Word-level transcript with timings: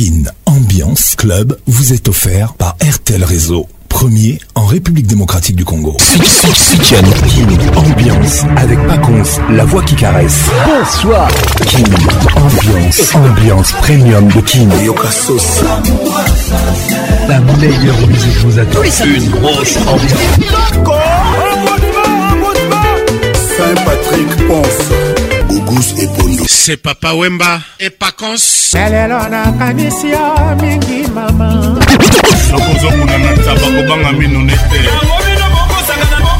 King 0.00 0.28
ambiance 0.46 1.16
club 1.16 1.58
vous 1.66 1.92
est 1.92 2.06
offert 2.06 2.54
par 2.54 2.76
RTL 2.80 3.24
Réseau, 3.24 3.66
premier 3.88 4.38
en 4.54 4.64
République 4.64 5.08
démocratique 5.08 5.56
du 5.56 5.64
Congo. 5.64 5.96
King 6.84 7.58
ambiance 7.74 8.44
avec 8.56 8.78
Paconce, 8.86 9.40
la 9.50 9.64
voix 9.64 9.82
qui 9.82 9.96
caresse. 9.96 10.42
Bonsoir. 10.64 11.26
Kin 11.66 11.78
ambiance, 12.36 13.12
ambiance 13.12 13.72
premium 13.72 14.28
de 14.28 14.40
Kin. 14.40 14.68
La 17.28 17.40
meilleure 17.40 18.06
musique 18.06 18.38
vous 18.44 18.56
attend. 18.56 18.82
Une 19.04 19.30
grosse 19.30 19.78
ambiance. 19.78 20.44
Saint-Patrick 23.56 24.46
Ponce. 24.46 24.97
douce 25.78 25.94
et 26.00 26.08
pondo 26.08 26.44
c'est 26.48 26.76
papa 26.76 27.12
wemba 27.14 27.60
et 27.78 27.90
pacons 27.90 28.34
lelelo 28.74 29.20
nakanisi 29.30 30.08
yo 30.10 30.26
mingi 30.60 31.06
mama 31.14 31.78
nakozokuna 32.50 33.16
na 33.18 33.32
taba 33.44 33.68
kobanga 33.76 34.12
mino 34.18 34.40
ne 34.42 34.54
te 34.54 35.37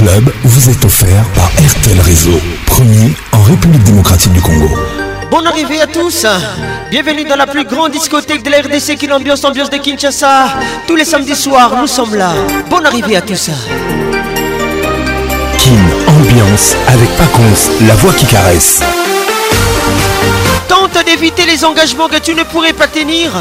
club 0.00 0.32
vous 0.44 0.70
est 0.70 0.84
offert 0.86 1.24
par 1.34 1.50
RTL 1.58 2.00
Réseau, 2.00 2.40
premier 2.64 3.12
en 3.32 3.42
République 3.42 3.82
démocratique 3.84 4.32
du 4.32 4.40
Congo. 4.40 4.70
Bonne 5.30 5.46
arrivée 5.46 5.82
à 5.82 5.86
tous. 5.86 6.24
Bienvenue 6.90 7.24
dans 7.24 7.36
la 7.36 7.46
plus 7.46 7.64
grande 7.66 7.92
discothèque 7.92 8.42
de 8.42 8.48
la 8.48 8.60
RDC 8.60 8.96
qui 8.96 9.06
l'ambiance 9.06 9.44
ambiance 9.44 9.68
de 9.68 9.76
Kinshasa. 9.76 10.54
Tous 10.86 10.96
les 10.96 11.04
samedis 11.04 11.36
soirs, 11.36 11.76
nous 11.78 11.86
sommes 11.86 12.14
là. 12.14 12.30
Bonne 12.70 12.86
arrivée 12.86 13.16
à 13.16 13.20
tous. 13.20 13.50
Kin 15.58 15.82
Ambiance 16.06 16.74
avec 16.88 17.10
Pacons, 17.18 17.86
la 17.86 17.94
voix 17.96 18.14
qui 18.14 18.24
caresse. 18.24 18.80
Tente 20.66 21.04
d'éviter 21.04 21.44
les 21.44 21.62
engagements 21.62 22.08
que 22.08 22.18
tu 22.18 22.34
ne 22.34 22.42
pourrais 22.42 22.72
pas 22.72 22.86
tenir. 22.86 23.32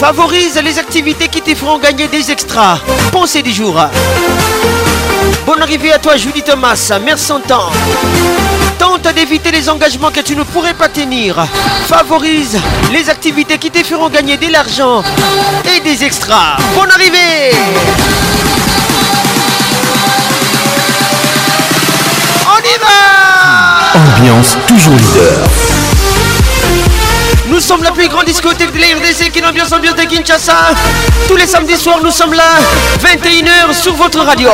Favorise 0.00 0.58
les 0.64 0.78
activités 0.78 1.28
qui 1.28 1.42
te 1.42 1.54
feront 1.54 1.78
gagner 1.78 2.08
des 2.08 2.30
extras. 2.30 2.78
Pensez 3.12 3.42
du 3.42 3.52
jour. 3.52 3.76
Bonne 5.52 5.62
arrivée 5.62 5.92
à 5.92 5.98
toi, 5.98 6.16
Julie 6.16 6.42
Thomas. 6.44 6.92
Merci 7.04 7.32
en 7.32 7.40
temps. 7.40 7.72
Tente 8.78 9.12
d'éviter 9.12 9.50
les 9.50 9.68
engagements 9.68 10.12
que 10.12 10.20
tu 10.20 10.36
ne 10.36 10.44
pourrais 10.44 10.74
pas 10.74 10.88
tenir. 10.88 11.44
Favorise 11.88 12.56
les 12.92 13.10
activités 13.10 13.58
qui 13.58 13.68
te 13.68 13.82
feront 13.84 14.10
gagner 14.10 14.36
de 14.36 14.46
l'argent 14.46 15.02
et 15.76 15.80
des 15.80 16.04
extras. 16.04 16.56
Bonne 16.78 16.92
arrivée 16.92 17.50
On 22.46 22.58
y 22.60 22.78
va 22.80 24.18
Ambiance 24.20 24.56
toujours 24.68 24.94
leader. 24.94 25.50
Nous 27.50 27.58
sommes 27.58 27.82
la 27.82 27.90
plus 27.90 28.06
grande 28.08 28.26
discothèque 28.26 28.72
de 28.72 28.78
l'IRDC 28.78 29.32
qui 29.32 29.40
l'ambiance 29.40 29.72
ambiance 29.72 29.96
de 29.96 30.02
Kinshasa. 30.02 30.70
Tous 31.26 31.34
les 31.34 31.48
samedis 31.48 31.76
soirs, 31.78 31.98
nous 32.02 32.12
sommes 32.12 32.32
là, 32.32 32.58
21h 33.02 33.76
sur 33.82 33.92
votre 33.94 34.20
radio. 34.20 34.50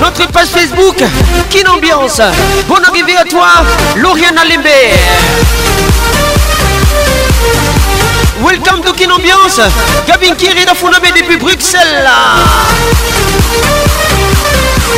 Notre 0.00 0.28
page 0.30 0.46
Facebook, 0.56 0.96
Kinambiance. 1.50 2.20
Ambiance. 2.20 2.20
Bonne 2.68 2.84
arrivée 2.84 3.16
à 3.16 3.24
toi, 3.24 3.48
Lauriane 3.96 4.38
Alembe. 4.38 4.62
Welcome 8.44 8.82
to 8.84 8.92
Kin 8.92 9.10
Ambiance. 9.10 9.60
Gabin 10.06 10.36
Kiri 10.36 10.64
Dafunabe 10.64 11.08
depuis 11.16 11.38
Bruxelles. 11.38 12.06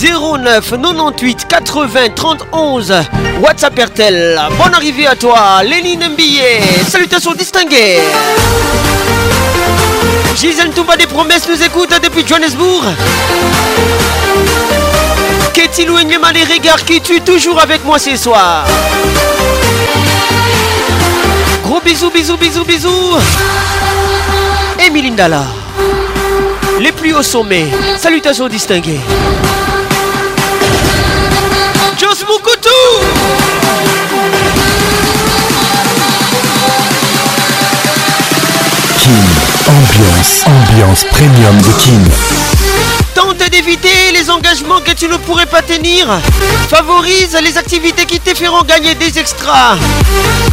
09 0.00 0.74
98 0.80 1.46
80 1.46 2.14
31 2.16 3.42
WhatsApp 3.44 3.78
RTL 3.78 4.40
Bonne 4.58 4.74
arrivée 4.74 5.06
à 5.06 5.14
toi 5.14 5.62
Lénine 5.62 6.08
Mbillet 6.14 6.60
Salutations 6.88 7.32
distinguées 7.34 7.98
Gisèle 10.38 10.70
Touba 10.70 10.96
des 10.96 11.06
promesses 11.06 11.46
nous 11.46 11.62
écoute 11.62 11.92
depuis 12.02 12.26
Johannesburg 12.26 12.84
Ketty 15.52 15.82
et 15.82 16.34
les 16.34 16.54
regards 16.54 16.84
qui 16.86 17.02
tue 17.02 17.20
toujours 17.20 17.60
avec 17.60 17.84
moi 17.84 17.98
ce 17.98 18.16
soir 18.16 18.64
Gros 21.70 21.80
bisous, 21.84 22.10
bisous, 22.12 22.36
bisous, 22.36 22.64
bisous. 22.66 23.16
Emilie 24.84 25.12
Ndala. 25.12 25.46
Les 26.80 26.90
plus 26.90 27.12
hauts 27.14 27.22
sommets. 27.22 27.68
Salutations 27.96 28.48
distinguées. 28.48 28.98
Jos 31.96 32.26
Moukoutou. 32.26 32.74
King. 38.98 39.28
Ambiance. 39.68 40.44
Ambiance 40.48 41.04
premium 41.12 41.56
de 41.60 41.70
King. 41.84 42.10
Tente 43.20 43.50
d'éviter 43.50 44.12
les 44.14 44.30
engagements 44.30 44.80
que 44.80 44.92
tu 44.92 45.06
ne 45.06 45.18
pourrais 45.18 45.44
pas 45.44 45.60
tenir. 45.60 46.06
Favorise 46.70 47.36
les 47.44 47.58
activités 47.58 48.06
qui 48.06 48.18
te 48.18 48.34
feront 48.34 48.62
gagner 48.62 48.94
des 48.94 49.18
extras. 49.18 49.76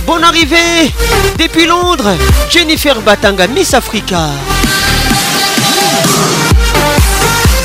Bonne 0.05 0.25
arrivée 0.25 0.91
depuis 1.37 1.65
Londres, 1.65 2.09
Jennifer 2.49 2.95
Batanga, 2.99 3.47
Miss 3.47 3.73
Africa. 3.73 4.19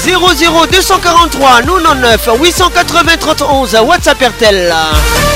00 0.05 0.67
243 0.71 1.62
99 1.62 2.29
880 2.41 3.17
31 3.19 3.81
WhatsApp 3.83 4.23
Airtel. 4.23 4.73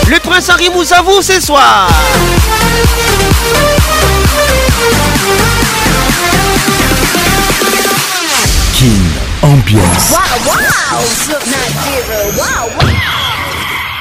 Le 0.08 0.20
prince 0.20 0.48
Harry 0.48 0.68
vous 0.68 0.82
ce 1.22 1.40
soir. 1.40 1.88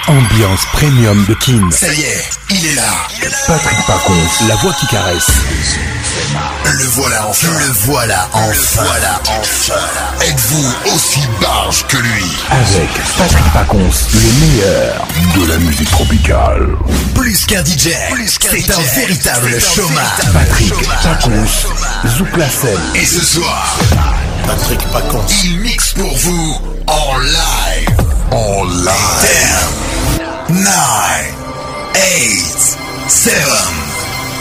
Ambiance. 0.08 0.66
premium 0.74 1.26
de 1.26 1.34
King. 1.36 1.72
Ça 1.72 1.88
y 1.92 2.02
est, 2.02 2.30
il 2.52 2.68
est 2.68 2.76
là. 2.76 2.84
Patrick 3.48 3.80
Parcon, 3.88 4.14
la 4.48 4.56
voix 4.58 4.74
qui 4.74 4.86
caresse. 4.88 5.32
Le 6.80 6.86
voilà 6.88 7.28
enfin. 7.28 7.48
Le 7.60 7.72
voilà 7.88 8.28
enfin. 8.32 8.50
Le 8.82 8.88
voilà 8.88 9.22
enfin. 9.40 10.22
Êtes-vous 10.22 10.74
aussi 10.94 11.20
barge 11.42 11.86
que 11.88 11.98
lui 11.98 12.24
Avec 12.52 12.90
Patrick 13.18 13.44
Pacons, 13.54 13.90
le 14.14 14.46
meilleur 14.46 15.08
de 15.36 15.52
la 15.52 15.58
musique 15.58 15.90
tropicale. 15.92 16.68
Plus 17.16 17.46
qu'un 17.46 17.64
DJ, 17.66 17.90
c'est 18.40 18.74
un 18.74 18.80
véritable 18.98 19.60
chômage. 19.62 20.34
Patrick 20.34 20.74
Pacons, 21.04 21.48
scène. 22.06 22.70
Et 22.96 23.06
ce 23.06 23.22
soir, 23.26 23.78
Patrick 24.48 24.80
Pacons, 24.92 25.26
il 25.44 25.60
mixe 25.60 25.94
pour 25.96 26.16
vous 26.18 26.62
en 26.88 27.18
live. 27.20 27.98
En 28.32 28.64
live. 28.64 29.54
10, 30.50 30.56
9, 30.62 31.36
8, 31.98 32.76
7, 33.10 33.44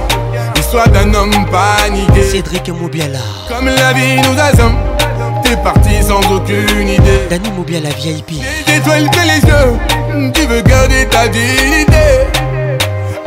l'histoire 0.54 0.88
d'un 0.88 1.12
homme 1.12 1.30
paniqué. 1.50 2.22
Cédric 2.22 2.70
Moubiala. 2.70 3.18
Comme 3.48 3.66
la 3.66 3.92
vie 3.92 4.16
nous 4.22 4.38
assomme, 4.40 4.78
t'es 5.44 5.56
parti 5.58 6.02
sans 6.02 6.20
aucune 6.34 6.88
idée. 6.88 7.20
Dani 7.28 7.50
Moubiala 7.50 7.90
VIP. 7.90 8.40
Des 8.66 8.76
étoiles 8.76 9.10
dans 9.10 9.22
les 9.28 9.40
yeux, 10.22 10.32
tu 10.32 10.40
veux 10.46 10.62
garder 10.62 11.06
ta 11.06 11.28
dignité. 11.28 12.22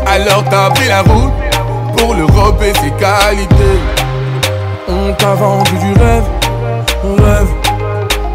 Alors 0.08 0.44
t'as 0.50 0.72
pris 0.72 0.88
la 0.88 1.04
route 1.04 1.34
pour 1.96 2.16
l'Europe 2.16 2.64
et 2.64 2.74
ses 2.80 2.90
qualités. 2.98 3.80
On 4.88 5.14
t'a 5.14 5.36
vendu 5.36 5.72
du 5.78 5.94
rêve, 6.02 6.24
rêve, 7.04 7.48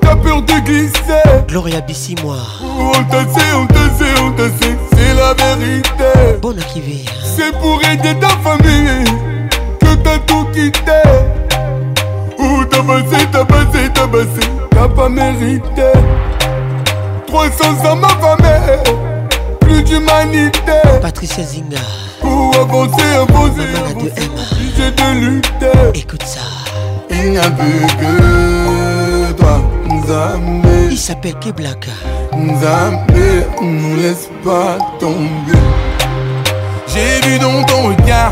t'as 0.00 0.16
peur 0.16 0.40
de 0.42 0.60
glisser. 0.64 1.44
Gloria 1.48 1.80
Bissi, 1.82 2.14
moi. 2.24 2.36
On 2.64 3.02
t'a 3.04 3.20
sait, 3.20 3.52
on 3.56 3.66
t'a 3.66 3.88
sait, 3.98 4.20
on 4.22 4.30
t'a 4.32 4.44
sait, 4.48 4.76
c'est 4.92 5.14
la 5.14 5.34
vérité. 5.34 6.38
Bon 6.40 6.54
arrivée. 6.58 7.04
C'est 7.36 7.52
pour 7.58 7.80
aider 7.82 8.14
ta 8.20 8.28
famille 8.42 9.04
que 9.80 9.94
t'as 10.02 10.18
tout 10.20 10.46
quitté. 10.52 11.02
Ou 12.38 12.64
t'as 12.64 12.82
passé, 12.82 13.26
t'as 13.30 13.44
passé, 13.44 13.90
t'as 13.92 14.06
passé, 14.06 14.48
t'as 14.70 14.88
pas 14.88 15.08
mérité. 15.08 15.92
Croissance 17.34 17.82
ma 18.00 18.08
famille, 18.08 18.78
plus 19.60 19.82
d'humanité. 19.82 20.78
Patricia 21.02 21.42
Zinga. 21.42 21.78
Pour 22.20 22.54
avancer, 22.54 22.94
avancer, 23.20 23.60
avancer. 23.76 24.30
J'ai 24.76 24.92
de 24.92 25.18
lutter. 25.18 25.96
Écoute 25.98 26.22
ça. 26.24 26.40
Il 27.10 27.30
n'y 27.32 27.38
a 27.38 27.50
plus 27.50 27.84
que 27.98 29.32
toi, 29.32 29.60
nous 29.88 29.98
Nzambe. 30.04 30.66
Il 30.92 30.96
s'appelle 30.96 31.34
Keblaka. 31.40 31.90
Nzambe, 32.36 33.02
on 33.60 33.64
nous 33.64 33.96
laisse 33.96 34.28
pas 34.44 34.78
tomber. 35.00 35.58
J'ai 36.86 37.20
vu 37.26 37.40
dans 37.40 37.64
ton 37.64 37.88
regard 37.88 38.30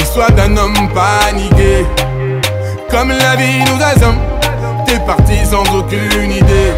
l'histoire 0.00 0.32
d'un 0.32 0.56
homme 0.56 0.74
paniqué. 0.92 1.86
Comme 2.90 3.10
la 3.10 3.36
vie 3.36 3.60
nous 3.60 3.80
assomme, 3.84 4.18
t'es 4.84 4.98
parti 5.06 5.38
sans 5.48 5.62
aucune 5.78 6.32
idée 6.32 6.72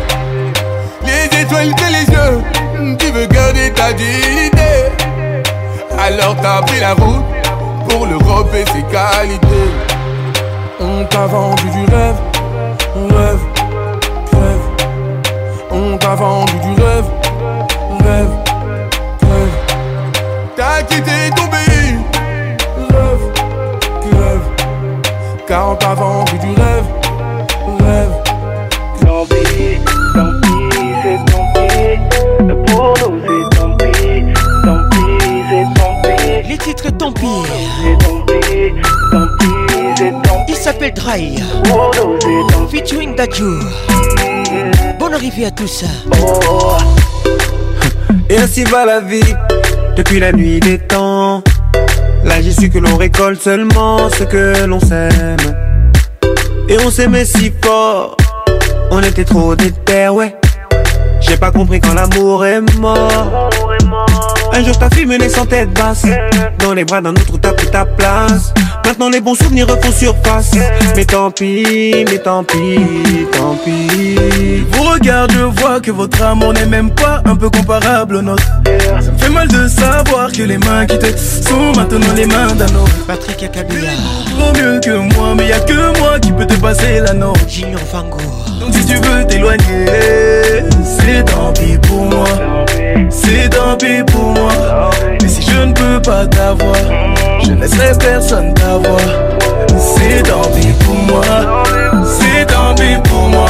les 1.88 2.12
yeux. 2.12 2.94
Tu 2.98 3.06
veux 3.10 3.26
garder 3.26 3.70
ta 3.72 3.92
dignité. 3.92 4.90
Alors 5.98 6.36
t'as 6.42 6.62
pris 6.62 6.80
la 6.80 6.94
route 6.94 7.24
pour 7.88 8.06
l'Europe 8.06 8.50
et 8.54 8.64
ses 8.70 8.82
qualités. 8.92 9.70
On 10.80 11.04
t'a 11.04 11.26
vendu 11.26 11.62
du 11.70 11.94
rêve, 11.94 12.16
rêve, 13.10 13.38
rêve. 14.32 14.86
On 15.70 15.96
t'a 15.96 16.14
vendu 16.14 16.52
du 16.52 16.82
rêve, 16.82 17.04
rêve, 18.04 18.30
rêve. 19.22 19.74
T'as 20.56 20.82
quitté 20.82 21.30
ton 21.36 21.46
pays, 21.46 21.96
rêve, 22.90 23.88
rêve. 24.12 25.42
Car 25.46 25.70
on 25.70 25.74
t'a 25.76 25.94
vendu 25.94 26.32
du 26.38 26.46
rêve, 26.48 26.86
rêve. 27.86 28.23
titre 36.64 36.86
Il 40.48 40.54
s'appelle 40.56 40.94
Dry. 40.94 41.36
Featuring 42.70 43.14
Dadju. 43.14 43.58
Bonne 44.98 45.12
arrivée 45.14 45.44
à 45.46 45.50
tous. 45.50 45.84
Et 48.30 48.38
ainsi 48.38 48.64
va 48.64 48.86
la 48.86 49.00
vie 49.00 49.34
depuis 49.94 50.20
la 50.20 50.32
nuit 50.32 50.58
des 50.60 50.78
temps. 50.78 51.42
Là 52.24 52.40
j'ai 52.40 52.52
su 52.52 52.70
que 52.70 52.78
l'on 52.78 52.96
récolte 52.96 53.42
seulement 53.42 54.08
ce 54.08 54.24
que 54.24 54.64
l'on 54.64 54.80
s'aime. 54.80 55.36
Et 56.70 56.78
on 56.82 56.90
s'aimait 56.90 57.26
si 57.26 57.52
fort, 57.62 58.16
on 58.90 59.02
était 59.02 59.24
trop 59.24 59.54
déter, 59.54 60.08
ouais. 60.08 60.34
J'ai 61.20 61.36
pas 61.36 61.50
compris 61.50 61.78
quand 61.78 61.92
l'amour 61.92 62.46
est 62.46 62.62
mort. 62.78 63.50
Un 64.52 64.62
jour 64.64 64.78
ta 64.78 64.90
fille 64.90 65.06
menait 65.06 65.28
sans 65.28 65.46
tête 65.46 65.70
basse 65.72 66.04
Dans 66.60 66.74
les 66.74 66.84
bras 66.84 67.00
d'un 67.00 67.10
autre 67.12 67.38
t'as 67.40 67.52
pris 67.52 67.70
ta 67.70 67.84
place 67.84 68.52
Maintenant 68.86 69.08
les 69.08 69.20
bons 69.20 69.34
souvenirs 69.34 69.66
refont 69.68 69.92
surface 69.92 70.52
Mais 70.96 71.04
tant 71.04 71.30
pis, 71.30 72.04
mais 72.10 72.18
tant 72.18 72.44
pis, 72.44 72.80
tant 73.36 73.56
pis 73.64 74.64
vous 74.72 74.82
regarde, 74.82 75.32
je 75.32 75.60
vois 75.60 75.80
que 75.80 75.90
votre 75.90 76.20
amour 76.22 76.52
n'est 76.52 76.66
même 76.66 76.90
pas 76.90 77.20
un 77.26 77.36
peu 77.36 77.48
comparable 77.50 78.16
au 78.16 78.22
nôtre 78.22 78.44
Ça 79.00 79.10
me 79.10 79.18
fait 79.18 79.28
mal 79.30 79.48
de 79.48 79.68
savoir 79.68 80.30
que 80.32 80.42
les 80.42 80.58
mains 80.58 80.86
qui 80.86 80.98
te 80.98 81.06
sont 81.16 81.72
maintenant 81.76 82.12
les 82.16 82.26
mains 82.26 82.52
d'un 82.56 82.66
autre 82.66 82.94
Patrick 83.06 83.42
Akabila 83.44 83.90
Trop 84.30 84.52
mieux 84.62 84.80
que 84.80 84.96
moi, 85.16 85.34
mais 85.36 85.48
y 85.48 85.52
a 85.52 85.60
que 85.60 85.98
moi 85.98 86.18
qui 86.20 86.32
peux 86.32 86.46
te 86.46 86.54
passer 86.54 87.00
la 87.00 87.12
norme 87.14 87.36
Junior 87.48 87.80
Fango 87.80 88.18
si 88.72 88.84
tu 88.86 88.94
veux 88.94 89.24
t'éloigner, 89.26 89.84
c'est 90.82 91.24
tant 91.24 91.52
pis 91.52 91.76
pour 91.88 92.04
moi. 92.04 92.26
C'est 93.10 93.48
tant 93.50 93.76
pis 93.76 94.02
pour 94.12 94.30
moi. 94.32 94.48
Mais 95.20 95.28
si 95.28 95.42
je 95.42 95.56
ne 95.64 95.72
peux 95.72 96.00
pas 96.00 96.26
t'avoir, 96.26 96.74
je 97.44 97.52
ne 97.52 97.60
laisserai 97.60 97.92
personne 97.98 98.54
t'avoir. 98.54 99.00
C'est 99.76 100.22
tant 100.22 100.48
pis 100.54 100.68
pour 100.84 100.94
moi. 100.94 101.62
C'est 102.04 102.46
tant 102.46 102.74
pis 102.74 103.08
pour 103.10 103.28
moi. 103.28 103.46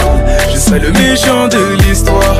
Je 0.52 0.58
serai 0.58 0.78
le 0.80 0.90
méchant 0.92 1.48
de 1.48 1.76
l'histoire. 1.82 2.36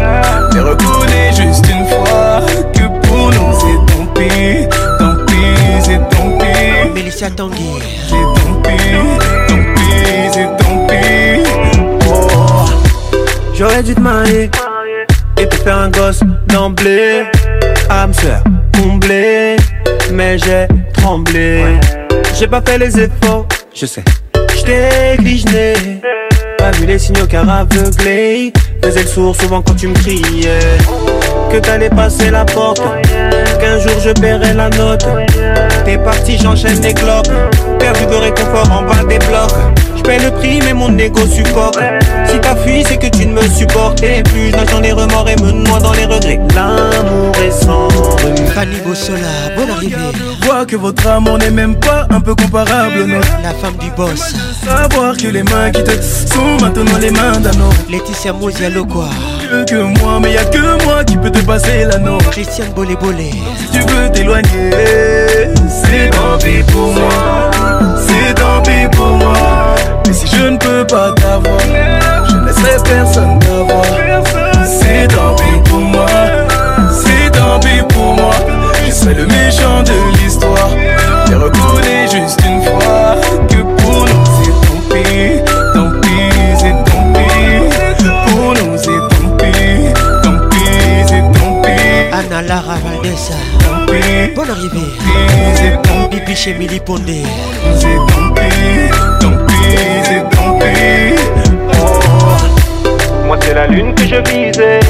Mais 0.54 0.60
reconnais 0.60 1.30
juste 1.32 1.64
une 1.70 1.86
fois 1.86 2.40
que 2.72 3.06
pour 3.06 3.28
nous 3.30 3.58
c'est 3.60 3.92
tant 3.94 4.06
pis. 4.14 4.76
Tant 4.98 5.16
pis, 5.26 7.12
c'est 7.12 7.36
tant 7.36 7.50
pis. 7.50 8.33
J'aurais 13.56 13.84
dû 13.84 13.94
te 13.94 14.00
marier 14.00 14.50
et 15.38 15.46
te 15.49 15.54
faire 15.56 15.78
un 15.78 15.88
gosse 15.88 16.20
d'emblée. 16.49 17.23
Âme 17.88 18.12
sœur 18.12 18.42
comblée, 18.76 19.54
mais 20.12 20.38
j'ai 20.38 20.66
tremblé. 20.92 21.62
J'ai 22.37 22.49
pas 22.49 22.61
fait 22.66 22.78
les 22.78 22.99
efforts, 22.99 23.46
je 23.73 23.87
sais. 23.87 24.02
J't'ai 24.56 25.16
gligené, 25.23 26.00
pas 26.58 26.73
vu 26.73 26.87
les 26.87 26.99
signaux 26.99 27.26
car 27.28 27.49
aveuglé. 27.49 28.52
Faisais 28.82 29.02
le 29.02 29.06
sourd 29.06 29.37
souvent 29.37 29.62
quand 29.62 29.75
tu 29.76 29.87
me 29.87 29.94
criais. 29.94 30.58
Que 31.52 31.58
t'allais 31.58 31.90
passer 31.90 32.30
la 32.32 32.44
porte, 32.44 32.82
qu'un 33.61 33.78
jour 33.78 34.00
je 34.04 34.11
paierai 34.20 34.52
la 34.54 34.68
note. 34.70 35.06
T'es 35.84 35.96
parti, 35.99 36.38
j'enchaîne 36.38 36.80
les 36.80 36.94
clopes. 36.94 37.30
Perdu 37.78 38.04
de 38.06 38.14
réconfort 38.14 38.68
en 38.73 38.82
bas 38.82 39.04
des 39.08 39.18
blocs 39.26 39.52
paie 40.04 40.18
le 40.18 40.30
prix, 40.30 40.61
mais 40.64 40.75
mon 40.75 40.96
ego 40.99 41.20
supporte 41.26 41.78
Si 42.30 42.38
t'as 42.40 42.54
fui, 42.56 42.84
c'est 42.87 42.96
que 42.99 43.08
tu 43.16 43.26
ne 43.26 43.32
me 43.32 43.40
Et 43.42 44.23
plus. 44.23 44.50
Je 44.50 44.56
nage 44.56 44.70
dans 44.70 44.80
les 44.80 44.92
remords 44.92 45.26
et 45.28 45.42
me 45.42 45.50
noie 45.50 45.80
dans 45.80 45.92
les 45.92 46.04
regrets. 46.04 46.38
L'amour 46.54 47.32
est 47.44 47.50
sans 47.50 47.88
remue. 47.88 48.46
Fanny 48.54 48.78
Bossola, 48.87 49.54
bonne 49.56 49.70
arrivée. 49.70 49.96
Vois 50.42 50.64
que 50.66 50.76
votre 50.76 51.06
amour 51.08 51.38
n'est 51.38 51.50
même 51.50 51.75
pas 51.76 52.06
un 52.11 52.20
peu 52.20 52.34
comparable 52.34 53.02
au 53.02 53.06
La 53.42 53.52
femme 53.61 53.76
du 53.80 53.90
boss. 53.96 54.34
Savoir 54.64 55.16
que 55.16 55.28
les 55.28 55.42
mains 55.42 55.70
qui 55.73 55.82
te 55.82 55.92
sont 55.92 56.58
maintenant 56.61 56.99
les 57.00 57.11
mains 57.11 57.40
d'un 57.40 57.50
homme 57.50 57.80
Laetitia 57.90 58.32
Mouzialo, 58.32 58.84
quoi. 58.84 59.08
Que, 59.68 59.76
moi, 60.00 60.18
mais 60.20 60.32
y'a 60.32 60.44
que 60.44 60.84
moi 60.84 61.04
qui 61.04 61.16
peux 61.16 61.30
te 61.30 61.40
passer 61.44 61.84
l'anneau. 61.90 62.18
Christiane 62.30 62.73
Bolé 62.75 62.96
Bolé. 63.00 63.30
Si 63.58 63.78
tu 63.78 63.87
veux 63.92 64.11
t'éloigner, 64.11 64.70
c'est 65.68 66.11
tant 66.11 66.38
pour 66.73 66.92
moi. 66.92 67.50
C'est 68.06 68.34
tant 68.34 68.62
pis 68.62 68.96
pour 68.96 69.03
si 70.14 70.28
je 70.28 70.47
ne 70.49 70.56
peux 70.59 70.87
pas 70.87 71.11
t'avoir, 71.12 71.59
je 71.59 72.35
ne 72.37 72.47
laisserai 72.47 72.80
personne 72.85 73.37
t'avoir. 73.40 73.85
C'est 74.64 75.09
tant 75.09 75.35
pis 75.35 75.68
pour 75.68 75.80
moi, 75.80 76.06
c'est 76.92 77.33
tant 77.33 77.59
pis 77.59 77.83
pour 77.92 78.14
moi. 78.14 78.30
Je 78.87 78.92
serai 78.92 79.14
le 79.14 79.26
méchant 79.26 79.83
de 79.83 80.16
l'histoire. 80.18 80.71
T'es 81.26 81.35
reconnais 81.35 82.04
juste 82.06 82.38
une 82.49 82.62
fois 82.62 83.16
que 83.49 83.61
pour 83.83 84.04
nous 84.04 84.25
c'est 84.25 84.52
tant 84.52 84.94
pis, 84.94 85.52
tant 85.75 86.00
pis, 86.00 86.38
c'est 86.59 86.85
tant 86.85 87.12
pis. 87.12 88.11
Pour 88.28 88.54
nous 88.54 88.78
c'est 88.78 88.87
tant 88.87 89.37
pis, 89.37 90.00
tant 90.23 90.49
pis, 90.49 91.09
c'est 91.09 91.40
tant 91.40 91.61
pis. 91.61 92.12
Anna 92.16 92.40
Lara 92.42 92.75
Valdessa, 92.85 93.35
bonne 94.37 94.50
arrivée. 94.50 94.92
Bibi 96.09 96.37
chez 96.37 96.54
Mili 96.54 96.78
Pondé 96.78 97.25
c'est 99.74 101.14
Moi, 103.26 103.36
c'est 103.40 103.54
la 103.54 103.66
lune 103.66 103.94
que 103.94 104.02
je 104.06 104.16
visais, 104.30 104.80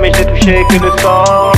mais 0.00 0.12
j'ai 0.16 0.26
touché 0.26 0.64
que 0.68 0.84
le 0.84 0.90
sang. 1.00 1.52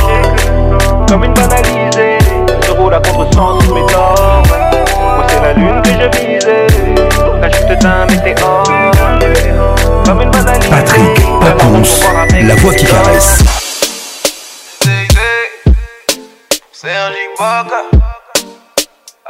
Comme 1.09 1.25
une 1.25 1.35
banalisée, 1.35 2.19
je 2.65 2.71
roule 2.73 2.95
à 2.95 3.01
contre-sens 3.01 3.65
sous 3.65 3.75
mes 3.75 3.81
Moi, 3.83 5.27
c'est 5.29 5.43
la 5.43 5.53
lune 5.55 5.83
que 5.83 5.91
je 5.91 6.19
visais, 6.19 6.67
la 7.41 7.51
chute 7.51 7.79
d'un 7.83 8.07
météore. 8.07 8.65
Comme 10.05 10.23
une 10.23 10.31
banalisée, 10.31 10.71
Patrick 10.71 12.45
la 12.47 12.55
voix 12.57 12.75
qui 12.75 12.85
caresse. 12.87 13.39
Sergi 16.73 17.17
boga 17.39 18.03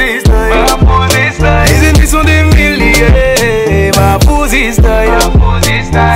Les 1.66 1.88
ennemis 1.88 2.08
sont 2.08 2.24
des 2.24 2.42
milliers, 2.44 3.92
ma 3.96 4.18
faux 4.26 4.44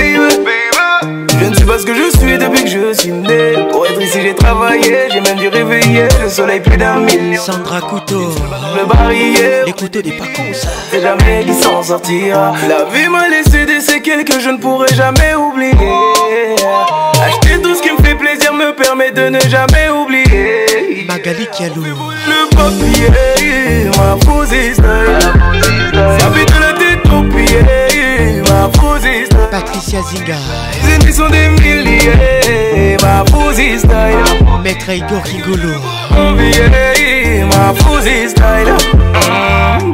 Je 1.39 1.45
ne 1.45 1.55
suis 1.55 1.65
pas 1.65 1.79
ce 1.79 1.85
que 1.85 1.93
je 1.95 2.17
suis 2.17 2.37
depuis 2.37 2.63
que 2.63 2.69
je 2.69 2.93
suis 2.93 3.11
né. 3.11 3.53
Pour 3.71 3.85
être 3.87 3.99
ici, 4.01 4.19
j'ai 4.21 4.35
travaillé, 4.35 5.07
j'ai 5.11 5.21
même 5.21 5.37
dû 5.37 5.47
réveiller 5.47 6.07
le 6.21 6.29
soleil 6.29 6.59
plus 6.59 6.77
d'un 6.77 6.99
mille 6.99 7.37
Sandra 7.39 7.81
Couteau, 7.81 8.31
le 8.77 8.85
barrière, 8.85 9.65
les 9.65 10.01
des 10.01 10.11
parcours 10.11 10.45
C'est 10.91 11.01
jamais 11.01 11.43
qui 11.45 11.53
s'en 11.53 11.81
sortira. 11.81 12.53
La 12.67 12.83
vie 12.85 13.07
m'a 13.07 13.27
laissé 13.29 13.65
des 13.65 13.81
séquelles 13.81 14.25
que 14.25 14.39
je 14.39 14.49
ne 14.49 14.57
pourrai 14.57 14.93
jamais 14.93 15.33
oublier. 15.35 15.71
Acheter 17.25 17.61
tout 17.61 17.73
ce 17.75 17.81
qui 17.81 17.91
me 17.91 17.97
fait 18.05 18.15
plaisir 18.15 18.53
me 18.53 18.75
permet 18.75 19.11
de 19.11 19.29
ne 19.29 19.39
jamais 19.39 19.89
oublier. 19.89 21.05
Magali 21.07 21.47
Kialou, 21.51 21.83
le 21.83 22.49
papier, 22.55 23.09
ma 23.97 24.15
histoire. 24.55 26.19
Ça 26.19 26.31
fait 26.31 26.45
de 26.45 26.59
la 26.59 26.73
tête 26.73 27.09
ma 28.49 28.67
posiste. 28.79 29.28
Patricia 29.59 30.01
Zinga 30.03 30.37
émissions 31.01 31.27
des 31.29 31.49
milliers 31.49 32.97
Ma 33.01 33.25
fousi 33.29 33.77
style 33.77 34.45
Maître 34.63 34.89
Igor 34.89 35.21
Rigolo 35.25 35.73
Oh 36.11 36.39
yeah, 36.39 37.43
ma 37.47 37.73
fousi 37.75 38.29
style 38.29 38.73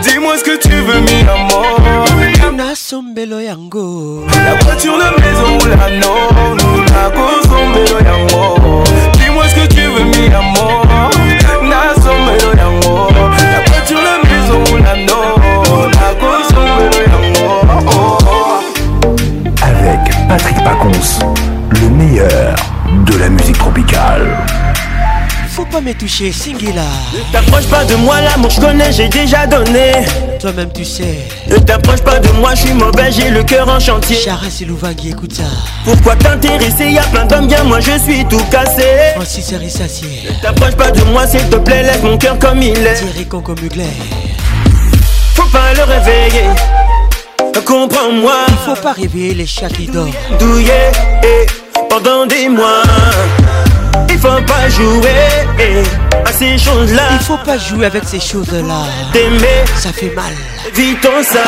Dis-moi 0.01 0.33
ce 0.37 0.43
que 0.43 0.57
tu 0.57 0.69
veux 0.73 0.99
mi 1.01 1.25
amour 1.27 2.55
Na 2.55 2.73
sombelo 2.75 3.39
yango 3.39 4.25
La 4.31 4.55
voiture, 4.63 4.97
la 4.97 5.11
maison 5.11 5.57
ou 5.57 5.67
la 5.67 5.89
non 6.01 6.55
Nous 6.55 6.83
la 6.93 8.09
yango 8.09 8.83
Dis-moi 9.17 9.43
ce 9.49 9.55
que 9.55 9.67
tu 9.67 9.81
veux 9.81 10.33
à 10.33 10.37
amour 10.39 10.85
Na 11.63 12.01
sombelo 12.01 12.55
yango 12.55 13.09
La 13.37 13.61
voiture, 13.71 13.99
la 14.01 14.29
maison 14.29 14.73
ou 14.73 14.77
la 14.81 14.95
non 14.95 15.87
Na 15.97 16.15
consommelo 16.19 17.01
yango 17.09 17.61
Avec 19.61 20.13
Patrick 20.29 20.63
Pacons, 20.63 21.19
le 21.81 21.89
meilleur 21.89 22.55
de 23.13 23.17
la 23.17 23.29
musique 23.29 23.57
tropicale. 23.57 24.37
Faut 25.49 25.65
pas 25.65 25.81
me 25.81 25.91
toucher, 25.93 26.31
singular 26.31 26.85
Ne 27.13 27.33
t'approche 27.33 27.67
pas 27.67 27.83
de 27.83 27.95
moi, 27.95 28.21
l'amour 28.21 28.49
je 28.49 28.61
connais, 28.61 28.91
j'ai 28.91 29.09
déjà 29.09 29.45
donné. 29.45 29.91
Toi-même 30.39 30.71
tu 30.73 30.85
sais. 30.85 31.17
Ne 31.47 31.57
t'approche 31.57 32.01
pas 32.01 32.19
de 32.19 32.29
moi, 32.39 32.55
je 32.55 32.61
suis 32.61 32.73
mauvais, 32.73 33.11
j'ai 33.11 33.29
le 33.29 33.43
cœur 33.43 33.67
en 33.67 33.79
chantier. 33.79 34.15
Charest 34.15 34.61
et 34.61 34.95
qui 34.95 35.09
écoute 35.09 35.33
ça. 35.33 35.43
Pourquoi 35.83 36.15
t'intéresser, 36.15 36.91
y'a 36.91 37.03
plein 37.03 37.25
d'hommes 37.25 37.47
bien, 37.47 37.63
moi 37.65 37.79
je 37.81 37.97
suis 37.99 38.23
tout 38.25 38.41
cassé. 38.49 38.83
Francis 39.15 39.53
Rissassier. 39.53 40.07
Ne 40.29 40.41
t'approche 40.41 40.75
pas 40.75 40.91
de 40.91 41.03
moi, 41.11 41.27
s'il 41.27 41.47
te 41.49 41.57
plaît, 41.57 41.83
lève 41.83 42.03
mon 42.03 42.17
cœur 42.17 42.39
comme 42.39 42.61
il 42.61 42.77
est. 42.79 42.95
Thierry 42.95 43.25
Conco 43.25 43.53
Faut 45.35 45.49
pas 45.51 45.73
le 45.75 45.83
réveiller. 45.83 46.49
Comprends-moi. 47.65 48.45
faut 48.65 48.75
pas 48.81 48.91
réveiller 48.93 49.33
les 49.33 49.45
chats 49.45 49.69
qui 49.69 49.85
dorment. 49.85 50.11
Douillet 50.39 50.91
et 51.23 51.45
pendant 51.91 52.25
des 52.25 52.47
mois 52.47 52.83
faut 54.21 54.41
pas 54.45 54.69
jouer 54.69 55.81
à 56.25 56.31
ces 56.31 56.55
choses-là. 56.57 57.01
Il 57.13 57.25
faut 57.25 57.37
pas 57.43 57.57
jouer 57.57 57.87
avec 57.87 58.03
ces 58.05 58.19
choses-là. 58.19 58.83
T'aimer, 59.13 59.65
ça 59.75 59.89
fait 59.91 60.11
mal. 60.15 60.31
Vite 60.75 61.03
en 61.07 61.23
ça. 61.23 61.39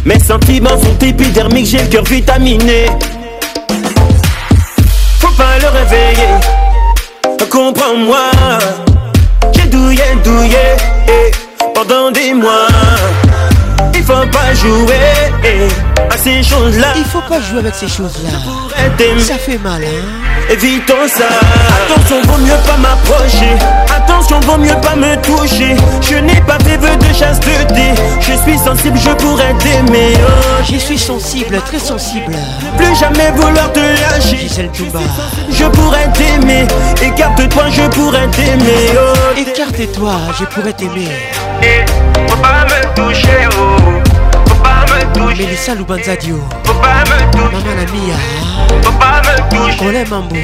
Mes 0.04 0.18
sentiments 0.18 0.78
sont 0.80 0.98
épidermiques, 1.00 1.66
j'ai 1.66 1.78
le 1.78 1.86
cœur 1.88 2.04
vitaminé 2.04 2.86
pas 5.36 5.58
le 5.60 5.68
réveiller. 5.68 6.34
Comprends-moi, 7.50 8.30
j'ai 9.52 9.66
douillé, 9.68 10.02
douillé, 10.24 10.74
et 11.06 11.08
eh, 11.08 11.64
pendant 11.72 12.10
des 12.10 12.34
mois 12.34 12.66
faut 14.04 14.12
pas 14.28 14.52
jouer 14.52 15.64
à 16.10 16.16
ces 16.18 16.42
choses-là. 16.42 16.88
Il 16.96 17.04
faut 17.04 17.22
pas 17.26 17.40
jouer 17.40 17.60
avec 17.60 17.74
ces 17.74 17.88
choses-là. 17.88 18.30
Ça 19.18 19.38
fait 19.38 19.58
mal, 19.58 19.82
hein. 19.82 20.50
Évitons 20.52 21.08
ça. 21.08 21.24
Attention, 21.86 22.20
vaut 22.24 22.38
mieux 22.38 22.58
pas 22.68 22.76
m'approcher. 22.76 23.54
Attention, 23.96 24.40
vaut 24.40 24.58
mieux 24.58 24.78
pas 24.82 24.94
me 24.94 25.16
toucher. 25.22 25.74
Je 26.02 26.16
n'ai 26.16 26.40
pas 26.42 26.58
fait 26.58 26.76
vœu 26.76 26.94
de 26.96 27.04
chasse 27.14 27.40
chasteté. 27.40 27.94
Je 28.20 28.32
suis 28.42 28.58
sensible, 28.58 28.98
je 29.02 29.10
pourrais 29.10 29.54
t'aimer. 29.58 30.12
Oh, 30.18 30.62
je 30.70 30.76
suis 30.76 30.98
sensible, 30.98 31.58
très 31.64 31.78
sensible. 31.78 32.34
plus 32.76 32.94
jamais 32.96 33.30
vouloir 33.36 33.72
te 33.72 33.80
lâcher. 33.80 34.46
tu 34.74 34.84
Touba. 34.84 35.00
Je 35.50 35.64
pourrais 35.64 36.12
t'aimer. 36.12 36.66
Écarte-toi, 37.02 37.64
je 37.70 37.82
pourrais 37.96 38.28
t'aimer. 38.28 38.90
Oh, 38.98 39.40
Écarte-toi, 39.40 40.16
je 40.38 40.44
pourrais 40.44 40.72
t'aimer. 40.74 41.08
Faut 42.34 42.42
pas 42.42 42.64
me 42.64 42.94
toucher, 42.96 43.48
oh. 43.58 43.76
Faut 44.48 44.54
pas 44.56 44.84
me 44.92 45.04
toucher. 45.14 45.44
Mélissa 45.46 45.74
Lubanzadio. 45.74 46.40
Oh. 46.40 46.54
Faut 46.64 46.74
pas 46.74 47.04
me 47.08 47.30
toucher. 47.30 47.54
Maman 47.54 47.76
la 47.76 47.84
mia. 47.92 48.16
Faut 48.82 48.92
pas 48.98 49.22
me 49.22 49.56
toucher. 49.56 49.84
On 49.86 49.90
l'aime 49.92 50.12
en 50.12 50.20
beau. 50.22 50.36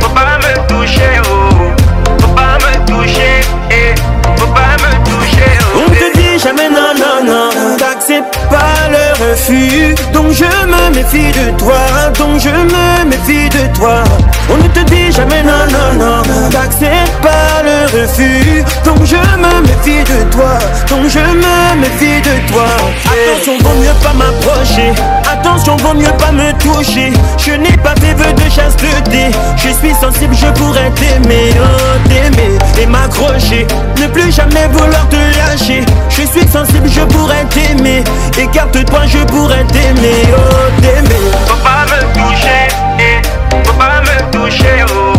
Faut 0.00 0.08
pas 0.10 0.36
me 0.38 0.66
toucher, 0.68 1.20
oh. 1.24 1.72
Faut 2.20 2.34
pas 2.34 2.56
me 2.64 2.72
toucher, 2.86 3.40
eh. 3.72 3.94
Faut 4.36 4.46
pas 4.52 4.76
me 4.80 4.92
toucher, 5.04 5.58
oh. 5.74 5.82
On 5.88 5.90
te 5.90 6.16
dit 6.18 6.38
jamais 6.38 6.68
non, 6.68 6.94
non, 6.96 7.26
non. 7.26 7.76
T'acceptes 7.78 8.38
pas 8.48 8.88
le 8.90 9.32
refus. 9.32 9.94
Donc 10.12 10.30
je 10.30 10.44
me 10.44 10.83
méfie 11.12 11.28
de 11.32 11.50
toi, 11.56 11.76
donc 12.18 12.38
je 12.40 12.48
me 12.48 13.04
méfie 13.08 13.48
de 13.48 13.76
toi. 13.78 14.02
On 14.50 14.56
ne 14.62 14.68
te 14.68 14.80
dit 14.90 15.12
jamais 15.12 15.42
non, 15.42 15.64
non, 15.70 16.04
non, 16.04 16.48
t'acceptes 16.50 17.12
pas 17.22 17.62
le 17.62 18.02
refus, 18.02 18.64
donc 18.84 19.04
je 19.04 19.16
me 19.16 19.62
méfie 19.62 20.02
de 20.04 20.30
toi, 20.30 20.58
donc 20.88 21.08
je 21.08 21.18
me 21.18 21.80
méfie 21.80 22.20
de 22.20 22.52
toi. 22.52 22.64
Attention, 23.06 23.58
vaut 23.58 23.80
mieux 23.80 23.92
pas 24.02 24.12
m'approcher, 24.12 24.92
attention, 25.30 25.76
vaut 25.76 25.94
mieux 25.94 26.12
pas 26.18 26.32
me 26.32 26.52
toucher. 26.58 27.12
Je 27.38 27.52
n'ai 27.52 27.76
pas 27.78 27.94
fait 28.00 28.14
vœu 28.14 28.32
de 28.32 28.50
chasteté, 28.50 29.30
je 29.56 29.68
suis 29.68 29.94
sensible, 30.00 30.34
je 30.34 30.46
pourrais 30.60 30.90
t'aimer, 30.90 31.50
oh, 31.60 32.08
t'aimer 32.08 32.58
et 32.80 32.86
m'accrocher, 32.86 33.66
ne 34.00 34.06
plus 34.08 34.32
jamais 34.32 34.66
vouloir 34.72 35.08
te 35.08 35.16
lâcher. 35.38 35.82
Je 36.10 36.22
suis 36.22 36.48
sensible, 36.48 36.88
je 36.88 37.00
pourrais 37.12 37.44
t'aimer, 37.50 38.04
écarte-toi, 38.38 39.00
je 39.06 39.18
pourrais 39.24 39.64
t'aimer, 39.72 40.22
oh, 40.36 40.80
t'aimer. 40.80 40.93
Faut 40.94 41.56
pas 41.60 41.84
me 41.90 42.12
toucher, 42.12 42.68
eh. 43.00 43.20
Faut 43.66 43.72
pas 43.74 44.00
me 44.00 44.30
toucher, 44.30 44.84
oh. 44.94 45.12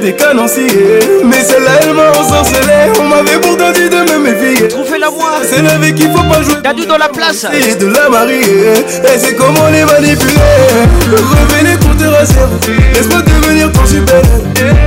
des 0.00 0.12
canonciers 0.14 0.66
Mais 1.24 1.42
celle-là 1.44 1.70
elle 1.82 1.94
m'a 1.94 2.10
ensorcelé 2.12 2.90
On 3.00 3.04
m'avait 3.04 3.38
pourtant 3.40 3.70
dit 3.72 3.88
de 3.88 4.10
me 4.12 4.18
méfier 4.18 4.68
Trouvez 4.68 4.98
la 4.98 5.08
voix 5.10 5.34
C'est 5.48 5.62
la 5.62 5.76
vie 5.78 5.92
qu'il 5.94 6.10
faut 6.10 6.22
pas 6.22 6.42
jouer 6.42 6.56
Dadou 6.64 6.84
dans 6.86 6.96
la 6.98 7.08
place 7.08 7.46
C'est 7.52 7.78
de 7.78 7.86
la 7.86 8.08
marier 8.08 8.40
Et 8.40 9.18
c'est 9.18 9.34
comment 9.36 9.68
les 9.72 9.84
manipuler 9.84 10.34
Revenez 11.12 11.76
pour 11.78 11.96
te 11.96 12.04
rester 12.04 12.36
Laisse-moi 12.94 13.20
devenir 13.22 13.70
ton 13.72 13.84
super 13.86 14.22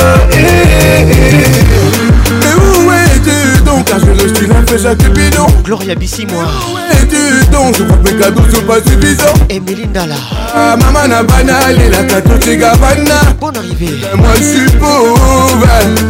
Putain, 3.83 3.97
je 3.97 4.11
le 4.27 4.35
suis 4.35 4.45
un 4.45 4.63
flèche 4.67 4.97
Cupidon. 4.97 5.47
Gloria 5.63 5.95
Bissi, 5.95 6.27
moi. 6.27 6.43
Et 6.43 6.93
ah 6.93 6.95
tu 7.09 7.45
donc, 7.51 7.75
je 7.77 7.83
crois 7.83 7.97
que 7.97 8.13
mes 8.13 8.19
cadeaux 8.19 8.49
sont 8.53 8.61
pas 8.61 8.75
suffisants. 8.77 9.33
Et 9.49 9.55
eh, 9.55 9.59
Melinda 9.59 10.05
là. 10.05 10.15
Ah, 10.53 10.75
maman 10.77 11.07
n'a 11.07 11.23
banal 11.23 11.81
et 11.81 11.89
la 11.89 12.03
cadeau 12.03 12.33
c'est 12.39 12.57
Gabana. 12.57 13.19
Bonne 13.39 13.57
arrivée. 13.57 14.01
Moi, 14.17 14.27
je 14.37 14.43
suis 14.43 14.69
pauvre. 14.77 15.65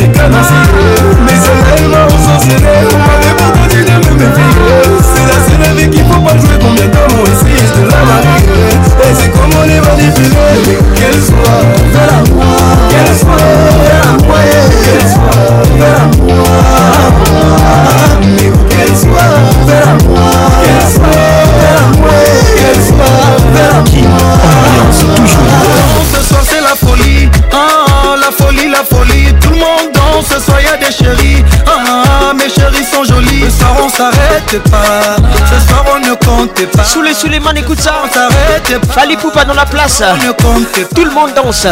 S'arrête 33.96 34.60
pas. 34.72 35.18
Ce 35.46 35.68
soir, 35.68 35.86
on 35.96 36.00
ne 36.00 36.16
compte 36.16 36.66
pas. 36.72 36.84
Sous 36.84 37.04
les 37.04 37.14
sous 37.14 37.28
écoute 37.28 37.80
ça. 37.80 38.02
On 38.04 38.12
s'arrête 38.12 39.34
pas. 39.36 39.46
dans 39.46 39.54
la 39.54 39.68
place. 39.68 40.02
On 40.12 40.18
ne 40.18 40.32
compte 40.32 40.68
pas. 40.72 40.96
Tout 40.96 41.06
le 41.06 41.12
monde 41.12 41.32
danse. 41.36 41.68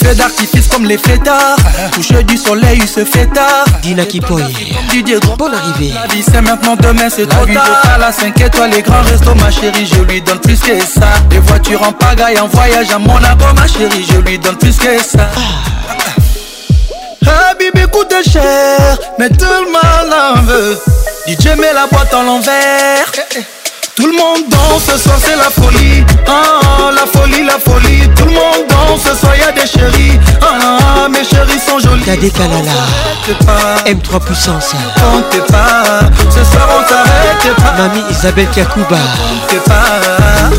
Fait 0.00 0.14
d'artifice 0.14 0.68
comme 0.68 0.84
les 0.84 0.96
fêtards. 0.98 1.56
Toucher 1.94 2.22
du 2.22 2.36
soleil, 2.36 2.78
il 2.80 2.88
se 2.88 3.04
fait 3.04 3.26
tard. 3.26 3.64
Dina 3.82 4.04
qui 4.04 4.20
Didier 4.90 5.18
trop 5.18 5.34
Bonne 5.36 5.54
arrivée. 5.54 5.92
La 5.94 6.06
vie, 6.14 6.22
c'est 6.22 6.40
maintenant, 6.40 6.76
demain, 6.76 7.08
c'est 7.10 7.26
trop 7.28 7.44
tard. 7.44 7.66
La 7.98 7.98
vie, 7.98 8.00
la 8.00 8.12
5 8.12 8.40
étoiles, 8.42 8.70
les 8.70 8.82
grands 8.82 9.02
restos, 9.02 9.34
ma 9.34 9.50
chérie, 9.50 9.86
je 9.92 10.00
lui 10.02 10.22
donne 10.22 10.38
plus 10.38 10.60
que 10.60 10.78
ça. 10.80 11.08
Des 11.28 11.40
voitures 11.40 11.82
en 11.82 11.92
pagaille, 11.92 12.38
en 12.38 12.46
voyage 12.46 12.90
à 12.94 12.98
Monaco, 13.00 13.44
ma 13.56 13.66
chérie, 13.66 14.06
je 14.08 14.18
lui 14.18 14.38
donne 14.38 14.56
plus 14.58 14.76
que 14.76 14.98
ça. 15.02 15.28
Ah. 15.36 16.03
Habibi 17.26 17.84
coûte 17.90 18.14
cher, 18.30 18.78
mais 19.18 19.28
tout 19.30 19.44
le 19.44 19.70
monde 19.70 20.14
en 20.38 20.42
veut. 20.42 20.78
DJ 21.26 21.56
met 21.58 21.72
la 21.72 21.86
boîte 21.90 22.12
en 22.14 22.22
l'envers. 22.22 23.10
Tout 23.96 24.06
le 24.06 24.12
monde 24.16 24.42
danse, 24.50 24.82
ce 24.86 24.98
soir 24.98 25.16
c'est 25.24 25.36
la 25.36 25.50
folie. 25.50 26.04
Ah, 26.26 26.90
la 26.92 27.06
folie, 27.06 27.44
la 27.44 27.58
folie. 27.58 28.08
Tout 28.16 28.24
le 28.24 28.32
monde 28.32 28.66
danse, 28.68 29.00
ce 29.06 29.14
soir 29.14 29.36
y'a 29.36 29.52
des 29.52 29.66
chéris. 29.66 30.18
Ah, 30.42 31.08
mes 31.08 31.24
chéris 31.24 31.60
sont 31.66 31.78
jolis. 31.78 32.02
T'as 32.04 32.16
des 32.16 32.30
pas. 32.30 33.84
M3 33.86 34.20
puissance. 34.24 34.72
pas. 35.48 36.00
Ce 36.28 36.44
soir 36.52 36.68
on 36.76 36.88
s'arrête 36.88 37.56
pas. 37.56 37.72
Mamie 37.78 38.02
Isabelle 38.10 38.48
Kakuba. 38.54 38.98
pas. 39.66 40.50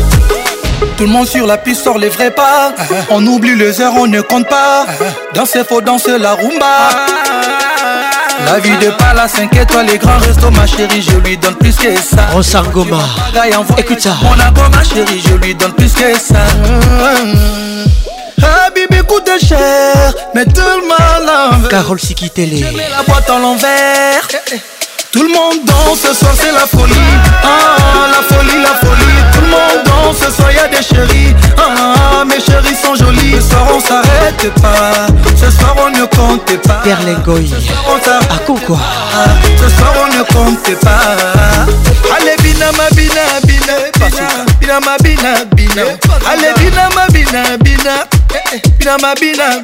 Tout 0.96 1.04
le 1.04 1.10
monde 1.10 1.26
sur 1.26 1.46
la 1.46 1.56
piste 1.58 1.84
sort 1.84 1.96
les 1.98 2.08
vrais 2.08 2.30
pas. 2.30 2.72
On 3.10 3.26
oublie 3.26 3.56
les 3.56 3.80
heures, 3.80 3.94
on 3.96 4.06
ne 4.06 4.20
compte 4.20 4.46
pas. 4.46 4.86
Danser 5.34 5.62
faut 5.66 5.80
danser 5.80 6.18
la 6.18 6.34
rumba. 6.34 6.90
La 8.44 8.58
vie 8.60 8.76
de 8.80 8.90
Pala 8.90 9.26
5 9.26 9.56
étoiles, 9.56 9.86
les 9.86 9.98
grands 9.98 10.18
restos, 10.18 10.50
ma 10.50 10.66
chérie, 10.66 11.00
je 11.02 11.16
lui 11.16 11.38
donne 11.38 11.54
plus 11.54 11.74
que 11.76 11.94
ça. 11.96 12.26
Ronsard 12.32 12.68
Goma, 12.70 13.00
écoute 13.78 14.00
ça. 14.00 14.16
Mon 14.22 14.32
amour, 14.38 14.64
ma 14.70 14.84
chérie, 14.84 15.22
je 15.26 15.34
lui 15.34 15.54
donne 15.54 15.72
plus 15.72 15.92
que 15.94 16.12
ça. 16.18 16.40
Habibi 18.66 18.98
ah, 19.00 19.02
coûte 19.04 19.30
cher, 19.42 20.12
mais 20.34 20.44
tout 20.44 20.52
le 20.60 20.86
mal 20.86 21.58
en 21.64 21.68
Carole 21.68 21.98
Sikitele. 21.98 22.58
Je 22.66 22.76
mets 22.76 22.88
la 22.94 23.02
boîte 23.02 23.30
en 23.30 23.38
l'envers. 23.38 24.28
Tout 25.16 25.22
le 25.22 25.28
monde 25.32 25.64
danse, 25.64 26.00
ce 26.02 26.12
soir 26.14 26.30
c'est 26.34 26.52
la 26.52 26.66
folie. 26.66 26.92
Ah, 27.42 28.06
la 28.10 28.36
folie, 28.36 28.60
la 28.62 28.76
folie. 28.86 29.16
Tout 29.32 29.40
le 29.40 29.46
monde 29.48 29.82
danse, 29.86 30.16
ce 30.20 30.30
soir 30.30 30.48
y 30.52 30.56
des 30.76 30.82
chéris. 30.82 31.34
Ah, 31.56 32.22
mes 32.26 32.38
chéris 32.38 32.76
sont 32.84 32.94
jolis. 32.94 33.32
Ce 33.36 33.48
soir 33.48 33.66
on 33.74 33.80
s'arrête 33.80 34.52
pas. 34.60 35.06
Ce 35.34 35.50
soir 35.58 35.74
on 35.78 35.88
ne 35.88 36.04
compte 36.04 36.58
pas. 36.68 36.80
Perlingoy. 36.84 37.50
À 37.50 38.38
quoi 38.44 38.56
Ce 39.56 39.68
soir 39.78 39.94
on 40.04 40.16
ne 40.18 40.22
compte 40.24 40.80
pas. 40.80 41.16
Allez 42.20 42.36
bina 42.42 42.66
ma 42.72 42.90
bina 42.90 43.40
bina 43.44 43.74
bina. 43.96 44.98
Bina 45.00 45.44
bina 45.54 45.82
Allez 46.30 46.52
bina 46.58 46.88
bina 47.10 47.56
bina 47.58 48.15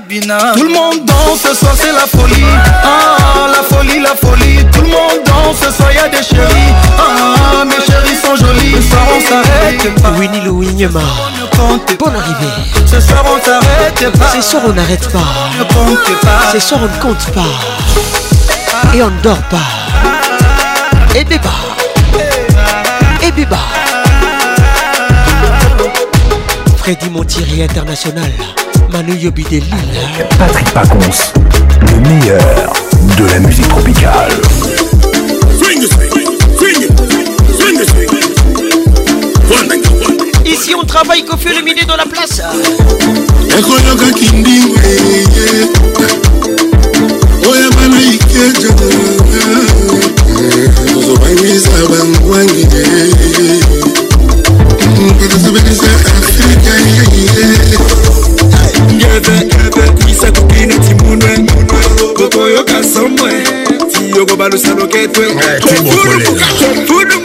bina, 0.08 0.38
Tout 0.56 0.62
le 0.64 0.72
monde 0.72 1.04
danse, 1.06 1.40
ce 1.48 1.54
soir 1.54 1.72
c'est 1.76 1.92
la 1.92 2.06
folie. 2.06 2.44
Ah, 2.84 3.46
la 3.48 3.62
folie, 3.62 4.00
la 4.00 4.14
folie. 4.14 4.64
Tout 4.72 4.80
le 4.82 4.88
monde 4.88 5.24
danse, 5.26 5.56
ce 5.62 5.70
soir 5.72 5.92
y'a 5.92 6.08
des 6.08 6.22
chéris. 6.22 6.72
Ah, 6.98 7.64
mes 7.64 7.76
chéris 7.76 8.16
sont 8.22 8.36
jolis. 8.36 8.74
Ce 8.76 8.88
soir 8.90 9.02
on 9.16 9.20
s'arrête 9.28 10.02
pas. 10.02 10.10
Winnie 10.12 10.40
Louis 10.40 10.68
Bonne 11.98 12.16
arrivée. 12.16 12.86
Ce 12.86 13.00
soir 13.00 13.24
on 13.24 13.44
s'arrête 13.44 14.18
pas. 14.18 14.30
Ce 14.34 14.40
soir 14.40 14.62
on 14.66 14.72
n'arrête 14.72 15.08
pas. 15.10 15.68
compte 15.74 16.20
pas. 16.20 16.52
Ce 16.52 16.58
soir 16.58 16.80
on 16.82 16.86
ne 16.94 17.02
compte 17.02 17.26
pas. 17.32 18.94
Et 18.94 19.02
on 19.02 19.10
ne 19.10 19.20
dort 19.22 19.42
pas. 19.50 19.56
Et 21.14 21.24
béba 21.24 21.50
Et 23.22 23.30
béba 23.32 23.58
Freddy 26.82 27.10
Montieri 27.10 27.62
International. 27.62 28.30
Manu 28.92 29.14
Yobi 29.16 29.42
de 29.44 29.60
Delila. 29.60 29.76
Patrick 30.38 30.70
Pacons, 30.74 31.00
le 31.94 32.00
meilleur 32.10 32.72
de 33.18 33.24
la 33.24 33.38
musique 33.38 33.66
tropicale. 33.68 34.28
Swing, 35.58 35.82
swing, 35.86 36.10
swing, 36.58 36.86
swing, 37.88 38.08
Ici 40.46 40.74
on 40.74 40.84
travaille 40.84 41.24
Kofi 41.24 41.48
le 41.56 41.62
midi 41.62 41.86
dans 41.86 41.96
la 41.96 42.04
place. 42.04 42.42
ekoyoka 43.48 44.12
kindingu 44.14 44.76
eye 44.84 45.26
ebe 59.16 59.54
kuisa 59.98 60.32
kupini 60.32 60.74
timunwe 60.78 61.30
kokoyo 62.16 62.64
kasomwe 62.64 63.30
tiyogo 64.10 64.36
balusaloketwe 64.36 65.24
tumukulela 65.60 67.16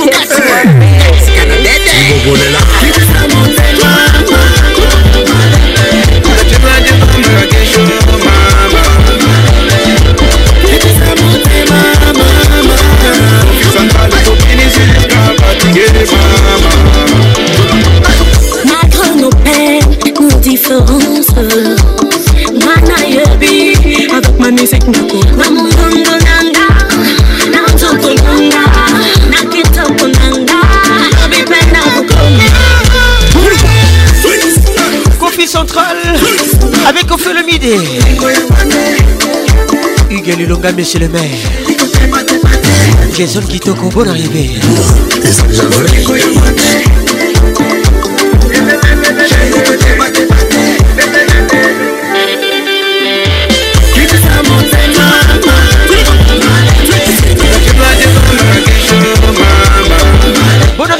Avec 36.88 37.12
au 37.12 37.18
feu 37.18 37.34
le 37.34 37.44
midi. 37.44 37.70
Hugues 40.10 40.78
monsieur 40.78 41.00
le 41.00 41.08
maire. 41.10 41.22
Jason 43.18 43.42
Kitoko, 43.42 43.90
Bon 43.90 44.10
arrivé. 44.10 44.50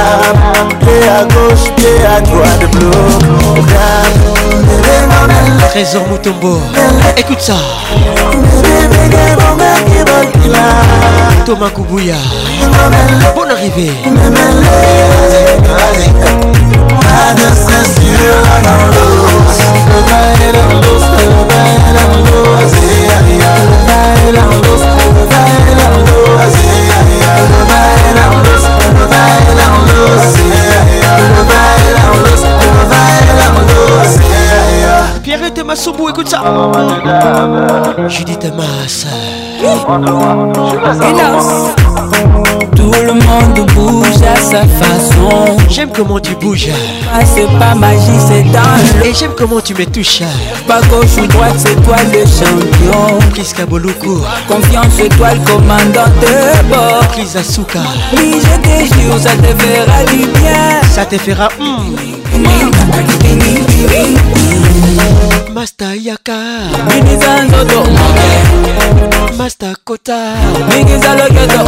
Programme, 0.00 0.68
pied 0.80 1.10
à 1.10 1.24
gauche, 1.24 1.70
pied 1.76 2.06
à 2.16 2.20
droite, 2.20 2.70
bloc. 2.74 3.38
Programme, 3.38 3.68
Trésor 5.68 6.06
Moutombo, 6.08 6.58
écoute 7.18 7.40
ça. 7.40 7.54
Thomas 11.44 11.68
Koubouya, 11.70 12.14
bonne 13.36 13.50
arrivée. 13.50 13.92
What's 36.32 38.14
Judith 38.18 38.44
Amas. 38.52 39.04
Tout 42.76 42.92
le 43.04 43.14
monde 43.14 43.66
bouge 43.74 44.06
à 44.22 44.36
sa 44.36 44.62
façon. 44.64 45.56
J'aime 45.68 45.88
comment 45.92 46.20
tu 46.20 46.36
bouges. 46.36 46.68
Ah, 47.12 47.24
c'est 47.24 47.48
pas 47.58 47.74
magie, 47.74 48.00
c'est 48.28 48.44
dans 48.44 49.04
Et 49.04 49.12
j'aime 49.12 49.32
comment 49.36 49.60
tu 49.60 49.74
me 49.74 49.84
touches. 49.86 50.22
Pas 50.68 50.80
gauche 50.82 51.16
ou 51.20 51.26
droite, 51.26 51.54
c'est 51.58 51.74
toi 51.82 51.96
le 52.12 52.20
champion. 52.24 53.18
Chris 53.34 53.52
Boloko. 53.68 54.20
Confiance, 54.48 55.08
toi 55.16 55.34
le 55.34 55.40
commandant 55.50 56.12
de 56.20 56.68
bord. 56.72 57.02
Asuka. 57.36 57.80
Oui, 58.16 58.36
je 58.40 58.86
te 58.88 58.94
jure, 58.94 59.18
ça 59.18 59.30
te 59.30 59.62
fera 59.62 60.04
du 60.04 60.28
bien. 60.40 60.80
Ça 60.94 61.04
te 61.04 61.18
fera. 61.18 61.48
Mm. 61.58 62.19
masta 65.54 65.92
yaka 65.94 66.38
mingiza 66.88 67.32
nzoto 67.44 67.80
masta 69.38 69.70
kota 69.84 70.18
mingiza 70.70 71.10
loketo 71.20 71.62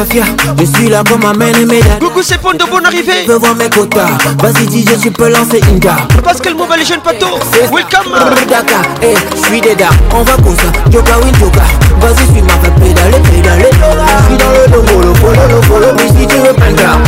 mafia, 0.08 0.24
je 0.58 0.66
suis 0.66 0.90
là 0.90 1.04
comme 1.10 1.26
un 1.26 1.34
mène 1.34 1.56
immédiat. 1.62 1.98
Coucou, 2.00 2.22
c'est 2.24 2.38
Pondo, 2.38 2.66
bonne 2.70 2.86
arrivée. 2.86 3.24
Je 3.26 3.32
veux 3.32 3.38
voir 3.38 3.56
mes 3.56 3.70
quotas, 3.70 4.06
vas-y 4.42 4.82
DJ, 4.84 5.00
tu 5.02 5.12
peux 5.12 5.30
lancer 5.30 5.62
Inga. 5.74 5.98
Pascal 6.24 6.56
Mouba, 6.56 6.78
les 6.78 6.86
jeunes 6.86 7.02
patos, 7.02 7.40
welcome. 7.74 8.12
Daka, 8.48 8.82
eh, 9.04 9.14
je 9.36 9.46
suis 9.48 9.62
des 9.62 9.76
dames, 9.76 9.90
on 10.16 10.24
va 10.24 10.34
comme 10.36 10.56
ça, 10.56 10.72
Joka 10.92 11.20
win 11.20 11.34
Joka. 11.36 11.62
Vas-y, 12.00 12.34
suis 12.34 12.42
ma 12.42 12.54
fête, 12.54 12.74
pédale, 12.76 13.22
pédale, 13.24 13.68
Je 13.68 14.28
suis 14.28 14.38
dans 14.38 14.52
le 14.52 14.72
domo, 14.72 15.00
le 15.04 15.14
follow, 15.16 15.48
le 15.50 15.62
follow, 15.68 15.88
mais 15.98 16.08
si 16.22 16.28
tu 16.28 16.36
veux 16.38 16.54
penda. 16.54 17.00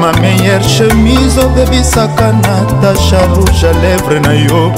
ma 0.00 0.10
meilleure 0.20 0.62
chemise 0.76 1.38
obebisaka 1.38 2.32
natasha 2.44 3.18
rouge 3.32 3.64
à 3.70 3.72
lèvre 3.82 4.18
na 4.26 4.34
yo 4.34 4.72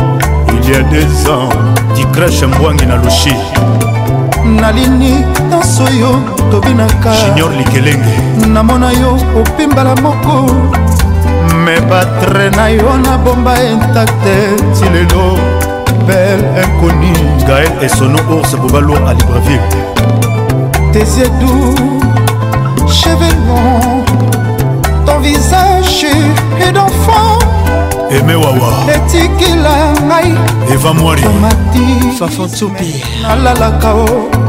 il 0.52 0.62
y 0.70 0.74
a 0.74 0.82
des 0.94 1.10
ans 1.36 1.48
dicrache 1.94 2.42
mbwangi 2.44 2.84
na 2.86 2.96
lushi 2.96 3.34
nalini 4.60 5.14
nyonso 5.50 5.84
yo 6.00 6.12
tobinaka 6.50 7.12
junior 7.28 7.50
likelenge 7.58 8.16
namona 8.46 8.92
yo 8.92 9.16
opimbala 9.40 9.94
moko 10.02 10.36
me 11.64 11.80
batre 11.88 12.50
na 12.58 12.68
yo 12.70 12.90
na 13.04 13.16
bomba 13.16 13.54
intakte 13.72 14.36
ti 14.76 14.84
lelo 14.92 15.24
appel 16.00 16.40
inconnu 16.64 17.12
gaël 17.46 17.70
esono 17.82 18.16
ours 18.30 18.54
bobalo 18.56 18.94
à 19.06 19.14
libreville 19.14 19.60
tes 20.92 20.98
yeux 21.18 21.30
doux 21.40 21.74
cheveux 22.88 23.34
longs 23.46 24.04
ton 25.06 25.18
visage 25.20 26.06
et 26.60 26.72
d'enfant 26.72 27.38
aime 28.10 28.34
wawa 28.36 28.70
etikila 28.94 29.76
ngai 30.06 30.34
eva 30.72 30.92
mwari 30.94 31.22
omati 31.24 32.16
fafonsopi 32.18 33.02
nalalaka 33.26 33.94
o 33.94 34.39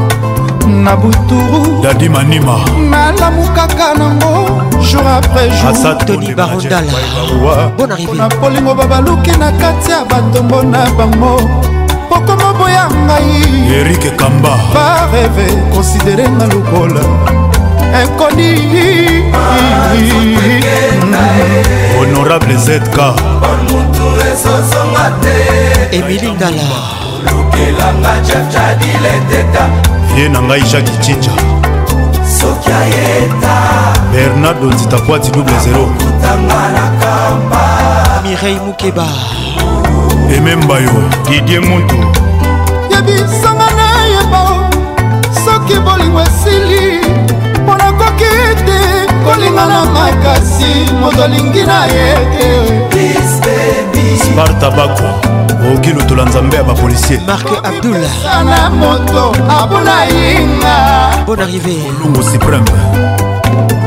na 0.66 0.96
buturu 0.96 1.82
dadi 1.82 2.08
manima 2.08 2.56
malamu 2.90 3.42
kaka 3.54 3.94
nango 3.98 4.46
jour 4.82 5.06
après 5.06 5.50
jourtoni 5.50 6.34
barondalapona 6.34 8.28
polingo 8.40 8.74
babaluki 8.74 9.30
na 9.38 9.52
kati 9.52 9.90
ya 9.90 10.04
batombo 10.04 10.62
na 10.62 10.84
bango 10.96 11.36
pokoma 12.08 12.52
boya 12.58 12.88
ngai 12.88 13.74
erik 13.78 14.16
kamba 14.16 14.56
bareve 14.74 15.46
konsidere 15.74 16.26
nga 16.30 16.46
lokola 16.46 17.02
ekoni 17.98 18.52
honorable 21.98 22.56
zk 22.56 22.96
emili 25.90 26.30
ngala 26.32 26.78
lukelanga 27.26 28.12
jafjadile 28.26 29.12
teta 29.30 30.01
ye 30.16 30.28
na 30.28 30.40
ngai 30.40 30.60
jacki 30.62 30.92
cinja 31.02 31.32
bernardo 34.12 34.66
nzita 34.70 34.98
poati 35.06 35.30
double 35.30 35.58
zero 35.60 35.86
mirei 38.22 38.58
mukeba 38.66 39.06
emembayo 40.36 40.92
didie 41.28 41.60
muntu 41.60 41.96
yebisanga 42.90 43.68
nayeba 43.78 44.42
soki 45.44 45.74
bolingo 45.84 46.20
esili 46.20 47.00
mpo 47.64 47.76
nakoki 47.76 48.34
te 48.66 48.78
kolinga 49.24 49.66
na 49.66 49.84
makasi 49.84 50.72
moto 51.00 51.24
alingi 51.24 51.62
na 51.64 51.84
ye 51.86 52.14
te 52.90 53.14
spartabako 54.26 55.41
oki 55.70 55.90
lutola 55.94 56.24
nzambe 56.28 56.56
ya 56.56 56.62
bapolisier 56.64 57.20
marke 57.26 57.54
abdullah 57.68 58.12
sana 58.22 58.58
moto 58.70 59.24
abuna 59.60 59.96
yinga 60.14 60.76
bon 61.26 61.36
arrivé 61.40 61.74
olungu 61.98 62.22
supreme 62.22 62.70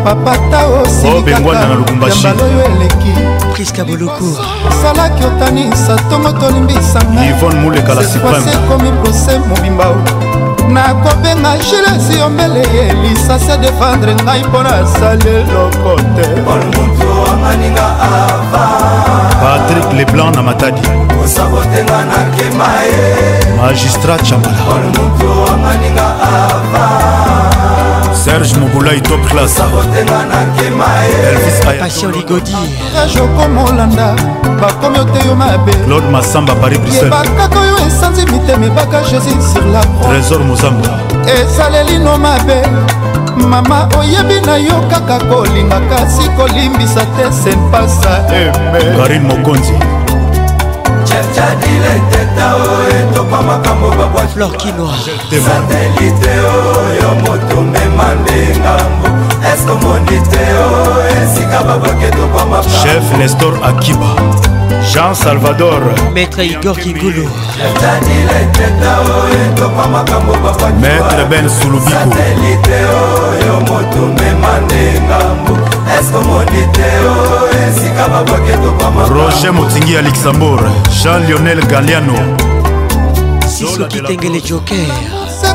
papata 0.05 0.61
osilikakayambaloyo 0.67 2.59
oh, 2.65 2.71
eleki 2.71 3.13
priska 3.53 3.83
bolokour 3.85 4.37
salaki 4.81 5.23
otanisa 5.29 5.93
ntongo 6.07 6.31
tolimbisangaasekomi 6.31 8.89
prose 9.01 9.33
mobimba 9.49 9.85
nakobenga 10.73 11.51
gilesi 11.65 12.15
yombele 12.19 12.61
elisa 12.89 13.35
se 13.39 13.55
defendre 13.57 14.13
ngai 14.15 14.43
mpona 14.43 14.69
asali 14.81 15.29
eloko 15.39 15.93
te 16.15 16.27
patrik 19.41 19.87
leblanc 19.97 20.31
na 20.35 20.41
matadi 20.43 20.85
magistrat 23.61 24.21
chamala 24.21 24.53
serge 28.15 28.55
mobolai 28.57 29.01
top 29.03 29.19
classpatien 29.29 32.11
ligodi 32.11 32.55
jokomolanda 33.17 34.15
bakomi 34.61 34.99
ote 34.99 35.27
yo 35.27 35.35
mabe 35.35 35.71
claude 35.87 36.07
masamba 36.11 36.55
paris 36.55 36.79
bruselbakaka 36.79 37.59
oyo 37.59 37.77
esanzi 37.87 38.25
mitema 38.31 38.65
ebaka 38.65 39.01
jésus 39.03 39.41
sur 39.53 39.65
la 39.75 39.81
trésor 40.07 40.41
mozamba 40.43 40.93
esalelino 41.41 42.13
mabe 42.17 42.59
mama 43.47 43.89
oyebi 43.99 44.37
na 44.45 44.57
yo 44.57 44.81
kaka 44.91 45.19
kolinga 45.25 45.79
kasi 45.89 46.29
kolimbisa 46.37 47.05
te 47.15 47.25
sempasa 47.43 48.13
eme 48.31 48.79
karine 48.97 49.27
mokonzi 49.27 49.75
jadile 51.35 51.93
teta 52.11 52.47
o 52.55 52.57
etopa 52.97 53.37
makambo 53.49 53.89
babwasatelite 53.99 56.31
oyo 56.55 57.09
oh, 57.11 57.15
moto 57.23 57.57
mema 57.73 58.07
nde 58.21 58.37
ngambo 58.59 59.07
eske 59.51 59.71
omoni 59.75 60.05
oh, 60.05 60.05
te 60.31 60.43
o 60.67 60.69
esika 61.17 61.57
babwaki 61.67 62.03
etopa 62.09 62.41
makambo 62.51 62.77
chef 62.83 63.05
nestor 63.19 63.53
akiba 63.69 64.09
jean 64.93 65.15
salvador 65.15 65.81
maître 66.13 66.41
igor 66.43 66.77
kingulu 66.77 67.23
maître 70.81 71.29
ben 71.29 71.49
sulubikuatelite 71.49 72.77
oyo 73.07 73.53
motumema 73.59 74.51
nde 74.65 75.01
ngambo 75.05 75.55
eskomoni 75.99 76.65
te 76.71 76.89
o 77.11 77.15
esika 77.69 78.07
babwaki 78.09 78.51
topama 78.63 79.07
roger 79.07 79.53
motingi 79.53 79.93
ya 79.93 80.01
luxembourg 80.01 80.63
jean 81.03 81.25
lionel 81.27 81.65
galiano 81.65 82.13
sisoki 83.47 83.99
tengele 84.01 84.39
joker 84.41 84.87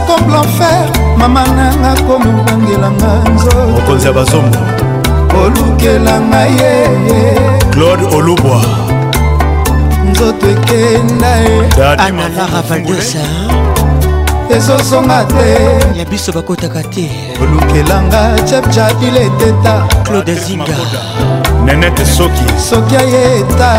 comme 0.07 0.35
l'enfer 0.35 0.89
mama 1.19 1.45
nanga 1.57 2.03
komobangelanga 2.03 3.31
nzoto 3.35 3.57
mokonzi 3.67 4.07
ya 4.07 4.13
bazongo 4.13 4.59
olukela 5.47 6.21
ngai 6.21 6.53
ye 6.61 6.89
claude 7.71 8.05
olubwa 8.17 8.61
nzoto 10.11 10.47
ekenda 10.51 11.31
ye 11.37 11.57
analara 12.07 12.61
vanesa 12.69 13.25
ezosonga 14.55 15.25
te 15.25 15.49
ya 15.99 16.05
biso 16.05 16.33
bakotaka 16.33 16.83
te 16.83 17.07
olukelanga 17.43 18.21
chepchapile 18.49 19.23
eteta 19.29 19.75
claude 20.05 20.35
zinga 20.35 20.77
nenete 21.65 22.05
soki 22.07 22.45
soki 22.71 22.97
ayeta 22.97 23.71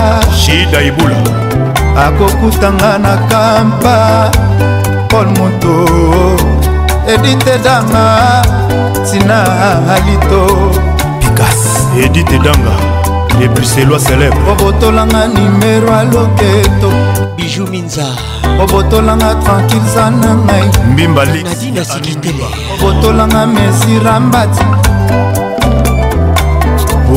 shida 0.42 0.82
ibula 0.82 1.20
akokutanga 2.06 2.98
na 3.06 3.14
kampa 3.30 3.96
paul 5.10 5.28
moto 5.38 5.76
edite 7.14 7.54
danga 7.64 8.46
tina 9.12 9.40
alito 9.96 10.44
pikas 11.20 11.62
edite 12.06 12.38
danga 12.40 12.91
epuselwa 13.40 13.98
célèbre 14.00 14.40
obotolanga 14.52 15.28
nimero 15.28 15.94
aloketo 15.96 16.90
bijou 17.38 17.68
minza 17.68 18.04
obotolanga 18.64 19.36
tranquille 19.44 19.84
za 19.94 20.10
na 20.10 20.36
ngai 20.36 20.70
mbimbalinadina 20.92 21.84
sikitele 21.86 22.44
obotolanga 22.80 23.46
mesirambati 23.48 24.64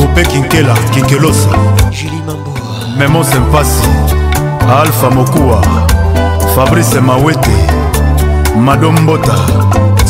upe 0.03 0.21
kinkela 0.29 0.73
kinkelosa 0.93 1.49
julie 1.91 2.21
mambo 2.27 2.53
memose 2.97 3.35
mpasi 3.39 3.87
alpha 4.79 5.09
mokuwa 5.09 5.61
fabrice 6.55 6.99
mawete 7.01 7.55
madombota 8.63 9.35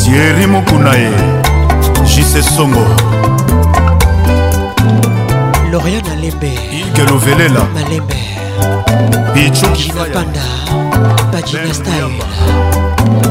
tieri 0.04 0.46
mokuna 0.46 0.94
ye 0.94 1.10
jise 2.14 2.42
songo 2.42 2.86
orion 5.86 6.02
alembe 6.16 6.52
ige 6.80 7.02
lovelela 7.10 7.62
malembe 7.76 8.16
bichokipanda 9.34 10.42
bagina 11.32 11.72
style 11.80 12.16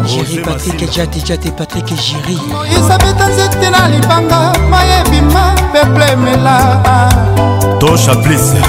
jiri 0.09 0.35
patrik 0.45 0.85
jati 0.95 1.19
jati 1.27 1.49
patrik 1.57 1.85
jiri 2.07 2.37
isabeta 2.77 3.25
nzete 3.27 3.69
na 3.75 3.81
libanga 3.93 4.39
mayebima 4.71 5.45
peple 5.73 6.05
emela 6.13 6.57
tosha 7.79 8.15
plise 8.23 8.61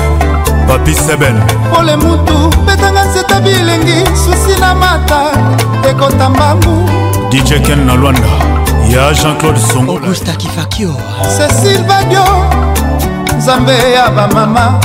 papi 0.68 0.95
sebel 0.95 1.37
pole 1.74 1.97
mutu 1.97 2.37
betanga 2.66 3.03
nzeta 3.09 3.41
bilengi 3.41 3.99
susi 4.24 4.61
na 4.61 4.74
mata 4.74 5.20
ekota 5.91 6.28
mbangu 6.30 6.74
dijeken 7.30 7.87
na 7.87 7.95
lwanda 7.95 8.28
ya 8.95 9.03
jean-claude 9.20 9.61
songoaugusta 9.72 10.32
kifakio 10.32 10.95
cecil 11.37 11.82
badio 11.89 12.47
nzambe 13.37 13.72
ya 13.95 14.09
bamama 14.11 14.80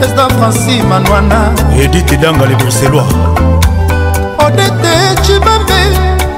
président 0.00 0.28
franci 0.38 0.82
manwana 0.82 1.50
edite 1.82 2.16
danga 2.16 2.46
liboselwa 2.46 3.04
odete 4.46 4.92
cibambe 5.26 5.80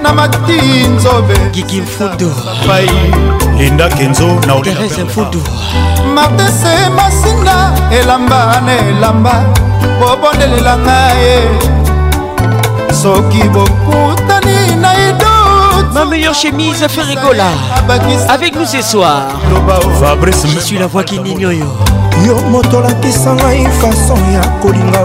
na 0.02 0.12
mati 0.12 0.86
nzobe 0.96 1.38
gigi 1.52 1.80
mfudu 1.80 2.32
pai 2.66 2.90
linda 3.58 3.88
kenzo 3.88 4.26
na 4.46 4.60
terese 4.60 5.04
mfudu 5.04 5.42
martese 6.14 6.74
masinga 6.96 7.72
elamba 8.02 8.60
na 8.66 8.78
elamba 8.88 9.34
bobondelelanga 10.00 10.98
ye 11.20 11.42
soki 13.02 13.42
bokutani 13.48 14.77
Ma 15.98 16.04
meilleure 16.04 16.32
chemise 16.36 16.86
fait 16.90 17.02
rigola 17.02 17.46
Avec 18.28 18.54
nous 18.54 18.64
ce 18.64 18.80
soir 18.82 19.22
Fabrice 20.00 20.44
Je 20.46 20.58
suis 20.60 20.78
la 20.78 20.86
voix 20.86 21.02
qui 21.02 21.18
nignoyo 21.18 21.64
yo 22.24 22.36
moto 22.50 22.78
olakisa 22.78 23.32
ngai 23.34 23.64
façon 23.80 24.14
ya 24.34 24.40
kolinga 24.62 25.00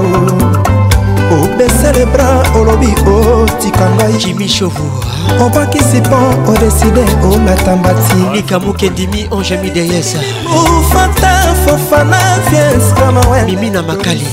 o 1.32 1.44
obesa 1.46 1.92
lebra 1.94 2.44
olobi 2.56 2.94
otika 3.08 3.88
O 4.08 4.18
jimi 4.20 4.48
shovu 4.48 4.84
ni 5.30 6.00
mpo 6.00 6.18
odeside 6.52 7.04
olata 7.26 7.74
on 7.74 8.32
nika 8.36 8.60
mokendimi 8.60 9.28
anjami 9.32 9.72
deyesa 9.72 10.18
ofata 10.54 11.56
fofana 11.66 12.18
viens 12.52 12.94
cameroun 12.96 13.46
mimi 13.46 13.70
na 13.72 13.82
makali 13.82 14.26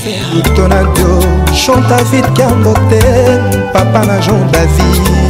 tonado 0.55 1.19
chanta 1.53 1.97
vite 2.11 2.29
kambote 2.33 3.01
papa 3.73 4.05
na 4.05 4.19
jean 4.21 4.47
david 4.51 5.20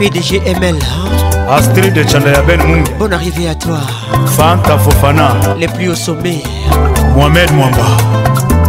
PDG 0.00 0.40
ML. 0.46 0.76
Hein. 0.78 1.48
Astrid 1.50 1.92
de 1.92 2.08
Chandayaben 2.10 2.84
Bonne 2.98 3.12
arrivée 3.12 3.48
à 3.50 3.54
toi. 3.54 3.80
Fanta 4.34 4.78
Fofana. 4.78 5.34
Les 5.58 5.68
plus 5.68 5.90
hauts 5.90 5.94
sommets. 5.94 6.42
Mohamed 7.14 7.52
Mwamba. 7.52 7.84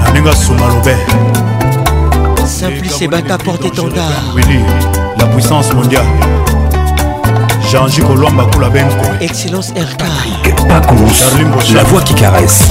Naninga 0.03 0.34
Soumalobe. 0.36 0.91
Simplice 2.45 3.01
et 3.03 3.07
Bata 3.07 3.38
porte 3.38 3.63
étendard. 3.63 4.03
Willy, 4.36 4.59
la 5.17 5.25
puissance 5.27 5.71
mondiale. 5.73 6.03
Jean-Jacques 7.71 8.09
Olomba 8.09 8.43
Koulabenko. 8.51 9.05
Excellence 9.21 9.69
RK. 9.69 10.03
la 11.73 11.84
voix 11.84 12.01
qui 12.01 12.13
caresse. 12.15 12.61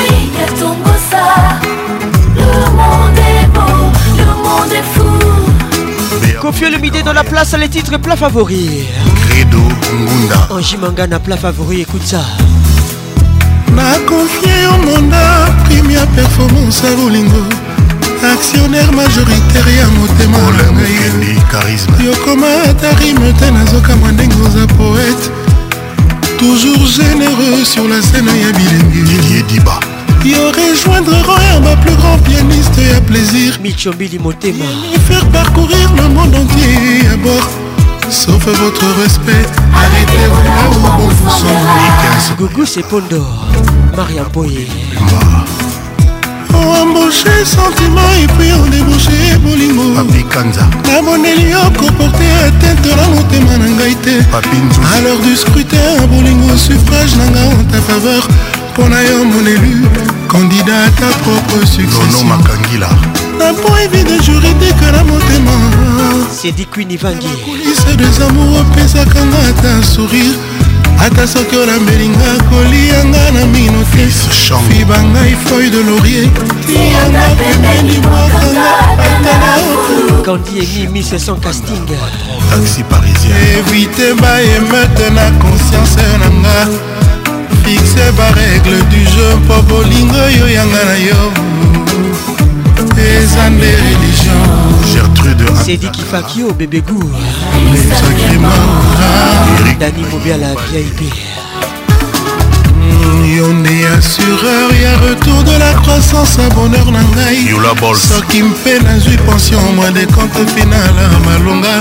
le 6.71 6.79
midi 6.79 7.03
dans 7.03 7.15
la 7.15 7.25
place, 7.25 7.55
les 7.59 7.69
titres 7.69 7.97
plat 7.97 8.17
favori. 8.17 8.87
Credo 9.31 9.59
Munda. 9.95 10.47
Angie 10.51 10.77
Mangana, 10.77 11.19
plat 11.19 11.39
favori, 11.39 11.81
écoute 11.81 12.05
ça. 12.05 12.21
nakonfie 13.73 14.45
au 14.69 14.77
monde 14.85 15.05
monde, 15.05 15.71
première 15.71 16.07
performance 16.09 16.83
à 16.85 17.01
Rolingo. 17.01 17.43
actionnaire 18.23 18.93
majoritaire 18.93 19.67
ya 19.69 19.87
motema 19.89 20.39
na 20.57 20.71
ngai 20.73 22.07
yokoma 22.07 22.47
ata 22.69 22.89
te 23.41 23.51
nazokamwa 23.51 24.13
ndenge 24.13 24.37
oza 24.47 24.67
poète 24.79 25.31
toujours 26.39 26.87
généreux 26.87 27.65
sur 27.65 27.87
la 27.87 28.01
scène 28.01 28.29
il 28.35 28.41
y 28.41 28.47
ya 28.47 28.53
bilengi 28.53 29.61
Yo 30.25 30.51
rejoindre 30.53 31.21
Roya, 31.23 31.61
ma 31.61 31.77
plus 31.83 31.95
grand 31.97 32.17
pianiste 32.21 32.79
et 32.79 32.97
à 32.97 33.01
plaisir 33.03 33.59
Michombi 33.63 34.19
Motema 34.19 34.65
Et 34.95 34.99
faire 35.01 35.25
parcourir 35.29 35.93
le 35.99 36.09
monde 36.09 36.35
entier 36.35 37.07
à 37.13 37.17
bord 37.19 37.51
Sauf 38.09 38.43
votre 38.49 38.85
respect 39.03 39.45
Arrêtez-vous 39.75 40.45
là 40.45 40.71
où 40.71 40.99
bon 40.99 41.09
vous 41.09 41.29
semble 41.29 42.39
Gougou 42.39 42.65
c'est 42.65 42.89
Pondor 42.89 43.45
Mariam 43.95 44.27
Boye 44.33 44.67
embauché 46.55 47.45
sentiment 47.45 48.01
epui 48.23 48.51
ondebouche 48.53 49.39
bolingo 49.43 49.83
namoneli 50.89 51.51
yo 51.51 51.61
koporte 51.79 52.25
atente 52.47 52.95
na 52.97 53.07
motema 53.09 53.59
na 53.59 53.69
ngai 53.71 53.95
te 54.03 54.15
alors 54.97 55.19
du 55.21 55.37
scrutin 55.37 56.07
bolingo 56.09 56.57
suffrage 56.57 57.17
na 57.17 57.25
nga 57.33 57.45
en 57.47 57.65
ta 57.71 57.81
faveur 57.83 58.27
mpo 58.75 58.89
na 58.89 59.01
yo 59.03 59.25
monelu 59.25 59.87
kandida 60.29 60.91
ta 60.99 61.07
propre 61.23 61.67
succession 61.67 62.27
makangila 62.27 62.89
na 63.39 63.53
mpo 63.53 63.79
evide 63.79 64.19
juridike 64.19 64.91
na 64.93 65.05
motema 65.05 65.53
sedikuinivangikulise 66.43 67.97
des 67.97 68.21
amour 68.29 68.61
opesaka 68.61 69.21
nga 69.25 69.39
ata 69.49 69.83
sourire 69.87 70.35
ata 71.07 71.27
soki 71.27 71.57
olambelinga 71.57 72.35
kolianga 72.51 73.31
na 73.31 73.47
mino 73.47 73.83
te 73.95 74.11
fiba 74.69 74.99
ngai 75.03 75.33
e 75.33 75.37
feuille 75.47 75.71
de 75.71 75.79
laurier 75.83 76.31
tianga 76.67 77.23
pembeni 77.39 77.99
mwakanga 77.99 78.71
atanaokuevite 82.59 84.07
baemete 84.21 85.11
na 85.15 85.25
conscience 85.39 86.01
na 86.19 86.29
nga 86.41 86.94
fixe 87.65 88.11
baregle 88.17 88.83
du 88.91 89.03
jeu 89.05 89.37
mpo 89.45 89.63
bolingo 89.63 90.15
oyo 90.15 90.49
yanga 90.49 90.85
na 90.85 90.97
yo 91.09 91.21
eza 92.99 93.51
nde 93.51 93.71
religion 93.87 94.45
gertrude 94.93 95.65
sedikifakio 95.65 96.53
bebegu 96.53 97.01
dani 99.81 100.03
mobiala 100.11 100.49
vip 100.73 101.01
mm, 102.77 103.37
yo 103.37 103.49
nde 103.55 103.77
assureur 103.99 104.69
ya 104.83 104.93
retour 105.09 105.43
de 105.45 105.57
la 105.59 105.73
croissance 105.81 106.37
ya 106.43 106.49
bonheur 106.55 106.91
na 106.93 107.01
ngai 107.01 107.49
soki 107.97 108.43
mpe 108.43 108.79
nazwi 108.85 109.17
pension 109.27 109.73
mwa 109.77 109.91
de 109.91 110.05
compte 110.07 110.45
final 110.55 110.95
malonga 111.25 111.81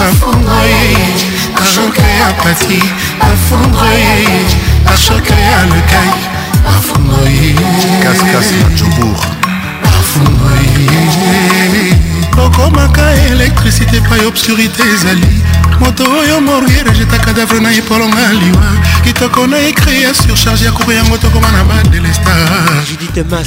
bafongoye 0.00 0.86
achancre 1.62 2.12
apati 2.30 2.78
bafongoye 3.20 4.14
achancre 4.92 5.42
alekai 5.60 6.10
bafongoye 6.66 7.48
kaskas 8.02 8.48
na 8.60 8.68
jobour 8.78 9.20
bafongoye 9.84 11.91
okomaka 12.38 13.02
elektrisité 13.30 13.96
epai 13.98 14.20
obscurité 14.26 14.82
ezali 14.94 15.26
moto 15.80 16.04
oyo 16.04 16.40
morier 16.40 16.88
ejeta 16.88 17.18
kadavre 17.18 17.60
na 17.60 17.74
epolonga 17.74 18.28
liwa 18.32 18.62
kitoko 19.04 19.46
na 19.46 19.58
ekri 19.68 20.02
ya 20.02 20.14
surcharge 20.14 20.64
ya 20.64 20.72
koko 20.72 20.92
yango 20.92 21.18
tokoma 21.18 21.50
na 21.52 21.64
badelestageigata 21.64 23.44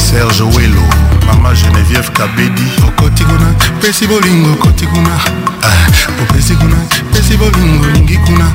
serge 0.09 0.43
welo 0.43 1.14
mama 1.27 1.55
genevieve 1.55 2.09
kabedi 2.13 2.63
okoti 2.89 3.25
kuna 3.25 3.49
pesi 3.81 4.07
bolingo 4.07 4.53
okoti 4.53 4.87
kuna 4.87 5.15
ah, 5.63 6.23
opesi 6.23 6.57
kuna 6.57 6.77
pesi 7.13 7.37
bolingo 7.37 7.85
olingi 7.87 8.17
kuna 8.19 8.47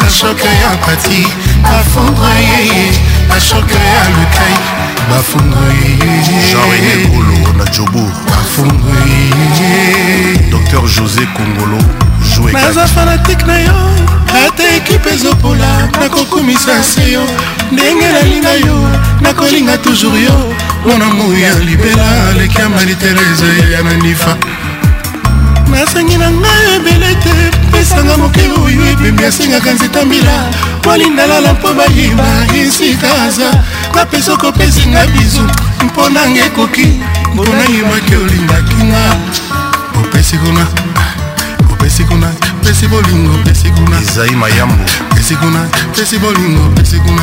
bashoke 0.00 0.48
ya 0.48 0.70
pati 0.86 1.26
bafungwa 1.62 2.30
yeye 2.34 2.92
bashoke 3.28 3.74
ya 3.78 4.04
lukai 4.08 4.58
bafungwa 5.10 5.66
yeyejean-rené 5.78 7.06
bolo 7.10 7.52
na 7.58 7.64
jobour 7.70 8.10
bafungwa 8.30 8.94
yeye 9.06 10.50
dr 10.50 10.80
josé 10.88 11.26
kongolo 11.36 12.07
naza 12.52 12.86
fanatike 12.88 13.44
na 13.46 13.58
yo 13.58 13.72
ata 14.46 14.68
ekipe 14.76 15.10
ezopola 15.14 15.88
nakokumisa 16.00 16.78
nse 16.78 17.12
yo 17.12 17.22
ndenge 17.72 18.06
nalinga 18.12 18.50
yo 18.54 18.76
nakolinga 19.20 19.78
toujours 19.78 20.18
yo 20.26 20.36
monamo 20.86 21.32
ya 21.38 21.54
libela 21.58 22.26
aleki 22.30 22.58
ya 22.58 22.68
maliterese 22.68 23.72
ya 23.72 23.82
nanifa 23.82 24.36
nasengi 25.70 26.16
na 26.18 26.30
ngai 26.30 26.74
ebele 26.76 27.14
te 27.14 27.34
pesanga 27.72 28.16
moke 28.16 28.42
oyo 28.64 28.82
ebembi 28.92 29.24
asengaka 29.24 29.72
nzeta 29.72 30.04
mbila 30.04 30.34
molindalala 30.84 31.52
mpo 31.52 31.68
bayeba 31.72 32.28
esika 32.62 33.08
aza 33.22 33.48
napesa 33.94 34.32
okopesinga 34.32 35.06
bizu 35.06 35.44
mpo 35.84 36.08
nanga 36.08 36.40
ekoki 36.44 36.88
mpona 37.34 37.62
yebaki 37.72 38.14
olingaki 38.16 38.74
nga 38.84 39.02
opesi 40.00 40.36
kuna 40.38 40.66
pesi 41.98 42.04
kuna 42.10 42.28
pesi 42.64 42.86
bolingo 42.86 43.38
pesi 43.44 43.70
kuna 43.74 43.98
ezai 44.00 44.30
mayambo 44.30 44.74
pesi 45.14 45.34
kuna 45.36 45.66
pesi 45.96 46.16
bolingo 46.18 46.70
pesi 46.76 47.00
kuna 47.00 47.22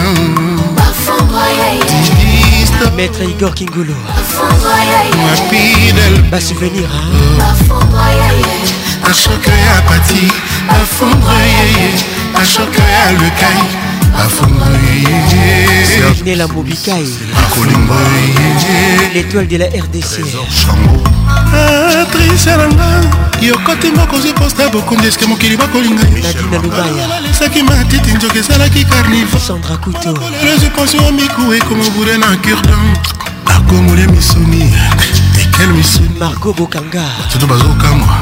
maître 2.97 3.23
igor 3.25 3.53
kingulu 3.53 3.93
ba 6.31 6.39
souvenir 6.41 6.87
un 9.07 9.13
choc 9.13 9.47
à 9.77 9.81
pati 9.87 10.27
un 10.69 10.85
fondre 10.85 11.37
un 12.35 12.45
choc 12.45 12.75
à 12.75 13.11
le 13.13 13.29
caille 13.39 13.84
afungwinela 14.17 16.47
bobikai 16.47 17.05
l'étoile 19.13 19.47
de 19.47 19.57
la 19.57 19.65
rdc 19.65 20.23
patricia 21.51 22.57
nanga 22.57 23.01
yokoti 23.41 23.91
moko 23.91 24.15
ozwi 24.15 24.33
posta 24.33 24.69
bokundi 24.69 25.07
eske 25.07 25.25
mokili 25.27 25.57
bakolinga 25.57 26.03
nadina 26.23 26.27
lubaya 26.63 27.15
alesaki 27.17 27.63
matiti 27.63 28.11
nzoka 28.15 28.39
esalaki 28.39 28.85
carnivsandra 28.85 29.77
kutolelo 29.77 30.51
ezwi 30.55 30.69
pension 30.75 31.13
miku 31.13 31.53
ekomobure 31.53 32.17
na 32.17 32.27
curdan 32.43 32.87
akongole 33.45 34.07
misuni 34.07 34.73
ekel 35.41 35.69
misuni 35.73 36.09
margo 36.19 36.53
bokanga 36.53 37.03
soto 37.33 37.47
bazokamwa 37.47 38.17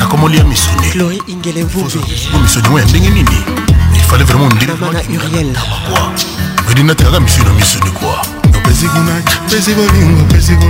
nakomolia 0.00 0.44
misuni 0.44 0.90
chlori 0.92 1.22
ingelevubi 1.26 1.98
misuni 2.42 2.68
oyo 2.68 2.78
ya 2.78 2.84
ndenge 2.84 3.10
nini 3.10 3.40
fallait 4.06 4.24
vraiment 4.24 4.48
me 4.48 4.54
dire 4.60 4.74
mana 4.80 5.00
uriel 5.10 5.50
vedinati 6.68 7.04
kaka 7.04 7.20
misu 7.20 7.42
na 7.44 7.50
misu 7.50 7.78
ni 7.84 7.90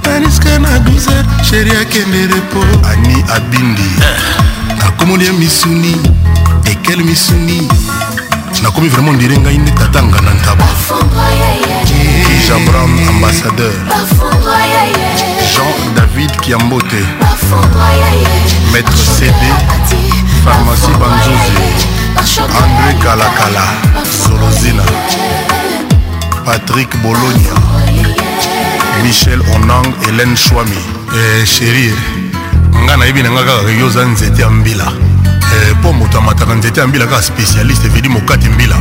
taniska 0.03 0.59
na 0.59 0.69
12 0.69 0.71
heures 1.09 1.49
sheri 1.49 1.71
akende 1.71 2.28
repo 2.28 2.65
ani 2.91 3.23
abindi 3.36 3.89
nakomoli 4.80 5.23
eh. 5.26 5.32
ya 5.34 5.38
misuni 5.39 5.93
ekel 6.65 6.99
misuni 7.03 7.69
nakomi 8.64 8.88
vraiment 8.89 9.12
ondire 9.12 9.38
ngai 9.38 9.58
nde 9.58 9.72
tatanga 9.72 10.22
na 10.22 10.32
ntaba 10.34 10.66
jabram 12.47 12.93
ambassadeur 13.10 13.74
jean 15.53 15.93
david 15.95 16.32
kiambote 16.41 17.01
maître 18.72 18.97
cd 19.18 19.43
pharmacie 20.45 20.95
banzuzi 21.01 21.53
andré 22.62 22.93
kalakala 23.03 23.66
solozina 24.24 24.84
patrick 26.45 26.95
bologna 27.01 27.56
michel 29.03 29.41
onang 29.56 29.91
hélène 30.06 30.36
shwami 30.38 30.80
eh, 31.20 31.45
chérir 31.45 31.95
ngai 32.86 32.97
nayebi 32.97 33.24
na 33.24 33.30
ngai 33.30 33.45
kaka 33.45 33.72
yo 33.80 33.86
oza 33.88 34.06
nzete 34.06 34.41
ya 34.41 34.49
mbila 34.49 34.93
mpo 35.80 35.89
eh, 35.89 35.93
moto 35.95 36.18
amataka 36.18 36.53
nzete 36.56 36.80
ya 36.80 36.88
mbila 36.88 37.06
kaka 37.08 37.22
spécialiste 37.22 37.88
evedi 37.88 38.10
mokati 38.10 38.49
mbila 38.49 38.76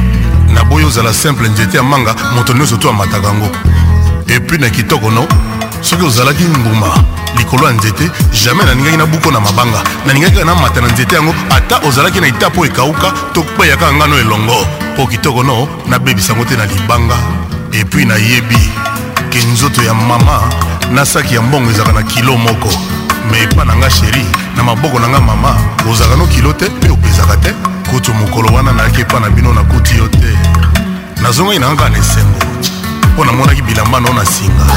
naboyi 0.54 0.86
ozala 0.86 1.14
simple 1.14 1.48
nzete 1.48 1.76
ya 1.76 1.82
manga 1.82 2.14
moto 2.34 2.52
nyonso 2.54 2.76
to 2.76 2.90
amataka 2.90 3.28
yango 3.28 3.48
epui 4.26 4.58
na 4.58 4.70
kitoko 4.70 5.10
no 5.10 5.26
soki 5.80 6.04
ozalaki 6.04 6.44
mbuma 6.44 6.86
likolo 7.38 7.66
ya 7.66 7.72
nzete 7.72 8.10
jamai 8.44 8.66
naningaki 8.66 8.96
nabuko 8.96 9.30
na 9.30 9.40
mabanga 9.40 9.82
naningaki 10.06 10.34
kaka 10.34 10.46
namata 10.46 10.80
na 10.80 10.88
nzete 10.88 11.14
yango 11.14 11.34
ata 11.50 11.78
ozalaki 11.88 12.20
na 12.20 12.26
ita 12.28 12.48
mpo 12.48 12.66
ekawuka 12.66 13.12
to 13.32 13.42
kweya 13.42 13.76
kaka 13.76 13.92
ngano 13.92 14.18
elongo 14.18 14.66
mpo 14.94 15.06
kitoko 15.06 15.42
no 15.42 15.68
nabebisa 15.88 16.32
yango 16.32 16.44
te 16.44 16.56
na 16.56 16.66
libanga 16.66 17.16
epui 17.72 18.04
nayebi 18.04 18.58
ke 19.30 19.38
nzoto 19.52 19.82
ya 19.82 19.94
mama 19.94 20.42
na 20.92 21.06
saki 21.06 21.34
ya 21.34 21.42
mbongo 21.42 21.70
ezalaka 21.70 21.92
na 22.00 22.02
kilo 22.02 22.36
moko 22.36 22.70
me 23.30 23.42
epa 23.42 23.64
na 23.64 23.76
nga 23.76 23.90
sheri 23.90 24.24
na 24.56 24.62
maboko 24.62 24.98
na 24.98 25.08
nga 25.08 25.20
mama 25.20 25.54
ozalaka 25.90 26.16
no 26.16 26.26
kilo 26.26 26.52
te 26.52 26.68
mpe 26.68 26.90
opesaka 26.90 27.36
te 27.36 27.54
kutu 27.90 28.14
mokolo 28.14 28.48
wana 28.54 28.72
nayaki 28.72 29.00
epa 29.00 29.20
na 29.20 29.30
bino 29.30 29.52
nakuti 29.54 29.96
yo 29.96 30.08
te 30.08 30.32
nazongaki 31.22 31.58
na 31.58 31.68
kaka 31.74 31.88
na 31.90 31.98
esengo 31.98 32.38
mpo 33.14 33.24
namonaki 33.24 33.62
bilamba 33.62 34.00
nao 34.00 34.14
na 34.14 34.24
singa 34.24 34.64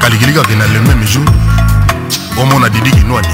kalikiliki 0.00 0.38
akende 0.40 0.66
le 0.74 0.78
même 0.80 1.04
jour 1.06 1.24
omona 2.42 2.68
didi 2.68 2.90
kinwani 2.90 3.28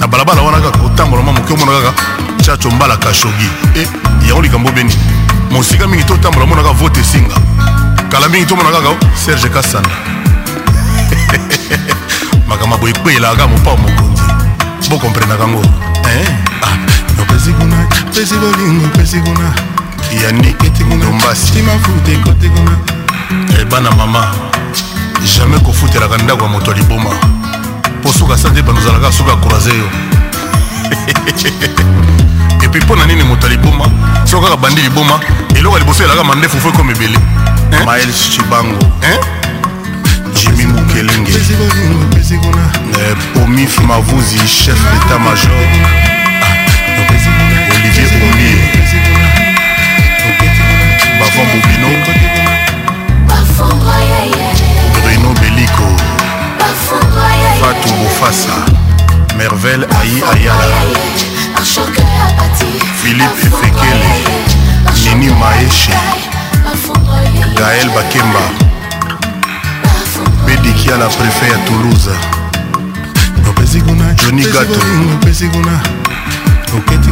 na 0.00 0.06
balabala 0.06 0.42
wana 0.42 0.60
kaka 0.60 0.80
otambolama 0.82 1.32
moke 1.32 1.52
omona 1.52 1.72
kaka 1.80 1.94
chacho 2.42 2.70
mbala 2.70 2.96
kashogi 2.96 3.48
e 3.76 3.86
yango 4.28 4.42
likambo 4.42 4.70
beni 4.72 4.96
mosika 5.50 5.86
mingi 5.86 6.04
totambola 6.04 6.44
omona 6.44 6.62
kaka 6.62 6.74
vote 6.74 7.00
esinga 7.00 7.34
kala 8.10 8.28
mingi 8.28 8.46
tomona 8.46 8.70
kaka 8.70 8.88
oh, 8.88 8.96
serge 9.24 9.48
kasanda 9.48 9.88
makambo 12.48 12.76
boye 12.76 12.90
ekwelaka 12.92 13.46
mopao 13.46 13.76
mokonzi 13.76 14.88
bokomprenaka 14.90 15.48
ngo 15.48 15.62
eh, 15.62 16.28
ah, 16.62 17.22
opesi 17.22 17.52
kuna 17.52 17.76
pesi 18.14 18.34
bolingo 18.34 18.86
pesi 18.88 19.20
kuna 19.20 19.52
yaniketekundombasi 20.22 21.64
ebana 23.62 23.88
eh, 23.90 23.96
mama 23.96 24.30
jamai 25.38 25.60
kofutelaka 25.60 26.18
ndako 26.18 26.42
ya 26.44 26.48
moto 26.50 26.70
ya 26.70 26.76
liboma 26.76 27.31
mpo 28.02 28.10
soki 28.12 28.32
asa 28.32 28.50
te 28.50 28.62
banozalaka 28.62 29.12
soki 29.12 29.30
akroise 29.30 29.68
yo 29.78 29.84
epui 32.66 32.80
mpo 32.80 32.96
na 32.96 33.06
nini 33.06 33.22
moto 33.22 33.46
aliboma 33.46 33.88
soki 34.24 34.42
kaka 34.44 34.56
bandi 34.56 34.82
liboma 34.82 35.20
eloko 35.54 35.76
ya 35.78 35.84
liboso 35.84 36.04
elaka 36.04 36.24
mandefu 36.24 36.60
fo 36.60 36.68
ekoma 36.68 36.92
ebele 36.92 37.18
miles 37.70 38.30
chibango 38.30 38.78
jimi 40.34 40.64
mukelenge 40.66 41.32
eh, 41.32 43.44
omif 43.44 43.78
mavuzi 43.80 44.38
chef 44.48 44.76
d'état 44.90 45.18
major 45.18 45.52
olivier 46.98 47.30
omie 48.22 48.56
bavon 51.18 51.46
bobino 51.52 51.88
fatou 57.62 57.94
bofasa 57.98 58.54
mervelle 59.36 59.86
ayi 60.00 60.16
ayala 60.32 60.78
philippe 63.00 63.42
efekele 63.48 64.10
nini 65.06 65.28
maeshe 65.40 65.94
gaël 67.58 67.88
bakemba 67.96 68.44
bediki 70.46 70.90
à 70.94 70.96
la 71.02 71.06
préfet 71.18 71.50
ya 71.54 71.58
toulouse 71.66 72.12
johnny 74.22 74.42
gato 74.54 74.82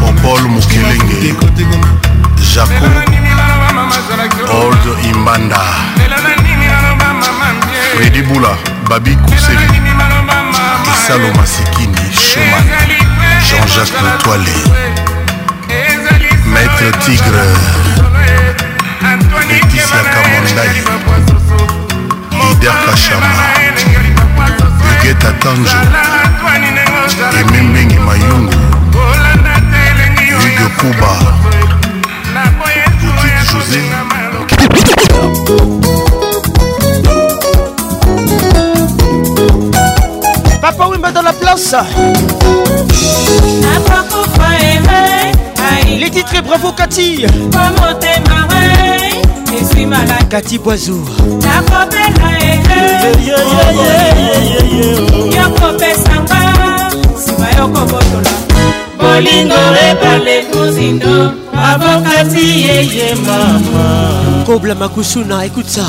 popol 0.00 0.42
mokelenge 0.48 1.34
jaco 2.54 2.90
old 4.58 4.84
imbanda 5.14 5.62
fredi 7.94 8.22
bula 8.22 8.48
babi 8.88 9.16
kuseli 9.16 9.80
salo 11.10 11.26
masekini 11.34 11.96
shoman 12.14 12.64
jean-jacques 13.46 13.94
letoile 14.06 14.58
maître 16.46 16.90
tigre 17.02 17.46
leticia 19.48 20.02
kamondai 20.12 20.74
lider 22.42 22.76
kashama 22.84 23.42
egeta 24.98 25.32
tanjo 25.42 25.80
emembenge 27.40 27.98
mayungu 28.06 28.54
hugo 30.38 30.68
kuba 30.78 31.12
boutique 33.02 33.42
josé 33.52 33.82
Papa 40.60 40.86
Wimba 40.88 41.10
dans 41.10 41.22
la 41.22 41.32
place. 41.32 41.74
Les 45.98 46.10
titres 46.10 46.42
bravo 46.42 46.72
Cathy. 46.72 47.24
Cathy 50.28 50.58
Boiseau. 50.58 51.00
bolingo 59.00 59.54
ebale 59.82 60.46
mozindo 60.54 61.32
abokati 61.52 62.60
yeye 62.64 63.14
mama 63.26 64.44
kobla 64.46 64.74
makusuna 64.74 65.44
écoute 65.46 65.68
ça 65.68 65.82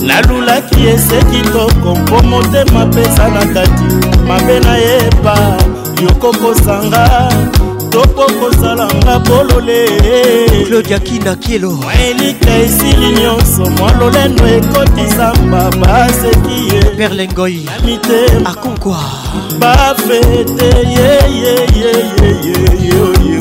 nalulaki 0.00 0.86
ese 0.86 1.18
kitoko 1.24 1.94
mpo 1.98 2.22
motema 2.22 2.86
pesa 2.86 3.28
na 3.28 3.44
kati 3.46 3.96
mabe 4.28 4.60
nayeba 4.60 5.56
yokokosanga 6.02 7.28
topo 7.90 8.24
kosalanga 8.40 9.18
bolole 9.26 9.82
claudia 10.66 10.98
kina 10.98 11.36
kielo 11.36 11.78
elika 12.08 12.50
esili 12.56 13.12
nyonso 13.20 13.70
mwa 13.70 13.92
lolendo 13.92 14.46
ekotisa 14.46 15.32
babaseki 15.50 16.68
ye 16.72 16.80
perlengoi 16.98 17.68
amite 17.78 18.18
akonkwa 18.44 19.00
bafete 19.58 20.64
yeyeyeyeyeyeye 20.96 23.38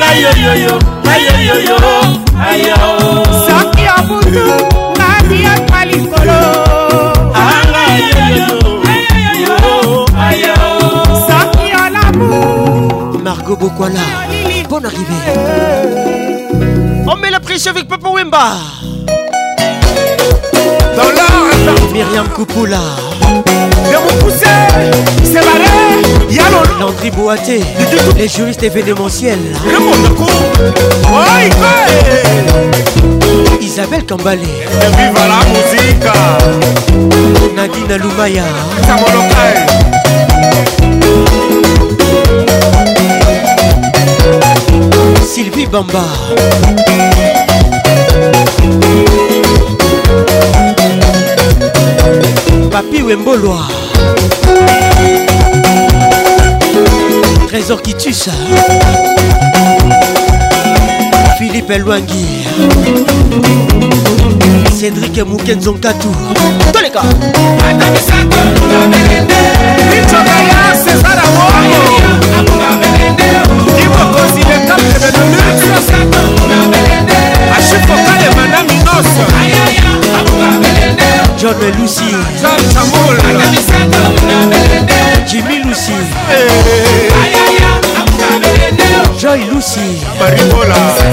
ngayoyoyo 0.00 0.74
ngayoyoyo 1.04 1.76
ayo 2.50 2.78
saki 3.48 3.82
ya 3.88 3.96
butu 4.08 4.44
ngati 4.96 5.38
ya 5.46 5.54
malikolo 5.72 6.40
saki 11.28 11.62
ya 11.72 11.82
lamu 11.94 12.40
margo 13.24 13.54
bokwala 13.60 14.04
bon 14.70 14.84
arrivé 14.88 15.18
on 17.10 17.16
met 17.20 17.30
la 17.30 17.40
pression 17.40 17.70
avec 17.74 17.88
papa 17.88 18.08
wemba 18.08 18.44
Myriam 21.92 22.26
Koupoula 22.28 22.78
Landry 26.80 27.10
Boaté 27.10 27.60
Les 28.18 28.28
juristes 28.28 28.62
événementiels 28.62 29.38
Isabelle 33.60 34.04
Kambale 34.06 34.40
Nadine 37.56 37.96
Loumaya 37.96 38.44
Sylvie 45.24 45.66
Bamba 45.66 46.00
papi 52.72 53.02
wembolwa 53.02 53.58
trésor 57.46 57.82
qui 57.82 57.94
tue 57.94 58.14
ça 58.14 58.30
philippe 61.38 61.68
elwangi 61.68 62.46
cédric 64.80 65.18
moukenzonkatu 65.26 66.08
toleka 66.72 67.02
ibokozi 73.82 74.40
lekapebelolu 74.48 75.41
John 81.42 81.58
Lucy 81.76 82.04
John 82.40 82.56
Chamola 82.72 83.20
Jimmy 85.26 85.58
Lucy 85.64 85.92
Joy 89.18 89.48
Lucy 89.50 90.00
Maribola 90.20 91.10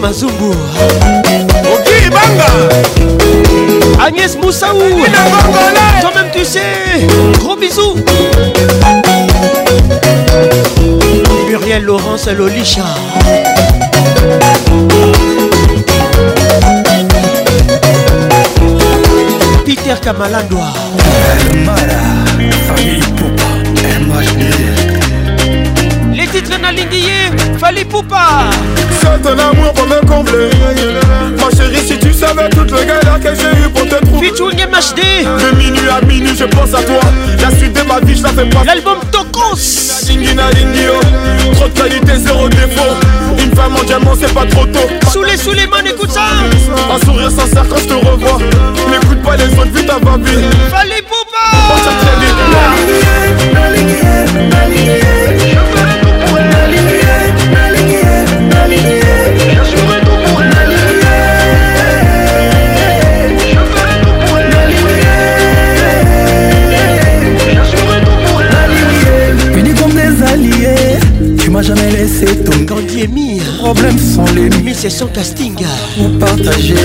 mazumbu 0.00 0.52
agnès 4.02 4.36
moussaou 4.36 4.82
toi-même 6.00 6.28
tu 6.34 6.42
sais 6.44 6.60
gros 7.38 7.54
bisous 7.56 7.94
muriel 11.50 11.82
laurence 11.82 12.28
lolicha 12.28 12.82
peter 19.66 20.00
kamalandoa 20.02 20.72
poupa 27.88 28.24
C'est 29.00 29.08
un 29.28 29.38
amour 29.38 29.72
pour 29.72 29.86
me 29.86 30.00
combler 30.06 30.50
Ma 31.36 31.58
chérie 31.58 31.86
si 31.86 31.98
tu 31.98 32.12
savais 32.12 32.48
toutes 32.50 32.70
les 32.72 32.86
galère 32.86 33.18
que 33.20 33.34
j'ai 33.34 33.58
eu 33.60 33.68
pour 33.70 33.84
te 33.88 34.04
trouver 34.06 34.28
Pitchounye 34.28 34.66
MHD 34.66 35.24
De 35.24 35.56
minuit 35.56 35.88
à 35.90 36.04
minuit 36.04 36.34
je 36.38 36.44
pense 36.44 36.74
à 36.74 36.82
toi 36.82 37.00
La 37.40 37.50
suite 37.56 37.72
de 37.72 37.82
ma 37.86 38.00
vie 38.00 38.16
je 38.16 38.22
la 38.22 38.28
fais 38.30 38.44
pas 38.48 38.62
L'album 38.64 38.98
Tokos 39.10 39.96
Trop 41.54 41.68
de 41.68 41.74
qualité 41.78 42.16
zéro 42.18 42.48
défaut 42.48 42.94
Une 43.44 43.54
femme 43.56 43.76
en 43.76 43.82
diamant 43.84 44.12
c'est 44.20 44.32
pas 44.32 44.44
trop 44.46 44.66
tôt 44.66 44.88
Soulé 45.12 45.36
soulé 45.36 45.66
man 45.66 45.86
écoute 45.86 46.10
ça 46.10 46.26
Un 46.94 47.04
sourire 47.04 47.30
sincère 47.30 47.64
quand 47.68 47.78
je 47.78 47.84
te 47.86 47.94
revois 47.94 48.38
N'écoute 48.90 49.22
pas 49.22 49.36
les 49.36 49.44
autres 49.58 49.70
vite 49.74 49.90
à 49.90 49.94
vie 50.16 50.44
Fali 50.70 51.02
poupa 51.02 51.56
family. 58.76 59.19
jamais 71.74 71.90
laissé 71.92 72.24
tomber 72.26 72.66
Quand 72.66 72.86
Diemi 72.86 73.40
Problème 73.60 73.98
sans 73.98 74.24
les 74.34 74.48
nuits 74.50 74.74
c'est 74.74 74.90
son 74.90 75.06
casting 75.06 75.54
Pour 75.96 76.18
partager 76.26 76.76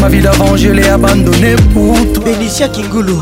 Ma 0.00 0.08
vie 0.08 0.20
d'avant 0.20 0.56
je 0.56 0.70
l'ai 0.70 0.88
abandonnée 0.88 1.56
pour 1.72 1.94
toi 2.12 2.24
Benicia 2.24 2.68
Kingulu 2.68 3.14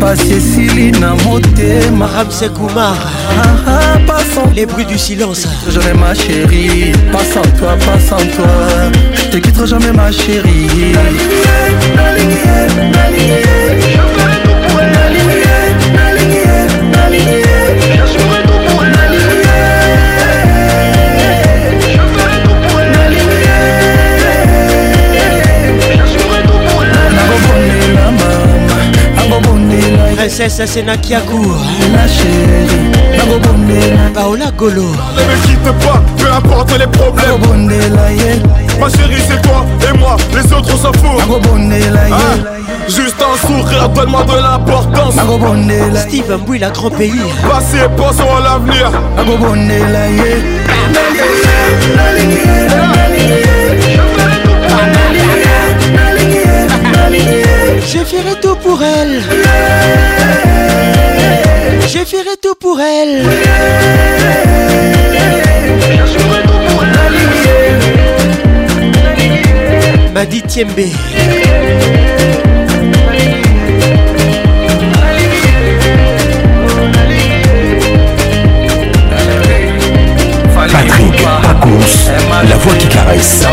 Passé 0.00 0.38
Silina 0.40 1.14
Moté 1.24 1.90
Maram 1.96 2.30
Sekoumar 2.30 2.96
ah, 3.04 3.44
ah, 3.66 3.98
Passant 4.06 4.50
Les 4.54 4.66
bruits 4.66 4.86
du 4.86 4.98
silence 4.98 5.46
Jamais 5.70 5.94
ma 5.94 6.14
chérie 6.14 6.92
Passe 7.12 7.36
en 7.36 7.58
toi, 7.58 7.74
passe 7.76 8.12
en 8.12 8.24
toi 8.34 8.50
Je 9.14 9.22
te 9.36 9.36
quitterai 9.38 9.66
jamais 9.66 9.92
ma 9.92 10.10
chérie 10.10 10.68
princesse 30.28 30.64
Sena 30.66 30.96
Kiagou 30.98 31.42
hein. 31.42 32.06
Paola 34.14 34.52
Golo 34.56 34.82
Ne 34.82 35.20
me 35.24 35.46
quitte 35.46 35.84
pas, 35.84 36.00
peu 36.16 36.30
importe 36.32 36.78
les 36.78 36.86
problèmes 36.86 37.68
Ma 38.78 38.88
chérie 38.88 39.22
c'est 39.28 39.42
toi 39.42 39.66
et 39.92 39.98
moi, 39.98 40.16
les 40.32 40.52
autres 40.52 40.74
on 40.74 40.76
s'en 40.76 40.92
fout 40.92 41.40
ah, 41.44 42.18
Juste 42.88 43.16
un 43.20 43.46
sourire, 43.46 43.88
donne-moi 43.88 44.22
de 44.24 44.34
l'importance 44.40 45.14
Steve 46.08 46.32
Mboui, 46.36 46.60
la 46.60 46.70
grand 46.70 46.90
pays 46.90 47.12
Passé, 47.42 47.78
pensons 47.96 48.36
à 48.36 48.40
l'avenir 48.42 48.92
je 57.86 57.98
ferai 57.98 58.40
tout 58.40 58.54
pour 58.56 58.80
elle. 58.82 59.20
Je 61.82 61.98
ferai 61.98 62.36
tout 62.40 62.54
pour 62.58 62.80
elle. 62.80 63.26
M'a 70.14 70.24
dit 70.24 70.40
Tiembe. 70.42 70.70
Patrick 80.72 81.16
course, 81.60 82.06
la 82.48 82.56
voix 82.56 82.74
qui 82.76 82.86
caresse. 82.88 83.44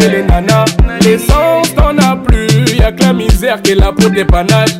que 0.00 0.06
les 0.16 0.22
nanas. 0.24 0.64
L'essence 1.02 1.74
t'en 1.74 1.96
as 1.98 2.16
plus, 2.16 2.46
y'a 2.76 2.92
que 2.92 3.02
la 3.04 3.12
misère 3.12 3.60
qui 3.62 3.72
est 3.72 3.74
là 3.74 3.92
pour 3.92 4.10
dépannage. 4.10 4.76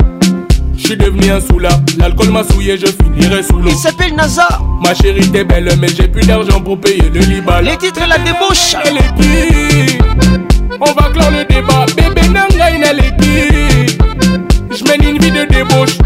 J'suis 0.77 0.97
devenu 0.97 1.29
un 1.29 1.39
soula, 1.39 1.69
l'alcool 1.99 2.29
m'a 2.31 2.43
souillé, 2.43 2.77
je 2.77 2.87
finirai 2.87 3.43
sous 3.43 3.57
l'eau. 3.59 3.69
Il 3.69 3.77
s'appelle 3.77 4.15
NASA. 4.15 4.47
Ma 4.83 4.93
chérie, 4.95 5.29
t'es 5.29 5.43
belle, 5.43 5.69
mais 5.79 5.87
j'ai 5.89 6.07
plus 6.07 6.25
d'argent 6.25 6.59
pour 6.59 6.79
payer 6.79 7.09
le 7.13 7.19
Libal. 7.19 7.65
Les 7.65 7.77
titres, 7.77 8.01
la 8.07 8.17
débauche. 8.17 8.75
Elle 8.85 8.97
est 8.97 9.13
qui 9.19 9.97
On 10.79 10.91
va 10.93 11.09
clore 11.09 11.31
le 11.31 11.45
débat. 11.45 11.85
Bébé 11.95 12.27
Nanga, 12.29 12.71
il 12.71 12.83
est 12.83 13.17
qui 13.21 14.75
J'mène 14.75 15.09
une 15.15 15.21
vie 15.21 15.31
de 15.31 15.43
débauche. 15.45 15.97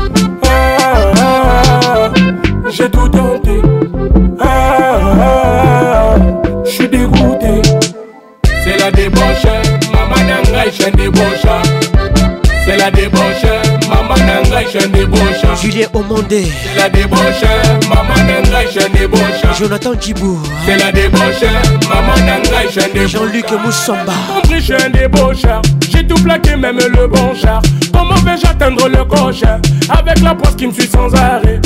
je 14.71 14.87
débauche 14.87 15.59
Julien 15.61 15.87
Omondé 15.93 16.45
C'est 16.63 16.79
la 16.79 16.89
débauche 16.89 17.41
Maman 17.89 18.43
Nanga 18.43 18.59
je 18.71 18.99
débauche 18.99 19.57
Jonathan 19.57 19.93
Djibou 19.99 20.39
C'est 20.65 20.77
la 20.77 20.91
débauche 20.91 21.41
Maman 21.89 22.17
Nanga 22.19 22.69
je 22.69 22.79
débauche 22.91 23.11
Jean-Luc 23.11 23.45
Moussamba 23.63 24.13
Compris 24.33 24.61
je 24.61 24.73
un 24.73 24.89
débaucheur 24.89 25.61
J'ai 25.89 26.05
tout 26.05 26.21
plaqué 26.23 26.55
même 26.55 26.77
le 26.79 27.07
bon 27.07 27.33
char 27.35 27.61
Comment 27.93 28.15
vais-je 28.15 28.47
atteindre 28.49 28.87
le 28.89 29.03
coche 29.05 29.43
Avec 29.89 30.19
la 30.21 30.35
poisse 30.35 30.55
qui 30.55 30.67
me 30.67 30.71
suit 30.73 30.87
sans 30.89 31.13
arrêt 31.15 31.59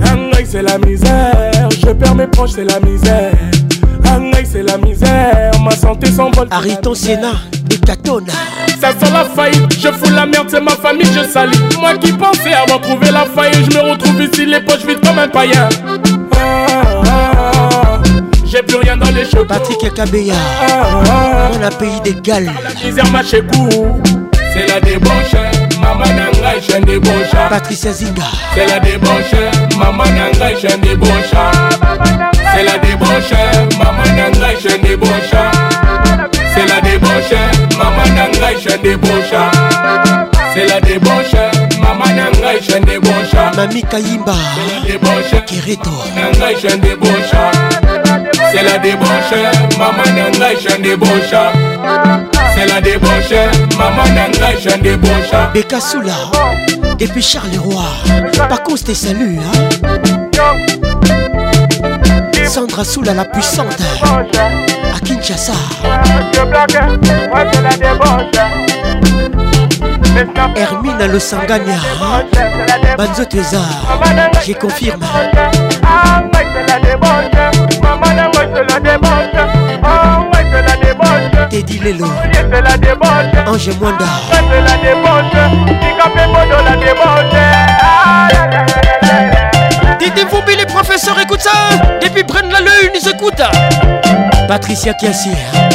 Ngai 0.00 0.44
c'est 0.46 0.62
la 0.62 0.78
misère 0.78 1.68
Je 1.80 1.90
perds 1.92 2.14
mes 2.14 2.26
proches 2.26 2.52
c'est 2.54 2.64
la 2.70 2.80
misère 2.80 3.32
Ngai 4.10 4.44
c'est 4.44 4.62
la 4.62 4.78
misère 4.78 5.50
Ma 5.62 5.70
santé 5.72 6.10
s'envole 6.10 6.48
Ariton 6.50 6.94
Sénat 6.94 7.32
Hécatone 7.70 8.24
la 8.84 8.92
Je 9.78 9.88
fous 9.92 10.12
la 10.14 10.26
merde, 10.26 10.48
c'est 10.50 10.60
ma 10.60 10.72
famille, 10.72 11.06
je 11.16 11.26
salis. 11.28 11.58
Moi 11.80 11.94
qui 11.96 12.12
pensais 12.12 12.52
avoir 12.52 12.80
trouvé 12.82 13.10
la 13.10 13.24
faille, 13.24 13.52
je 13.54 13.76
me 13.78 13.90
retrouve 13.90 14.20
ici, 14.22 14.44
les 14.44 14.60
poches 14.60 14.84
vides 14.86 15.00
comme 15.04 15.18
un 15.18 15.28
païen. 15.28 15.68
J'ai 18.44 18.62
plus 18.62 18.76
rien 18.76 18.96
dans 18.96 19.08
les 19.10 19.24
cheveux. 19.24 19.46
Patrick 19.46 19.92
Kabeya, 19.94 20.34
on 21.52 21.62
a 21.64 21.70
pays 21.70 21.98
d'égal. 22.02 22.44
La 22.62 22.84
misère 22.86 23.10
m'a 23.10 23.22
chez 23.24 23.42
c'est 24.52 24.68
la 24.68 24.80
débauche. 24.80 25.34
Maman 25.80 26.04
nanga 26.10 26.52
je 26.62 26.80
débauche. 26.84 27.30
Patricia 27.50 27.90
Zinga, 27.92 28.22
c'est 28.54 28.66
la 28.68 28.78
débauche. 28.78 29.76
Maman 29.76 30.04
nanga 30.04 30.50
je 30.60 30.76
débauche. 30.76 31.32
C'est 32.54 32.62
la 32.62 32.78
débauche. 32.78 33.34
Maman 33.76 34.16
nanga 34.16 34.50
je 34.62 34.76
débauche. 34.86 35.34
c'est 36.54 36.66
la 36.66 36.80
débauche 36.80 37.34
mama 37.76 38.04
na 38.14 38.28
ngai 38.28 38.56
je 38.60 38.76
débaucha 38.78 39.50
c'est 40.54 40.66
la 40.68 40.80
débauche 40.80 41.34
mama 41.80 42.04
na 42.12 42.30
ngai 42.30 42.60
je 42.62 42.78
débaucha 42.78 43.50
mami 43.56 43.82
kayimba 43.82 44.34
kereto 45.46 45.90
na 46.14 46.30
ngai 46.38 46.56
je 46.56 46.76
débaucha 46.76 47.50
c'est 48.52 48.62
la 48.62 48.78
débauche 48.78 49.34
mama 49.76 50.04
na 50.14 50.30
ngai 50.30 50.56
je 50.60 50.76
débaucha 50.80 51.52
c'est 52.54 52.66
la 52.72 52.80
débauche 52.80 53.34
mama 53.76 54.04
na 54.14 54.28
ngai 54.28 54.56
je 54.62 54.78
débaucha 54.80 55.50
bekasula 55.52 56.14
et 57.00 57.06
puis 57.08 57.22
Charles 57.22 57.58
Roy 57.58 58.46
par 58.48 58.62
contre 58.62 58.78
je 58.78 58.84
te 58.84 58.94
salue 58.94 59.38
hein 59.40 59.92
Sandra 62.46 62.84
Soula 62.84 63.14
la 63.14 63.24
puissante 63.24 63.76
à 64.94 65.00
Kinshasa. 65.00 65.52
Hermine 70.56 71.00
à 71.02 71.06
le 71.06 71.18
Sangania. 71.18 71.78
Banzo 72.96 73.24
Teza, 73.24 73.58
je 74.46 74.52
confirme. 74.52 75.02
Teddy 81.50 81.78
Lelo, 81.80 82.06
Ange 83.46 83.70
Mwanda. 83.80 84.06
La 84.66 84.74
débauche, 84.76 85.38
les 90.58 90.64
professeurs 90.66 91.18
écoutent 91.20 91.40
ça. 91.40 91.50
et 92.02 92.10
puis 92.10 92.24
prennent 92.24 92.50
la 92.50 92.60
lune, 92.60 92.90
ils 92.94 93.08
écoutent. 93.08 93.42
Patricia 94.46 94.94
Kiassi. 94.94 95.30
Hein. 95.30 95.68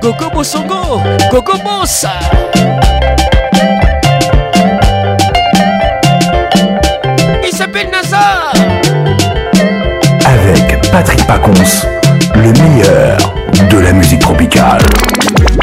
Coco 0.00 0.30
Bosongo. 0.30 1.00
Gogo 1.30 1.54
ça 1.84 2.12
Il 7.44 7.56
s'appelle 7.56 7.88
NASA 7.90 8.52
Avec 10.26 10.90
Patrick 10.90 11.26
Pacons, 11.26 11.52
le 12.34 12.52
meilleur 12.52 13.16
de 13.70 13.78
la 13.78 13.92
musique 13.92 14.20
tropicale. 14.20 14.82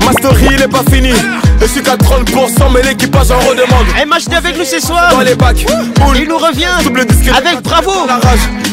Mastery, 0.06 0.50
il 0.56 0.62
est 0.62 0.68
pas 0.68 0.84
fini 0.92 1.14
je 1.62 1.68
suis 1.68 1.82
à 1.90 1.96
30% 1.96 2.72
mais 2.74 2.82
l'équipage 2.82 3.30
en 3.30 3.38
redemande 3.40 3.86
eh, 4.02 4.06
MHD 4.06 4.34
avec 4.34 4.58
nous 4.58 4.66
ce 4.66 4.80
soir 4.80 5.10
Dans 5.12 5.22
les 5.22 5.36
bacs 5.36 5.64
Il 6.16 6.28
nous 6.28 6.38
revient 6.40 6.66
Avec 7.36 7.62
bravo 7.62 7.92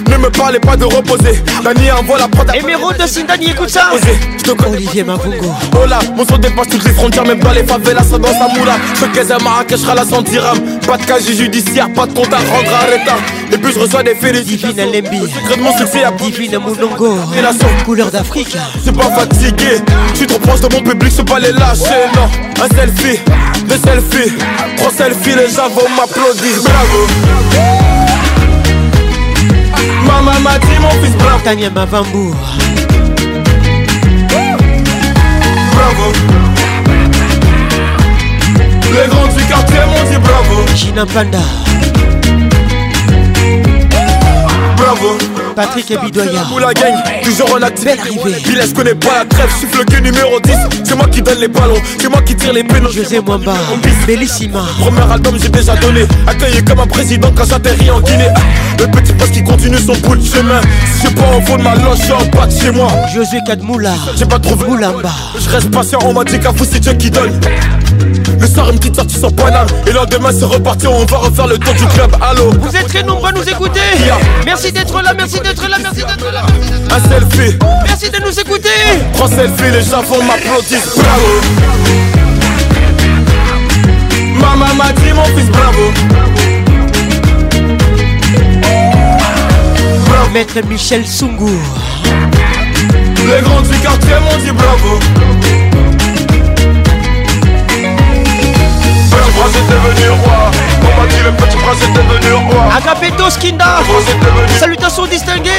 ne 0.08 0.16
me 0.16 0.30
parlez 0.30 0.58
pas 0.58 0.76
de 0.76 0.84
reposer. 0.84 1.38
Dani 1.62 1.90
envoie 1.90 2.18
la 2.18 2.28
prod. 2.28 2.50
Émeraude 2.54 2.96
de 2.96 3.06
Sindani, 3.06 3.50
écoute 3.50 3.68
ça. 3.68 3.90
Je 4.38 4.42
te 4.42 4.50
connais. 4.52 4.76
Olivier 4.78 5.04
Mavongo. 5.04 5.52
Hola, 5.80 5.98
mon 6.16 6.26
son 6.26 6.38
dépasse 6.38 6.68
toutes 6.68 6.84
les 6.84 6.92
frontières, 6.94 7.26
même 7.26 7.40
dans 7.40 7.52
les 7.52 7.62
favelas, 7.64 8.02
ça 8.04 8.16
dans 8.18 8.28
sa 8.32 8.48
Moula. 8.56 8.76
Je 9.00 9.04
caisse 9.06 9.30
à 9.30 9.38
Marrakech, 9.38 9.80
la 9.94 10.04
sans 10.04 10.22
Pas 10.86 10.96
de 10.96 11.02
casier 11.04 11.36
judiciaire, 11.36 11.92
pas 11.92 12.06
de 12.06 12.14
compte 12.14 12.32
à 12.32 12.36
rendre 12.38 12.74
à 12.82 12.90
l'État. 12.90 13.16
Et 13.52 13.58
puis 13.58 13.72
je 13.72 13.78
reçois 13.80 14.02
des 14.02 14.14
félicitations. 14.14 14.48
Divine 14.68 14.80
Alembi. 14.94 15.20
Le 15.48 15.56
de 15.56 15.60
mon 15.60 15.76
succès 15.76 16.02
à 16.04 16.10
Divine 16.12 16.52
son. 16.80 17.84
Couleur 17.84 18.10
d'Afrique. 18.10 18.56
C'est 18.84 18.96
pas 18.96 19.10
fatigué. 19.10 19.82
Je 20.12 20.16
suis 20.16 20.26
trop 20.26 20.38
proche 20.38 20.60
de 20.62 20.74
mon 20.74 20.80
public, 20.82 21.12
je 21.14 21.22
pas 21.22 21.38
les 21.38 21.52
lâcher. 21.52 22.08
Non, 22.16 22.64
un 22.64 22.68
selfie, 22.74 23.18
deux 23.68 23.76
selfies, 23.76 24.32
trois 24.78 24.90
selfies, 24.90 25.34
les 25.36 25.50
gens 25.50 25.68
vont 25.68 25.88
m'applaudir. 25.96 26.62
Bravo. 26.64 27.06
Maman 30.24 30.40
m'a 30.40 30.58
dit 30.58 30.78
mon 30.80 30.90
fils 31.00 31.14
bravo 31.16 31.38
Tania 31.44 31.70
Mavambour 31.70 32.34
Bravo 35.72 36.12
Les 38.92 39.08
grands 39.08 39.28
du 39.28 39.44
quartier 39.44 39.76
m'ont 39.78 40.10
dit 40.10 40.18
bravo 40.18 40.66
Gina 40.74 41.06
Panda 41.06 41.38
Bravo 44.76 45.16
Patrick 45.58 45.90
et 45.90 45.98
Bidoya. 45.98 46.30
la 46.60 46.72
gang, 46.72 46.94
toujours 47.24 47.52
en 47.52 47.60
actif. 47.62 47.84
Belle 47.86 47.98
arrivée. 47.98 48.54
laisse 48.54 48.72
connais 48.72 48.94
pas 48.94 49.08
la 49.20 49.24
trêve, 49.24 49.50
Souffle 49.60 49.84
que 49.86 50.00
numéro 50.00 50.38
10. 50.38 50.52
C'est 50.84 50.94
moi 50.94 51.06
qui 51.08 51.20
donne 51.20 51.38
les 51.40 51.48
ballons, 51.48 51.82
c'est 52.00 52.08
moi 52.08 52.22
qui 52.22 52.36
tire 52.36 52.52
les 52.52 52.62
pénaux. 52.62 52.92
José 52.92 53.20
bas 53.20 53.40
Bellissima. 54.06 54.60
Premier 54.78 55.12
album, 55.12 55.36
j'ai 55.42 55.48
déjà 55.48 55.74
donné. 55.74 56.02
Accueilli 56.28 56.62
comme 56.62 56.78
un 56.78 56.86
président 56.86 57.32
quand 57.34 57.44
j'atterris 57.44 57.90
en 57.90 58.00
Guinée. 58.00 58.28
Ah. 58.36 58.40
Le 58.78 58.86
petit 58.86 59.12
poste 59.14 59.32
qui 59.32 59.42
continue 59.42 59.78
son 59.78 59.94
bout 59.94 60.14
de 60.14 60.24
chemin. 60.24 60.60
Si 60.96 61.08
j'ai 61.08 61.14
pas 61.16 61.22
en 61.22 61.40
fond 61.40 61.56
de 61.56 61.62
ma 61.64 61.74
loge, 61.74 61.98
je 62.06 62.12
en 62.12 62.24
bas 62.40 62.46
de 62.46 62.52
chez 62.56 62.70
moi. 62.70 62.86
José 63.12 63.38
Kadmoula, 63.44 63.94
j'ai 64.16 64.26
pas 64.26 64.38
trouvé. 64.38 64.64
Moulamba. 64.68 65.10
Je 65.40 65.48
reste 65.50 65.72
patient, 65.72 65.98
on 66.04 66.12
m'a 66.12 66.22
dit 66.22 66.38
qu'à 66.38 66.52
vous 66.52 66.64
c'est 66.64 66.78
Dieu 66.78 66.92
qui 66.92 67.10
donne. 67.10 67.32
Le 68.40 68.46
soir, 68.46 68.68
une 68.70 68.78
petite 68.78 68.94
sortie 68.96 69.16
sans 69.18 69.30
là 69.46 69.66
Et 69.86 69.92
là 69.92 70.06
demain 70.06 70.30
c'est 70.36 70.44
reparti, 70.44 70.86
on 70.86 71.04
va 71.06 71.16
refaire 71.18 71.46
le 71.46 71.58
tour 71.58 71.74
du 71.74 71.84
club. 71.86 72.14
Allô 72.20 72.50
Vous 72.60 72.74
êtes 72.76 72.86
très 72.86 73.02
nombreux 73.02 73.28
à 73.28 73.32
nous 73.32 73.48
écouter. 73.48 73.80
Merci 74.44 74.70
d'être 74.72 75.00
là, 75.02 75.12
merci 75.16 75.40
d'être 75.40 75.68
là, 75.68 75.76
merci 75.80 75.96
d'être 76.00 76.32
là. 76.32 76.42
Un 76.90 77.08
selfie. 77.08 77.58
Merci 77.84 78.10
de 78.10 78.18
nous 78.20 78.38
écouter. 78.40 78.68
Prends 79.14 79.28
selfie, 79.28 79.70
les 79.72 79.82
gens 79.82 80.02
vont 80.02 80.22
m'applaudir. 80.22 80.78
Bravo. 80.96 81.40
Maman 84.40 84.74
m'a 84.74 84.84
mon 85.14 85.24
fils, 85.36 85.50
bravo. 85.50 85.92
Maître 90.32 90.58
Michel 90.68 91.06
Sungu. 91.06 91.58
Les 92.04 93.42
grands 93.42 93.62
du 93.62 93.78
quartier 93.78 94.12
m'ont 94.20 94.44
dit 94.44 94.52
bravo. 94.52 94.96
petit 99.28 99.28
prince 99.28 99.54
est 99.56 99.72
devenu 99.72 100.10
roi. 100.22 100.50
On 100.80 101.00
m'a 101.00 101.06
dit 101.06 101.20
le 101.24 101.32
petit 101.32 101.56
prince 101.56 101.76
est 101.82 101.92
devenu 101.92 102.34
roi. 102.52 102.64
Agapeto 102.76 103.30
Skinda, 103.30 103.78
salutations 104.58 105.06
distinguées. 105.06 105.50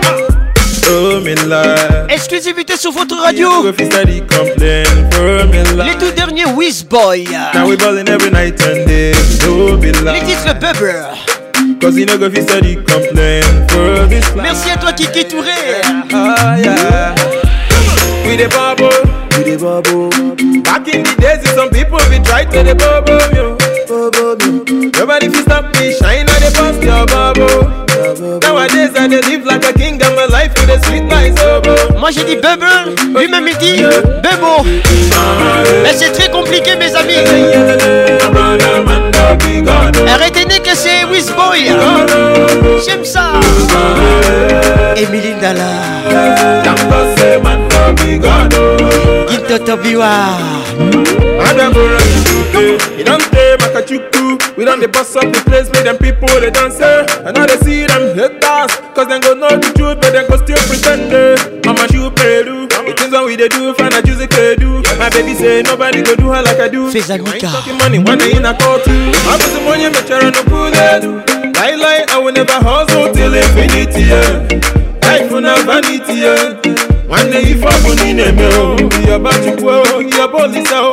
oh 0.90 1.20
my 1.22 1.34
life. 1.44 2.06
Exclusivité 2.08 2.76
sur 2.78 2.92
votre 2.92 3.16
radio. 3.20 3.48
Les 5.84 5.98
tout 5.98 6.10
derniers 6.14 6.46
Wiz 6.54 6.84
Boy. 6.84 7.26
Now 7.54 7.66
we 7.66 7.76
ballin' 7.76 8.08
every 8.08 8.30
night 8.30 8.60
and 8.62 8.86
day, 8.86 9.12
oh 9.46 9.76
my 9.78 9.90
life. 10.02 10.22
Les 10.22 10.26
titres 10.26 10.54
Bubber. 10.54 11.10
Cause 11.80 11.96
he 11.96 12.04
no 12.04 12.16
go 12.18 12.30
fit 12.30 12.42
study 12.48 12.76
complain 12.76 13.42
for 13.68 14.06
this 14.08 14.24
life. 14.34 14.42
Merci 14.42 14.70
à 14.70 14.76
toi 14.76 14.92
Kiki 14.92 15.24
Touré. 15.24 15.50
oh, 15.84 16.12
yeah. 16.58 17.14
We 18.26 18.36
the 18.36 18.48
bubble, 18.48 18.88
we 19.36 19.44
the 19.44 19.58
bubble. 19.58 20.10
Back 20.62 20.88
in 20.88 21.02
the 21.02 21.14
days, 21.20 21.48
some 21.54 21.70
people 21.70 21.98
we 22.08 22.18
try 22.20 22.44
to 22.44 22.62
the 22.62 22.74
bubble, 22.74 23.20
yo. 23.34 23.56
bubble 23.88 24.90
Nobody 24.96 25.28
fist 25.28 25.50
up 25.50 25.64
me, 25.76 25.92
shine 25.94 26.28
on 26.28 26.40
the 26.40 26.52
past 26.54 26.82
your 26.82 27.06
bubble. 27.06 28.38
Nowadays 28.40 28.94
I 28.96 29.08
dey 29.08 29.20
live 29.22 29.44
like 29.44 29.64
a 29.64 29.72
Moi 31.98 32.10
j'ai 32.10 32.24
dit 32.24 32.34
bubble, 32.36 32.94
lui-même 33.16 33.46
il 33.46 33.56
dit 33.58 33.82
bebo. 34.22 34.64
Mais 35.84 35.92
c'est 35.94 36.10
très 36.10 36.28
compliqué 36.30 36.74
mes 36.76 36.92
amis. 36.96 37.24
Retenez 40.24 40.58
que 40.58 40.74
c'est 40.74 41.04
Wisboy. 41.12 41.70
J'aime 42.84 43.04
ça. 43.04 43.34
Emily 44.96 45.34
Ndala. 45.34 45.62
Kintotobiwa. 49.28 50.06
day. 52.52 52.70
It 53.00 53.04
don't 53.08 53.24
day, 53.32 53.56
Makachuku. 53.58 54.56
We 54.56 54.64
done 54.64 54.80
the 54.80 54.88
boss 54.88 55.16
up 55.16 55.24
the 55.32 55.40
place, 55.48 55.68
make 55.72 55.88
them 55.88 55.96
people 55.98 56.28
they 56.38 56.52
dance. 56.52 56.78
And 56.78 57.34
now 57.34 57.48
they 57.48 57.58
see 57.64 57.84
them 57.88 58.14
haters, 58.14 58.70
cause 58.94 59.08
they 59.08 59.18
go 59.20 59.34
know 59.34 59.50
the 59.56 59.68
truth, 59.74 59.98
but 60.04 60.12
they 60.12 60.22
go 60.28 60.36
still 60.38 60.60
pretend. 60.68 61.10
Mama 61.66 61.88
Chu 61.88 62.06
Peru, 62.12 62.68
it 62.86 63.00
is 63.00 63.10
what 63.10 63.26
we 63.26 63.36
they 63.36 63.48
do, 63.48 63.72
find 63.74 63.96
a 63.96 64.00
juicy 64.04 64.28
they 64.28 64.56
do. 64.56 64.84
My 65.00 65.08
baby 65.10 65.34
say 65.34 65.62
nobody 65.62 66.02
go 66.04 66.14
do 66.14 66.30
her 66.30 66.42
like 66.44 66.60
I 66.60 66.68
do. 66.68 66.90
Face 66.92 67.08
like 67.08 67.22
Mika. 67.24 67.48
Talking 67.50 67.78
money, 67.78 67.98
one 67.98 68.18
day 68.18 68.36
in 68.36 68.44
a 68.44 68.54
call 68.56 68.78
too. 68.84 68.92
I 69.26 69.40
put 69.40 69.50
the 69.50 69.60
money, 69.64 69.88
make 69.88 70.06
sure 70.06 70.20
I 70.22 70.30
no 70.30 70.42
pull 70.44 70.70
that. 70.76 71.02
Lie, 71.02 71.76
lie, 71.76 72.04
I 72.08 72.18
will 72.20 72.32
never 72.32 72.58
hustle 72.60 73.12
till 73.12 73.32
infinity. 73.34 74.12
Yeah. 74.12 74.60
Life 75.02 75.32
will 75.32 75.40
not 75.42 75.64
vanity. 75.64 76.28
Yeah. 76.28 76.91
nwanne 77.12 77.40
ife 77.40 77.66
ọ 77.68 77.72
bụ 77.84 77.90
n'ị 78.00 78.10
na-eme 78.16 78.46
o 78.56 78.66
yaba 79.08 79.30
chukwu 79.44 79.68
o 79.68 80.00
yaba 80.16 80.38
olisa 80.44 80.76
o 80.88 80.90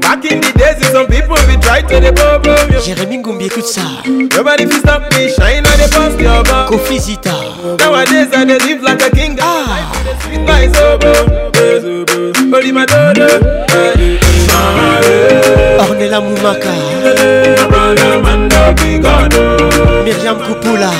Back 0.00 0.24
in 0.24 0.40
the 0.40 0.52
days 0.56 0.80
some 0.88 1.06
people 1.06 1.36
be 1.44 1.60
try 1.60 1.82
to 1.82 2.00
dey 2.00 2.10
bubble 2.10 2.80
Jérémy 2.80 3.18
Ngumbi 3.18 3.44
écoute 3.44 3.66
ça 3.66 3.84
Nobody 4.08 4.64
fit 4.66 4.80
stop 4.80 5.02
me 5.12 5.28
shine 5.28 5.62
on 5.62 5.76
the 5.76 5.88
past 5.94 6.18
your 6.18 6.42
bar 6.44 6.68
Kofi 6.70 6.98
Zita 6.98 7.34
Nowadays 7.78 8.32
I 8.32 8.44
dey 8.46 8.58
live 8.58 8.82
like 8.82 9.02
a 9.02 9.10
king 9.10 9.36
Ah 9.38 9.92
Sweet 10.24 10.46
by 10.46 10.66
Zobo 10.72 11.12
Zobo 11.84 12.56
Only 12.56 12.72
my 12.72 12.86
dodo 12.86 14.21
Ornella 15.80 16.20
Moumaka 16.20 16.70
Myriam 20.04 20.38
Koupoula 20.38 20.90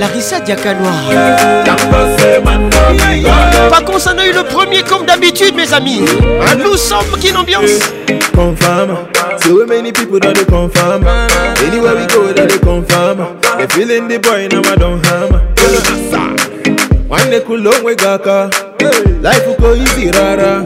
Larissa 0.00 0.40
Diakanoa 0.40 0.90
Pas 3.70 3.80
qu'on 3.82 3.98
s'en 3.98 4.16
a 4.18 4.26
eu 4.26 4.32
le 4.32 4.42
premier 4.42 4.82
comme 4.82 5.06
d'habitude 5.06 5.54
mes 5.54 5.72
amis 5.72 6.00
Nous 6.58 6.76
sommes 6.76 7.06
qui 7.20 7.32
l'ambiance 7.32 7.78
Confirm 8.34 8.96
So 9.42 9.64
many 9.66 9.92
people 9.92 10.18
that 10.20 10.34
they 10.34 10.44
confirm 10.44 11.06
Anywhere 11.66 11.96
we 11.96 12.06
go 12.08 12.32
that 12.32 12.48
they 12.48 12.58
confirm 12.58 13.26
They 13.58 13.66
feeling 13.68 14.08
the 14.08 14.18
boy 14.18 14.48
now 14.50 14.62
I 14.72 14.76
don't 14.76 15.06
harm 15.06 16.35
Wande 17.08 17.40
kulongwe 17.40 17.94
gaka 17.94 18.50
Life 19.22 19.46
uko 19.50 19.76
easy 19.76 20.10
rara 20.10 20.62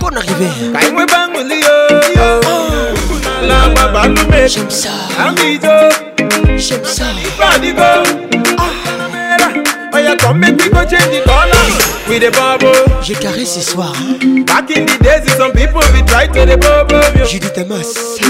Bon 0.00 0.16
arrivé 0.16 0.48
Kaimwe 0.72 1.06
banguli 1.06 1.60
yo 1.60 2.00
oh. 2.18 3.22
La 3.46 3.68
baba 3.74 4.08
lume 4.08 4.48
J'aime 4.48 4.70
ça 4.70 4.90
Amido 5.18 5.88
J'aime 6.56 6.84
ça 6.84 7.04
Badigo 7.38 8.29
Come 10.30 10.38
make 10.38 10.54
me 10.58 10.70
go 10.70 10.84
change 10.86 11.10
the 11.10 11.22
color 11.26 11.66
with 12.06 12.22
the 12.22 12.30
bubble. 12.30 13.02
J'ai 13.02 13.14
carré 13.16 13.44
ce 13.44 13.60
soir. 13.60 13.92
Back 14.46 14.70
in 14.70 14.86
the 14.86 14.96
days, 15.02 15.28
some 15.36 15.50
people 15.50 15.80
be 15.92 16.02
try 16.06 16.28
to 16.28 16.46
the 16.46 16.56
bubble. 16.56 17.02
Judith 17.26 17.52
Thomas. 17.52 18.20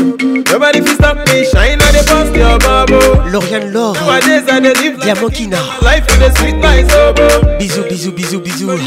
Nobody 0.51 0.81
fi 0.81 0.95
stop 0.95 1.17
me, 1.29 1.45
shine 1.45 1.77
on 1.77 1.93
the 1.93 2.03
bust 2.09 2.35
your 2.35 2.59
bubble. 2.59 3.31
Lauriane 3.31 3.71
Laure. 3.75 3.93
Nowadays 3.97 4.49
I 4.49 4.61
dey 4.63 4.73
live 4.81 4.99
Diamant 5.01 5.25
like 5.27 5.35
Kina. 5.35 5.59
Life 5.83 6.09
is 6.09 6.23
a 6.23 6.33
sweet 6.39 6.59
by 6.63 6.83
sober. 6.89 7.59
Bisous, 7.59 7.83
bisous, 7.83 8.13
bisous, 8.13 8.41
bisous. 8.41 8.81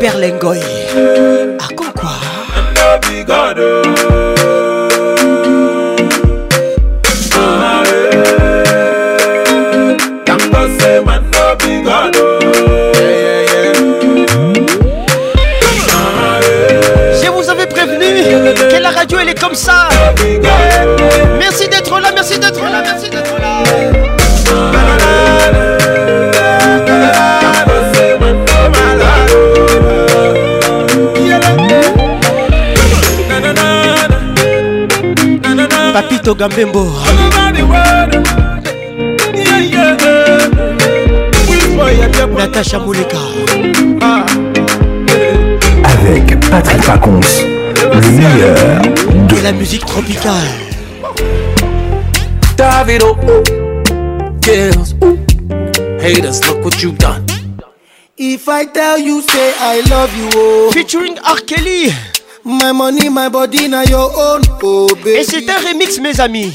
Perlengoy. 0.00 0.58
À 1.60 1.68
quoi 1.76 1.92
quoi? 1.96 2.10
I'm 2.56 2.74
no 2.74 2.98
big 3.06 3.28
god. 3.28 3.60
Oh. 3.60 4.19
Tu 19.10 19.16
elle 19.20 19.28
est 19.30 19.40
comme 19.40 19.56
ça. 19.56 19.88
Merci 21.36 21.66
d'être 21.68 21.98
là, 22.00 22.10
merci 22.14 22.38
d'être 22.38 22.62
là, 22.62 22.80
merci 22.84 23.10
d'être 23.10 23.34
là. 23.40 23.64
Papito 35.92 36.34
Gambembo. 36.36 36.86
Natacha 42.38 42.78
Mouleka. 42.78 43.16
Avec 45.84 46.38
Patrick 46.48 46.82
Faconce 46.82 47.40
de 47.96 49.42
la 49.42 49.52
musique 49.52 49.84
tropicale. 49.84 50.46
Davido, 52.56 53.16
oh, 53.22 53.28
oh, 53.28 54.30
girls, 54.42 54.94
oh, 55.02 55.16
haters, 55.98 56.46
look 56.48 56.64
what 56.64 56.82
you 56.82 56.92
done. 56.92 57.24
If 58.18 58.48
I 58.48 58.66
tell 58.66 58.98
you, 58.98 59.22
say 59.22 59.54
I 59.58 59.80
love 59.88 60.14
you, 60.16 60.28
oh. 60.34 60.70
Featuring 60.72 61.18
R. 61.20 61.36
Kelly. 61.38 61.86
My 62.44 62.72
money, 62.72 63.08
my 63.08 63.28
body, 63.28 63.68
now 63.68 63.82
your 63.82 64.10
own, 64.10 64.42
oh 64.62 64.88
baby. 65.02 65.18
Et 65.18 65.24
c'est 65.24 65.48
un 65.50 65.56
remix, 65.58 65.98
mes 66.00 66.18
amis. 66.20 66.52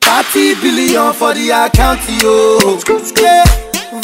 30 0.00 0.24
billion 0.62 1.12
for 1.12 1.34
the 1.34 1.50
account, 1.50 2.00
yo. 2.22 2.58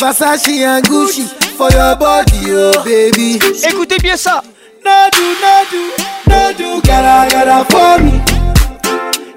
Versace 0.00 0.64
and 0.66 0.82
Gucci 0.88 1.24
for 1.56 1.70
your 1.72 1.96
body, 1.96 2.50
oh 2.52 2.72
baby. 2.84 3.38
Écoutez 3.68 3.98
bien 3.98 4.16
ça. 4.16 4.42
No 4.84 5.08
do, 5.12 5.24
no 5.40 5.66
do, 5.70 6.02
no 6.30 6.52
do, 6.56 6.82
gotta, 6.86 7.28
gotta 7.30 7.64
for 7.70 8.02
me. 8.02 8.12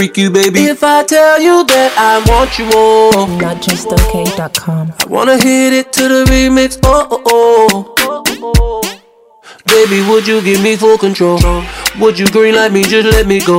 freak 0.00 0.16
you, 0.16 0.30
baby. 0.30 0.60
If 0.64 0.82
I 0.82 1.04
tell 1.04 1.36
you 1.46 1.62
that 1.72 1.90
I 2.10 2.12
want 2.32 2.56
you 2.58 2.66
all, 2.80 3.26
not 3.36 3.60
just 3.60 3.86
okay.com. 3.96 4.92
I 4.98 5.04
wanna 5.06 5.36
hit 5.36 5.74
it 5.74 5.92
to 5.94 6.08
the 6.08 6.20
remix. 6.32 6.78
Oh, 6.84 7.12
oh, 7.26 7.94
oh. 8.06 8.82
Baby, 9.66 9.98
would 10.08 10.26
you 10.26 10.40
give 10.40 10.62
me 10.62 10.76
full 10.76 10.96
control? 10.96 11.38
Would 12.00 12.18
you 12.18 12.26
green 12.28 12.54
like 12.54 12.72
me? 12.72 12.82
Just 12.82 13.08
let 13.14 13.26
me 13.26 13.44
go. 13.44 13.58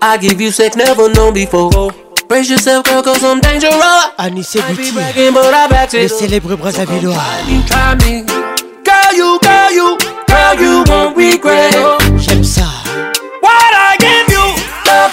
I 0.00 0.16
give 0.16 0.40
you 0.40 0.52
sex 0.52 0.76
never 0.76 1.08
known 1.12 1.34
before. 1.34 1.90
Brace 2.28 2.48
yourself, 2.48 2.84
girl, 2.84 3.02
cause 3.02 3.24
I'm 3.24 3.40
dangerous. 3.40 3.74
Anissé 4.16 4.60
Guti, 4.60 4.92
le 5.94 6.08
célèbre 6.08 6.54
Brazzavillois. 6.56 7.16
Try 7.66 7.94
me, 7.96 8.22
Girl, 8.86 9.12
you, 9.16 9.38
girl, 9.42 9.70
you, 9.72 9.98
girl, 10.28 10.54
you 10.60 10.84
won't 10.88 11.16
regret. 11.16 11.74
J'aime 12.18 12.44
ça. 12.44 12.62
What 13.42 13.74
I 13.90 13.96
get 13.98 14.13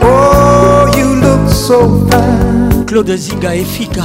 Oh, 0.00 0.86
you 0.96 1.06
look 1.20 1.48
so 1.50 2.06
fine. 2.08 2.84
Claude 2.86 3.10
Ziga 3.16 3.56
et 3.56 3.64
Fika. 3.64 4.04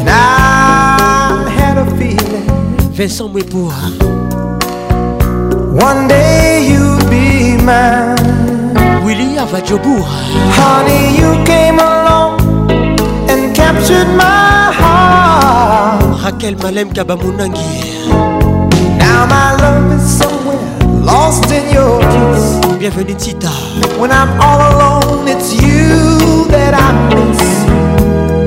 And 0.00 0.06
I 0.10 1.48
had 1.48 1.78
a 1.78 1.86
feeling. 1.96 2.46
Vincent 2.92 3.30
Mouipour. 3.32 3.72
One 5.82 6.08
day 6.08 6.68
you'll 6.68 7.00
be 7.08 7.56
mine. 7.64 9.02
Willy 9.04 9.38
Avadjobour. 9.38 10.04
Honey, 10.04 11.16
you 11.18 11.42
came 11.46 11.78
along 11.78 12.40
and 13.30 13.56
captured 13.56 14.08
my 14.18 14.70
heart. 14.78 16.02
Raquel 16.22 16.54
Malem 16.56 16.92
Kabamunangi. 16.92 18.08
Now 18.98 19.24
my 19.26 19.56
love 19.56 19.92
is 19.94 20.18
so 20.18 20.45
lost 21.06 21.50
in 21.52 21.68
your 21.72 22.00
kiss. 22.12 22.58
Bienvenue 22.78 23.14
Tita. 23.16 23.50
When 24.00 24.10
I'm 24.10 24.28
all 24.46 24.60
alone, 24.74 25.28
it's 25.34 25.52
you 25.54 25.88
that 26.54 26.72
I 26.86 26.88
miss. 27.08 27.42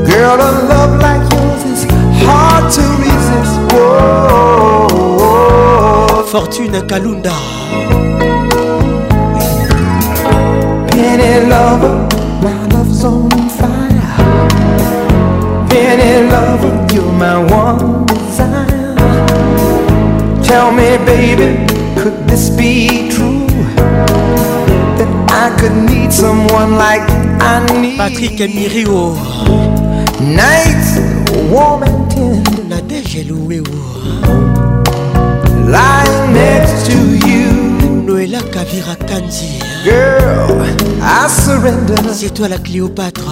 Girl, 0.09 0.37
a 0.49 0.51
love 0.73 0.93
like 1.07 1.23
yours 1.31 1.61
is 1.73 1.81
hard 2.25 2.65
to 2.75 2.83
resist. 3.03 3.55
Whoa. 3.71 5.25
Fortune 6.31 6.75
Kalunda. 6.91 7.35
Penny 10.91 11.33
lover, 11.53 11.95
my 12.43 12.55
love's 12.73 13.01
on 13.11 13.29
fire. 13.59 14.15
Penny 15.69 16.13
lover, 16.33 16.75
you're 16.93 17.13
my 17.23 17.35
one 17.61 17.93
desire. 18.11 18.85
Tell 20.49 20.67
me, 20.71 20.87
baby 21.05 21.49
could 22.01 22.29
this 22.29 22.49
be 22.51 23.09
true? 23.11 23.45
That 23.75 25.11
I 25.35 25.49
could 25.59 25.75
need 25.93 26.13
someone 26.13 26.77
like 26.77 27.03
I 27.41 27.59
need. 27.81 27.97
Patrick 27.97 28.37
Mirio 28.51 29.15
Nights 30.21 30.95
warm 31.51 31.83
and 31.83 32.09
tender. 32.09 32.63
Nadège 32.71 33.27
Lying 35.67 36.33
next 36.39 36.85
to 36.87 36.97
you. 37.27 38.07
Noëlla 38.07 38.43
Kavira 38.53 38.95
Kanzi. 39.05 39.59
Girl, 39.83 40.67
I 41.03 41.27
surrender. 41.27 41.95
C'est 42.13 42.33
toi 42.33 42.47
la 42.47 42.59
Cléopâtre. 42.59 43.29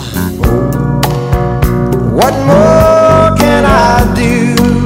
What 2.18 2.34
more 2.45 3.34
can 3.38 3.64
I 3.65 4.03
do? 4.14 4.77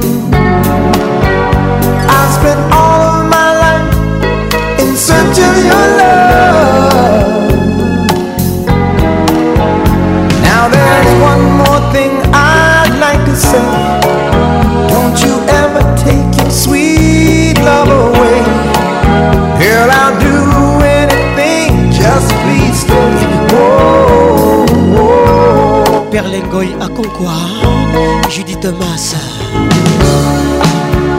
Don't 13.54 15.16
you 15.22 15.34
ever 15.62 15.82
take 15.94 16.26
your 16.40 16.50
sweet 16.50 17.56
love 17.58 17.86
away. 18.00 18.40
Girl, 19.62 19.88
I 20.06 20.08
do 20.26 20.34
anything, 21.00 21.92
just 21.92 22.28
please 22.42 22.76
stay. 22.80 23.12
Oh, 23.52 24.66
oh. 24.98 26.08
Perlengoy 26.10 26.74
à 26.80 26.88
Concoua, 26.88 27.36
Judith 28.30 28.64
Massa. 28.80 29.18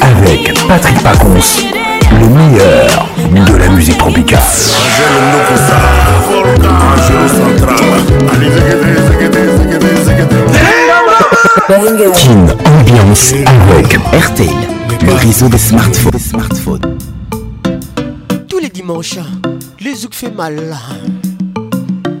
Avec 0.00 0.68
Patrick 0.68 1.02
Pacons 1.02 1.80
le 2.22 2.28
meilleur 2.28 3.08
de 3.52 3.56
la 3.56 3.68
musique 3.68 3.98
tropicale. 3.98 4.40
Kin 12.14 12.46
Ambiance 12.66 13.32
avec 13.70 13.92
RTL, 13.92 14.48
le 15.04 15.12
réseau 15.14 15.48
des 15.48 15.58
smartphones. 15.58 16.18
smartphones. 16.18 16.98
Tous 18.48 18.58
les 18.58 18.68
dimanches, 18.68 19.18
le 19.82 19.94
zouk 19.94 20.14
fait 20.14 20.30
mal. 20.30 20.56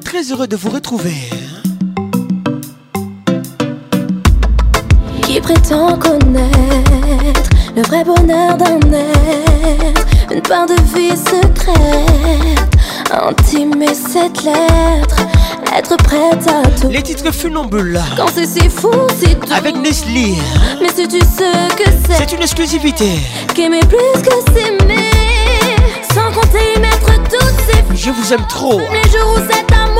Très 0.04 0.22
heureux 0.32 0.46
de 0.48 0.56
vous 0.56 0.70
retrouver. 0.70 1.14
Qui 5.22 5.40
prétend 5.40 5.98
connaître 5.98 7.50
le 7.74 7.82
vrai 7.84 8.04
bonheur 8.04 8.58
d'un 8.58 8.78
être, 8.92 10.06
une 10.30 10.42
part 10.42 10.66
de 10.66 10.74
vie 10.94 11.16
secrète, 11.16 11.78
intime 13.10 13.82
cette 13.94 14.42
lettre. 14.44 15.16
Être 15.74 15.96
prête 15.96 16.46
à 16.48 16.68
tout. 16.78 16.90
Les 16.90 17.00
titres 17.00 17.30
funambules. 17.32 17.98
Quand 18.18 18.26
c'est 18.34 18.44
si 18.44 18.68
fou, 18.68 18.90
c'est 19.18 19.40
tout. 19.40 19.52
Avec 19.54 19.74
Nestlé. 19.76 20.34
Mais 20.82 20.88
sais-tu 20.88 21.20
ce 21.20 21.72
que 21.74 21.90
c'est 22.06 22.18
C'est 22.28 22.32
une 22.36 22.42
exclusivité. 22.42 23.12
Qu'aimer 23.54 23.80
plus 23.80 24.20
que 24.20 24.52
s'aimer. 24.52 25.10
Sans 26.12 26.30
compter 26.38 26.74
y 26.76 26.78
mettre 26.78 27.14
toutes 27.30 27.74
ces 27.96 27.96
Je 27.96 28.10
vous 28.10 28.34
aime 28.34 28.46
trop. 28.50 28.80
Les 28.80 29.02
jours 29.10 29.34
où 29.34 29.38
à 29.38 29.91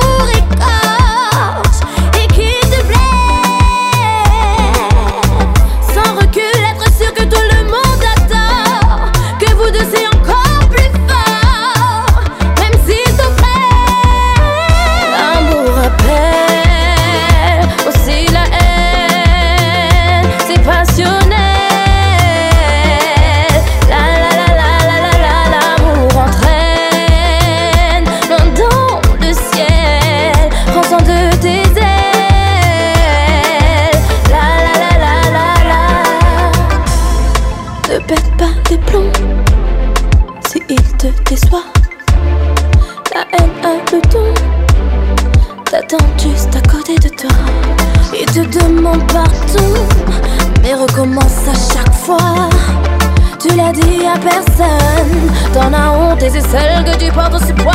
Dis 53.74 54.04
à 54.06 54.18
personne. 54.18 55.32
T'en 55.54 55.72
as 55.72 55.92
honte 55.96 56.22
et 56.22 56.28
c'est 56.28 56.42
seul 56.42 56.84
que 56.84 56.94
tu 57.02 57.10
portes 57.12 57.38
ce 57.38 57.52
poids. 57.54 57.72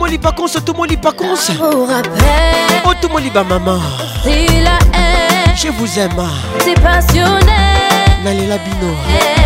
otomoli 0.00 0.16
bakonse 0.18 0.58
otomoli 0.58 0.96
bakonse 0.96 1.52
ah, 1.60 1.64
oh, 2.84 2.90
otomoli 2.90 3.28
oh, 3.30 3.34
bamama 3.34 3.80
je 5.62 5.68
vous 5.70 5.98
aime 5.98 6.14
nalela 8.24 8.58
bino 8.58 8.92
eh. 9.10 9.37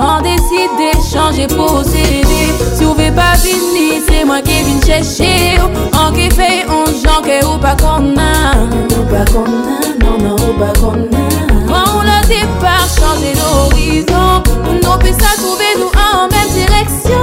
On 0.00 0.22
décide 0.22 0.70
d'échanger 0.80 1.46
pour 1.54 1.84
s'aider. 1.84 2.52
Si 2.74 2.84
vous 2.84 2.94
ne 2.94 3.10
pas 3.10 3.34
finir 3.34 4.02
c'est 4.08 4.24
moi 4.24 4.40
qui 4.40 4.62
viens 4.62 4.80
chercher. 4.94 5.58
On 5.92 6.10
qui 6.14 6.30
fait, 6.34 6.64
un 6.70 6.86
genre 7.06 7.20
que 7.20 7.44
ou 7.44 7.58
pas 7.58 7.76
qu'on 7.76 8.16
a. 8.16 8.64
Ou 8.64 9.04
pas 9.12 9.30
qu'on 9.30 9.44
a, 9.44 10.02
non, 10.02 10.16
non, 10.26 10.36
ou 10.36 10.58
pas 10.58 10.72
qu'on 10.80 11.04
a. 11.48 11.51
On 11.74 12.06
a 12.06 12.20
départ, 12.26 12.86
changer 12.98 13.32
l'horizon. 13.34 14.42
Pour 14.44 14.74
nous 14.98 15.18
ça 15.18 15.36
trouver 15.38 15.72
nous 15.78 15.86
en 15.98 16.28
même 16.28 16.48
direction. 16.54 17.21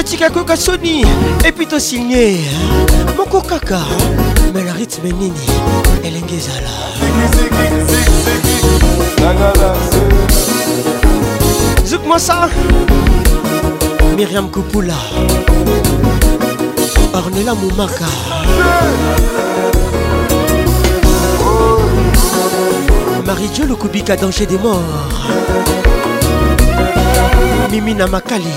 atika 0.00 0.30
koyoka 0.30 0.56
soni 0.56 1.04
epi 1.44 1.66
tosigne 1.66 2.36
moko 3.18 3.42
kaka 3.42 3.80
me 4.54 4.62
na 4.64 4.72
rythme 4.72 5.12
nini 5.12 5.46
elenge 6.04 6.34
ezala 6.40 6.74
zuk 11.84 12.02
mosa 12.06 12.48
miriam 14.16 14.50
kopula 14.50 14.96
ornela 17.12 17.54
momaka 17.54 18.08
marie-dieu 23.26 23.66
lokubika 23.68 24.16
danger 24.16 24.46
des 24.46 24.58
morts 24.58 25.28
mimi 27.70 27.92
na 27.94 28.06
makali 28.06 28.56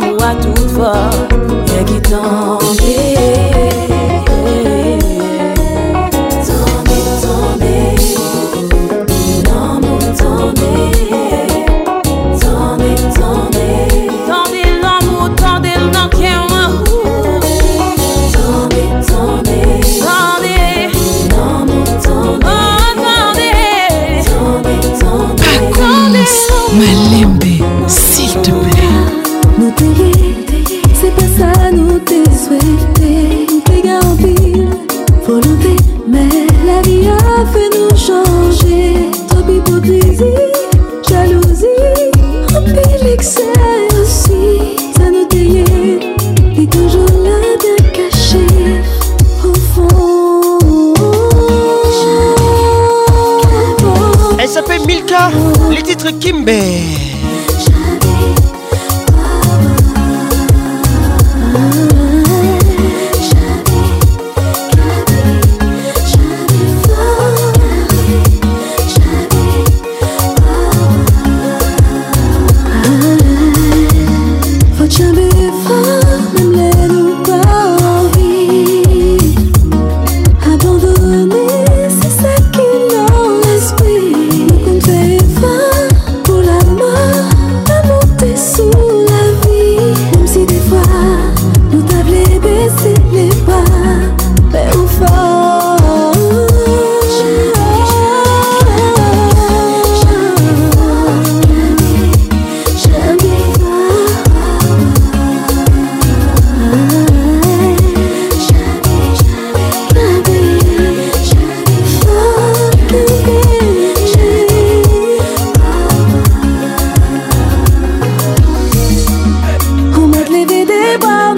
Moi 0.00 0.34
tout 0.40 0.54
fort, 0.68 0.94
forme, 1.30 1.64
rien 1.68 1.84
qui 1.84 2.00
tombe. 2.00 2.62
maître 56.04 56.18
kimbe 56.18 57.01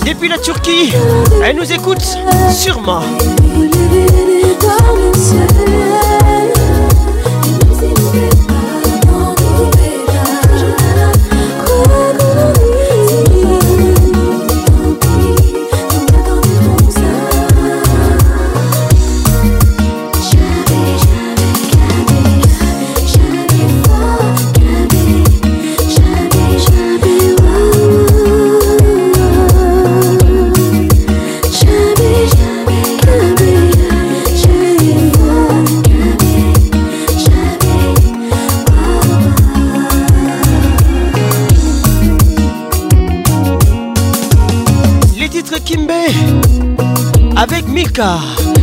Depuis 0.07 0.28
la 0.28 0.39
Turquie, 0.39 0.93
elle 1.44 1.57
nous 1.57 1.73
écoute 1.73 2.02
sûrement. 2.52 3.02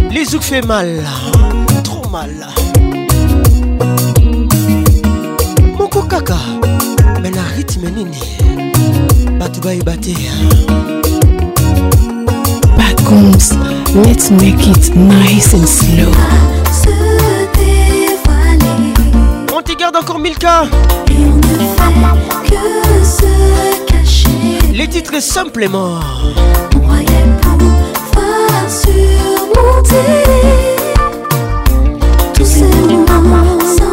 les 0.09 0.25
zouk 0.25 0.41
fait 0.41 0.61
mal, 0.65 1.03
trop 1.83 2.07
mal. 2.09 2.31
Mon 5.77 5.87
kaka, 5.87 6.33
mais 7.21 7.29
la 7.29 7.43
rythme 7.55 7.87
nini, 7.95 8.17
batouba 9.39 9.75
et 9.75 9.83
baté. 9.83 10.15
contre 13.05 13.55
let's 14.03 14.31
make 14.31 14.65
it 14.67 14.95
nice 14.95 15.53
and 15.53 15.67
slow. 15.67 16.11
On 19.55 19.61
te 19.61 19.75
garde 19.77 19.97
encore 19.97 20.19
mille 20.19 20.37
cas 20.37 20.63
ne 20.63 21.41
fait 22.43 22.49
que 22.49 23.05
se 23.05 23.85
cacher. 23.85 24.73
Les 24.73 24.87
titres 24.87 25.21
simplement. 25.21 25.99
Tout 32.35 32.43
c'est 32.43 32.63
mon 32.87 33.05
amour 33.07 33.86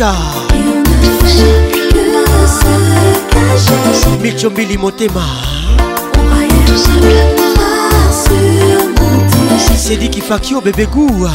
Africa 0.00 0.16
Michombili 4.22 4.78
Motema 4.78 5.22
C'est 9.76 9.96
dit 9.96 10.08
qu'il 10.08 10.22
fait 10.22 10.54
au 10.54 10.60
bébé 10.60 10.86
goût 10.86 11.26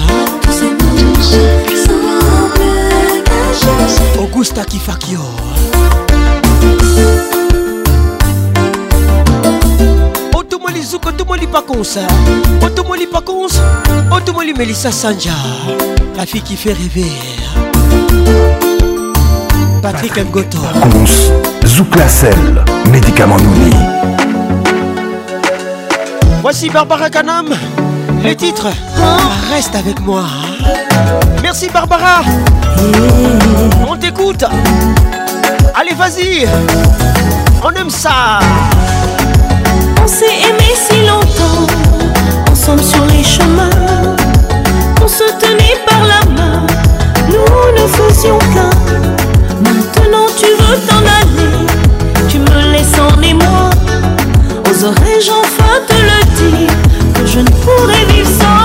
Augusta 4.18 4.64
Kifakio 4.64 5.20
Otomoli 10.34 10.82
Zouk, 10.84 11.06
Otomoli 11.08 11.48
Pacons 11.48 12.00
Otomoli 12.62 13.08
Pacons 13.08 13.62
Otomoli 14.10 14.54
Melissa 14.54 14.92
Sanja 14.94 15.32
La 16.16 16.26
fille 16.26 16.42
qui 16.42 16.56
fait 16.56 16.72
rêver 16.74 17.12
Patrick 19.82 20.18
Mgoto 20.28 20.58
Cons, 20.82 21.32
Zouklacel, 21.68 22.64
médicament 22.92 23.38
nouni 23.38 23.74
Voici 26.42 26.70
Barbara 26.70 27.10
Kanam. 27.10 27.50
les 28.24 28.36
titres 28.36 28.68
Reste 29.54 29.76
avec 29.76 30.00
moi 30.02 30.22
hein. 30.22 30.98
Merci 31.42 31.70
Barbara 31.74 32.22
On 33.90 33.96
t'écoute 33.96 34.44
Allez 35.80 35.94
vas-y 35.96 36.48
On 37.64 37.72
aime 37.80 37.90
ça 37.90 38.40
On 40.04 40.08
s'est 40.08 40.26
aimé 40.26 40.74
si 40.76 41.02
longtemps 41.08 41.74
Ensemble 42.52 42.84
sur 42.84 43.06
les 43.06 43.24
chemins 43.24 43.70
On 45.04 45.08
se 45.08 45.24
tenait 45.40 45.78
par 45.86 46.04
la 46.06 46.32
main 46.32 46.68
nous 47.48 47.82
ne 47.82 47.88
faisions 47.88 48.38
qu'un. 48.40 48.70
Maintenant 49.64 50.28
tu 50.38 50.46
veux 50.46 50.78
t'en 50.88 50.98
aller, 50.98 51.68
tu 52.30 52.40
me 52.40 52.72
laisses 52.72 52.98
en 53.00 53.22
émoi. 53.22 53.70
Oserais-je 54.70 55.32
enfin 55.32 55.74
te 55.88 55.94
le 55.94 56.38
dire 56.52 56.74
que 57.14 57.26
je 57.26 57.40
ne 57.40 57.50
pourrais 57.50 58.06
vivre 58.14 58.32
sans 58.42 58.63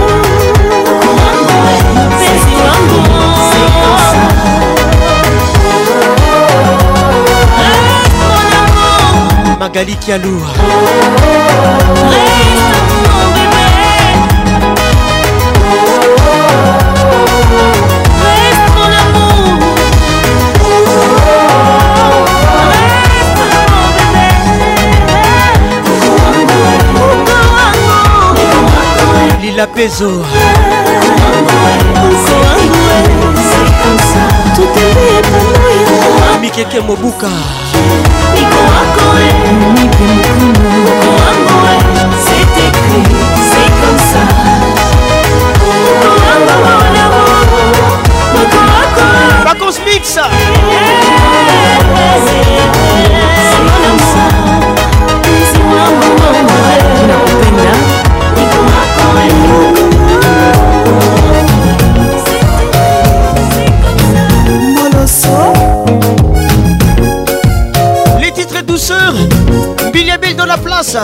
Magali 9.60 9.98
Kialou. 9.98 10.40
lila 29.52 29.68
pezo 29.68 30.23
mikeke 36.41 36.80
mobuka 36.80 37.28
bakosmixa 49.44 50.32
place 70.64 70.96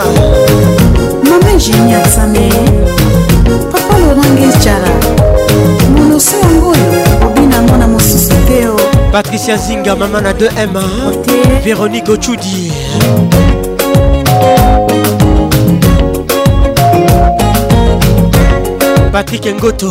mama 1.24 1.52
ingénieur 1.54 2.04
sane 2.06 2.48
papa 3.72 3.94
lorangis 4.00 4.58
jara 4.62 4.94
monoso 5.96 6.36
yango 6.42 6.68
oyo 6.70 7.28
obinango 7.28 7.76
na 7.76 7.86
mosusu 7.86 8.34
te 8.46 8.66
o 8.68 8.76
patricia 9.12 9.56
zinga 9.56 9.96
mama 9.96 10.20
na 10.20 10.32
2m 10.32 10.78
véronique 11.64 12.08
ochudi 12.08 12.72
Patrick 19.10 19.46
Ngoto, 19.58 19.90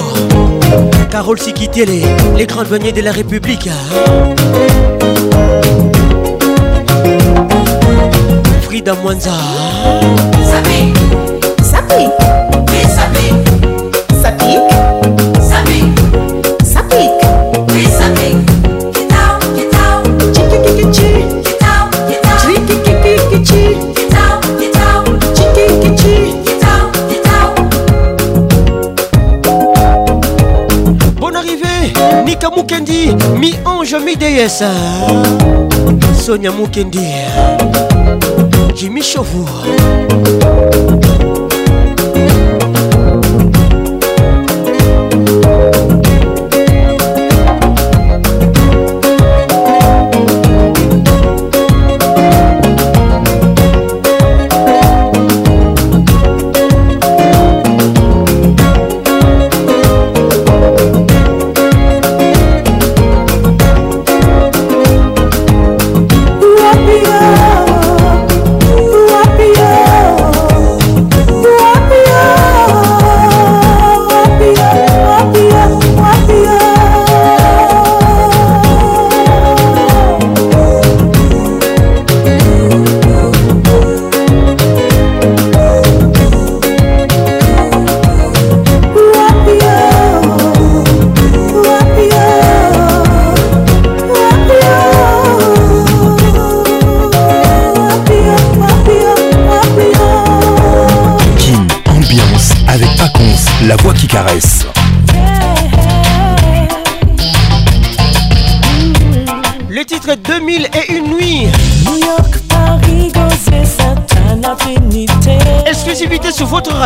Carole 1.12 1.38
Sikitele, 1.40 2.02
les 2.38 2.46
grands 2.46 2.64
douaniers 2.64 2.94
de 2.94 3.02
la 3.02 3.12
République. 3.12 3.68
Frida 8.78 8.94
Mwanza 8.96 9.32
Sapi 10.52 10.94
Sapi 11.64 12.08
Oui 12.70 12.82
Sapi 12.96 13.34
Sapi 14.22 14.58
Sapi 15.50 15.80
Sapi 16.64 17.04
Oui 17.70 17.86
Sapi 17.86 18.30
Get 18.94 19.14
out, 19.14 19.46
get 19.58 19.74
out 19.74 20.06
Chiki 20.36 20.58
kiki 20.64 20.86
chi 20.94 21.10
Get 21.42 21.64
out, 21.64 21.88
get 22.08 22.26
out 22.28 22.40
Chiki 22.46 22.76
kiki 22.86 22.92
chi 23.48 23.62
Get 23.96 24.14
out, 24.14 24.42
get 24.60 24.78
out 24.78 25.06
Chiki 25.34 25.66
kiki 25.82 25.92
chi 25.98 26.14
Get 26.46 26.64
out, 26.70 26.92
get 27.10 27.30
out 27.34 27.56
Bonne 31.20 31.36
arrivée 31.36 31.86
Nika 32.26 32.48
Mukendi 32.52 33.04
Mi 33.40 33.52
ange, 33.66 33.96
mi 34.06 34.14
déesse 34.16 34.64
Sonia 36.14 36.52
Mukendi 36.52 37.06
Jimmy 38.76 39.02
Chauvour 39.02 39.66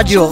Radio 0.02 0.28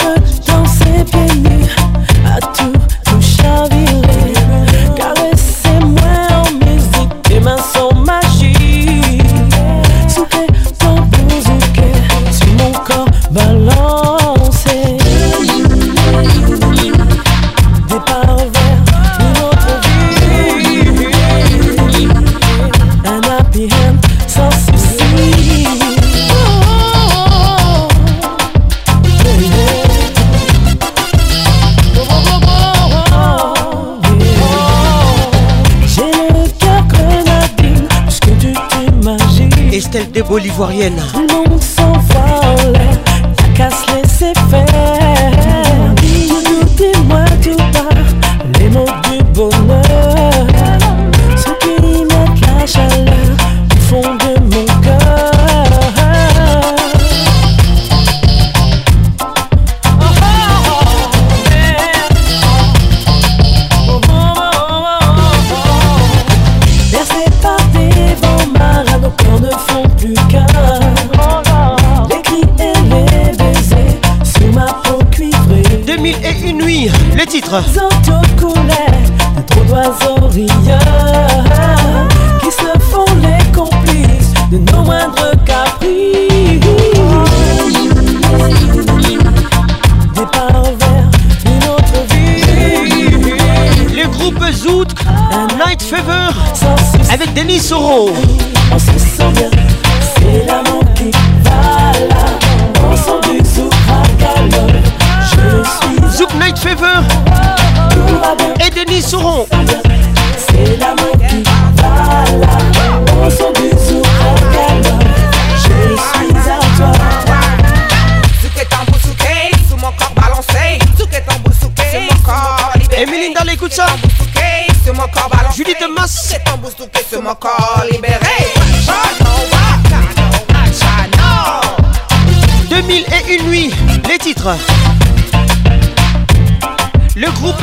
ivoirienne 40.59 41.28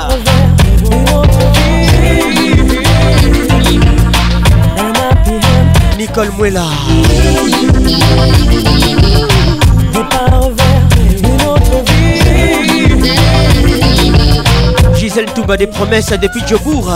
Nicole 5.97 6.31
Mouela. 6.37 6.65
Gisèle 14.95 15.25
Touba 15.35 15.55
des 15.57 15.67
promesses 15.67 16.13
depuis 16.19 16.41
Djobourg. 16.47 16.91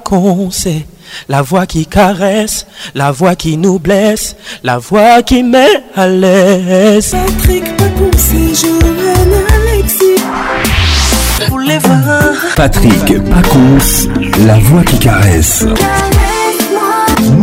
c'est 0.50 0.84
la 1.28 1.40
voix 1.42 1.64
qui 1.66 1.86
caresse, 1.86 2.66
la 2.94 3.12
voix 3.12 3.34
qui 3.34 3.56
nous 3.56 3.78
blesse, 3.78 4.36
la 4.62 4.78
voix 4.78 5.22
qui 5.22 5.42
met 5.42 5.82
à 5.96 6.06
l'aise. 6.08 7.14
Patrick 7.14 7.64
Pacon, 7.76 8.10
c'est 8.16 8.68
un 8.68 9.72
Alexis. 9.72 11.48
Pour 11.48 11.60
les 11.60 11.78
voir. 11.78 12.24
Patrick 12.56 13.04
Pacons, 13.30 14.10
la 14.46 14.58
voix 14.58 14.82
qui 14.82 14.98
caresse 14.98 15.64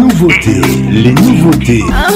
nouveautés, 0.10 0.62
les 0.92 1.14
nouveautés. 1.14 1.84
Ah. 1.94 2.08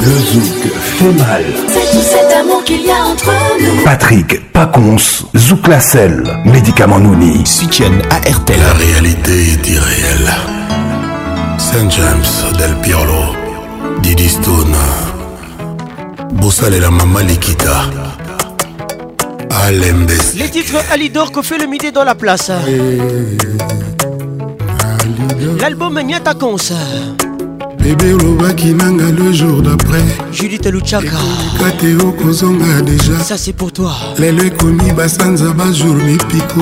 Le 0.00 0.10
zouk 0.10 0.72
fait 0.72 1.12
mal. 1.12 1.44
C'est 1.66 1.90
tout 1.96 2.02
cet 2.04 2.38
amour 2.40 2.62
qu'il 2.64 2.82
y 2.82 2.90
a 2.90 3.04
entre 3.10 3.30
nous. 3.60 3.84
Patrick 3.84 4.40
Pacons, 4.52 4.96
Zouk 5.36 5.66
Lacelle, 5.68 6.22
médicament 6.46 6.98
Nouni. 6.98 7.44
Soutienne 7.46 8.00
à 8.10 8.20
La 8.26 8.72
réalité 8.74 9.42
est 9.52 9.68
irréelle. 9.68 10.32
Saint 11.58 11.90
James 11.90 12.56
del 12.56 12.74
Piolo, 12.80 13.34
Didi 14.00 14.28
Stone, 14.28 14.74
Bossal 16.34 16.74
et 16.74 16.80
la 16.80 16.90
maman 16.90 17.18
Likita. 17.18 17.82
Alembes. 19.66 20.10
Les 20.36 20.48
titres 20.48 20.80
Alidor 20.92 21.32
que 21.32 21.42
fait 21.42 21.58
le 21.58 21.66
midi 21.66 21.90
dans 21.92 22.04
la 22.04 22.14
place. 22.14 22.50
l'album 25.60 25.96
Agnata 25.96 26.34
Konsa 26.34 26.76
bebe 27.78 28.14
olobaki 28.14 28.72
nanga 28.74 29.08
le 29.10 29.32
jour 29.32 29.60
d'après 29.60 30.04
judith 30.32 30.66
aluchaka 30.66 31.16
te 31.80 32.00
okozonga 32.00 32.82
déjà 32.82 33.18
ça 33.22 33.36
c'est 33.36 33.52
pour 33.54 33.72
toi 33.72 33.92
lelo 34.18 34.44
ekomi 34.44 34.92
basanza 34.96 35.50
bajour 35.54 35.94
mipiko 35.96 36.60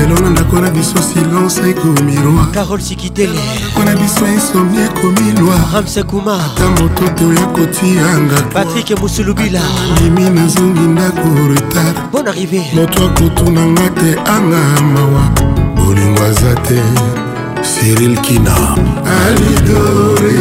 lelo 0.08 0.22
na 0.22 0.30
ndako 0.30 0.60
na 0.62 0.70
biso 0.70 1.02
silence 1.02 1.62
ekomi 1.70 2.16
roicarol 2.26 2.82
sikiteleko 2.82 3.84
na 3.86 3.96
biso 3.96 4.28
insomni 4.28 4.78
ekomi 4.84 5.32
lwaramsekuma 5.40 6.34
ata 6.46 6.68
moto 6.70 7.10
te 7.18 7.26
oya 7.26 7.46
kotianga 7.46 8.42
patrik 8.54 8.90
mosulubila 9.02 9.62
limi 10.04 10.30
nazongi 10.30 10.80
ndako 10.96 11.30
retard 11.54 11.96
bon 12.14 12.26
arrivé 12.28 12.62
moto 12.76 13.06
akotunanga 13.06 13.90
te 13.90 14.12
anga 14.32 14.62
mawa 14.94 15.24
bolingo 15.76 16.24
aza 16.24 16.54
te 16.56 16.82
siril 17.62 18.18
kina 18.22 18.56
alidore 19.22 20.40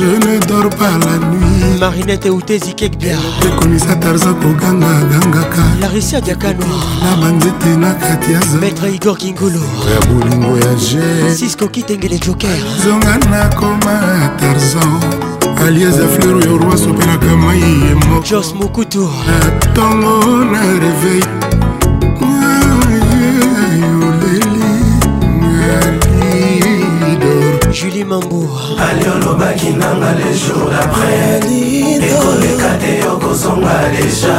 je 0.00 0.06
ne 0.28 0.38
dors 0.48 0.70
pas 0.78 0.96
la 1.06 1.18
nuit 1.28 1.78
marinette 1.78 2.26
euteziekekbiaekomisa 2.26 3.94
tarza 3.96 4.32
koganga 4.42 4.92
gangaka 5.10 5.62
larisia 5.80 6.20
diakano 6.22 6.64
na 7.04 7.12
banzete 7.20 7.70
na 7.78 7.90
kati 7.94 8.32
ya 8.32 8.40
maître 8.60 8.86
igor 8.94 9.16
kingolo 9.18 9.62
ya 9.92 9.98
bolingo 10.08 10.56
ya 10.58 10.72
je 10.86 11.34
sisko 11.34 11.68
kitengele 11.68 12.18
joker 12.18 12.58
zonga 12.84 13.14
nakoma 13.30 13.98
tarzan 14.40 14.96
aliaza 15.66 16.08
fleur 16.08 16.36
oyo 16.36 16.58
roi 16.58 16.78
sopelaka 16.78 17.36
mai 17.36 17.60
ye 17.60 17.94
moko 18.08 18.22
jos 18.30 18.54
mokutu 18.54 19.04
na 19.26 19.38
ntongo 19.70 20.44
na 20.50 20.60
reveil 20.82 21.49
mamboa 28.10 28.88
ali 28.90 29.04
olobaki 29.14 29.70
nanga 29.80 30.10
le 30.18 30.30
jour 30.42 30.64
d'après 30.74 31.46
ekoleka 32.10 32.70
te 32.82 32.92
okozonga 33.12 33.74
deja 33.94 34.36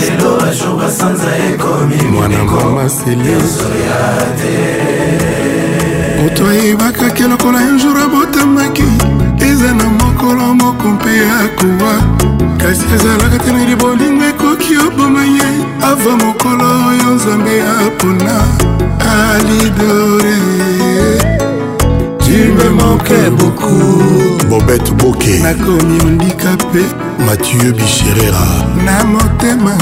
lelo 0.00 0.30
bajour 0.38 0.74
basanza 0.80 1.30
ekomi 1.48 2.00
mwanekoyoso 2.12 3.68
ya 3.88 4.02
te 4.38 4.54
moto 6.22 6.46
ayebakaki 6.46 7.22
lokola 7.22 7.58
un 7.70 7.78
jour 7.78 7.98
abotamaki 8.04 8.86
eza 9.50 9.70
na 9.78 9.84
mokolo 10.00 10.54
moko 10.54 10.86
mpe 10.94 11.10
akowa 11.44 11.92
kasi 12.62 12.84
ezalaka 12.94 13.38
te 13.44 13.52
nali 13.52 13.74
bolingo 13.76 14.24
ekoki 14.32 14.74
oboma 14.86 15.22
ye 15.36 15.48
ava 15.90 16.12
mokolo 16.24 16.64
oyo 16.88 17.08
nzambe 17.14 17.54
apona 17.86 18.36
alidore 19.14 20.67
tu 22.30 22.48
me 22.58 22.68
manquais 22.80 23.30
beaucoup 23.30 24.36
bobete 24.50 24.90
boke 25.00 25.32
nakomi 25.42 25.96
ondikape 26.04 26.84
mathieu 27.26 27.72
bicherera 27.72 28.46
na 28.84 28.96
motema 29.12 29.74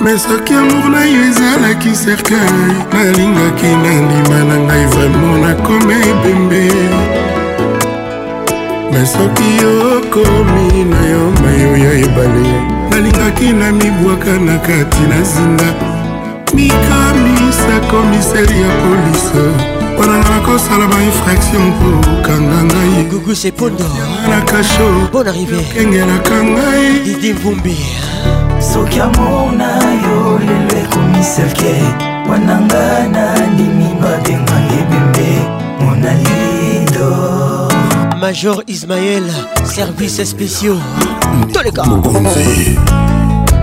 me 0.00 0.12
soki 0.24 0.54
amour 0.54 0.88
na 0.94 1.02
yo 1.12 1.20
ezalaki 1.28 1.90
cercueil 1.92 2.72
nalingaki 2.92 3.70
nandima 3.84 4.38
na 4.48 4.56
ngai 4.64 4.84
vraimen 4.92 5.34
nakomi 5.44 5.94
ebembe 6.10 6.64
me 8.92 9.00
soki 9.14 9.50
okomi 9.92 10.68
na 10.92 11.00
yo 11.12 11.22
mayo 11.42 11.70
ya 11.84 11.92
ebale 12.04 12.48
nalingaki 12.90 13.48
na 13.60 13.68
mibwaka 13.78 14.32
na 14.46 14.56
kati 14.58 15.02
na 15.12 15.18
zinga 15.32 15.68
mikami 16.54 17.37
komiseri 17.90 18.60
ya 18.62 18.68
polise 18.80 19.42
mponanga 19.94 20.28
nakosala 20.28 20.86
bainfraction 20.86 21.72
kokanga 21.72 22.58
ngai 22.64 23.04
guguse 23.10 23.50
pondoanga 23.52 24.06
na 24.30 24.38
kasho 24.48 24.88
bon 25.12 25.26
arrivékengelaka 25.28 26.36
ngai 26.54 26.86
didi 27.04 27.32
mvumbi 27.34 27.76
soki 28.72 29.00
amona 29.00 29.68
yo 30.04 30.18
lelo 30.44 30.74
ekomiselke 30.82 31.74
wananga 32.30 32.84
nandimi 33.14 33.88
babenganga 34.02 34.56
ebembe 34.80 35.30
monalido 35.84 37.08
major 38.20 38.56
ismael 38.66 39.24
service 39.74 40.24
spéciaux 40.30 40.80
toleka 41.52 41.84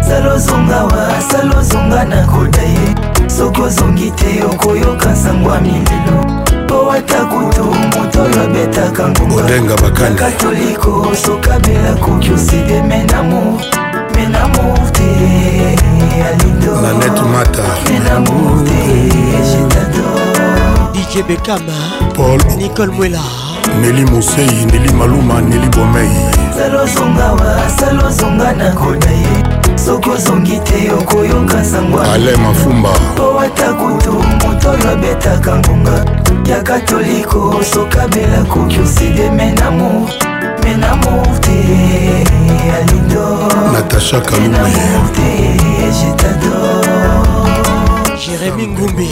salozonga 0.07 0.79
wa 0.91 1.03
salozonga 1.29 2.01
na 2.11 2.19
koda 2.31 2.61
ye 2.61 3.04
soki 3.37 3.61
ozongi 3.61 4.11
te 4.11 4.43
okoyoka 4.53 5.15
sango 5.15 5.49
ya 5.53 5.61
milelo 5.61 6.43
mpo 6.65 6.91
ata 6.91 7.25
kutu 7.25 7.63
moto 7.63 8.21
oyo 8.23 8.41
abetaka 8.43 9.07
ngubakatoliko 9.09 11.07
sokabela 11.25 11.93
koki 11.95 12.31
oside 12.33 12.81
menamo 12.81 13.61
menamo 14.15 14.89
te 14.91 15.77
alindomenamo 16.27 17.43
te 18.65 19.11
jetador 19.51 20.21
dj 20.93 21.13
bekama 21.27 21.73
paul 22.15 22.41
nicole 22.57 22.91
mwela 22.91 23.21
neli 23.81 24.05
mosei 24.05 24.65
neli 24.71 24.93
maluma 24.93 25.41
neli 25.41 25.67
bomei 25.69 26.09
salozonga 26.57 27.31
wa 27.31 27.57
salozonga 27.79 28.51
na 28.53 28.71
koda 28.71 29.09
ye 29.11 29.43
soki 29.77 30.09
ozongi 30.09 30.59
te 30.63 30.91
okoyoka 30.93 31.63
sangwaale 31.65 32.35
mafumba 32.37 32.89
po 33.15 33.39
ata 33.39 33.73
kutu 33.73 34.11
moto 34.13 34.69
oyo 34.71 34.89
abetaka 34.91 35.55
ngonga 35.57 36.05
ya 36.49 36.61
katoliko 36.63 37.59
sokabela 37.73 38.43
koki 38.43 38.79
oside 38.79 39.29
menamo 39.31 40.09
menamo 40.63 41.23
te 41.41 41.51
alindo 42.77 43.47
natasha 43.73 44.21
kalume 44.21 44.73
je 45.97 46.13
t'adore 46.15 46.95
jérémi 48.25 48.67
ngumbi 48.67 49.07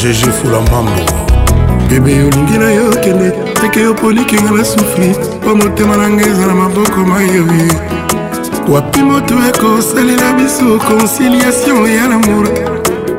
gg 0.00 0.30
fulamambo 0.42 1.14
bebe 1.88 2.24
olingi 2.24 2.58
na 2.58 2.70
yo 2.72 2.90
kende 2.90 3.30
teke 3.60 3.80
yo 3.80 3.94
polikinga 3.94 4.50
na 4.50 4.64
sufri 4.64 5.14
mpo 5.42 5.54
motema 5.56 5.96
na 5.96 6.10
ngai 6.10 6.28
eza 6.30 6.46
na 6.46 6.54
maboko 6.54 7.00
mayoye 7.06 7.95
wapi 8.68 9.02
moto 9.02 9.34
ekosalela 9.48 10.32
biso 10.32 10.78
conciliation 10.78 11.86
ya 11.90 12.06
lamour 12.08 12.46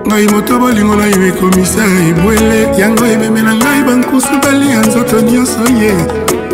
ngai 0.07 0.27
moto 0.27 0.59
bolingo 0.59 0.95
na 0.95 1.05
yo 1.05 1.27
ekomisa 1.27 1.83
ebwele 2.09 2.67
yango 2.77 3.05
ememela 3.05 3.55
ngai 3.55 3.83
bankusu 3.83 4.37
balia 4.43 4.79
nzoto 4.81 5.21
nyonso 5.21 5.59
ye 5.81 5.93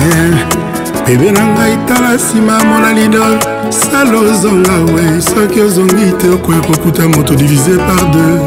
bebe 1.05 1.29
na 1.31 1.45
ngai 1.53 1.77
tala 1.87 2.13
nsima 2.15 2.55
molalidol 2.69 3.35
sala 3.69 4.17
ozonga 4.31 4.75
we 4.93 5.03
soki 5.29 5.61
ozongi 5.61 6.07
te 6.19 6.27
okoya 6.29 6.61
kokuta 6.67 7.03
moto 7.07 7.35
divise 7.35 7.75
par 7.87 8.03
deux 8.11 8.37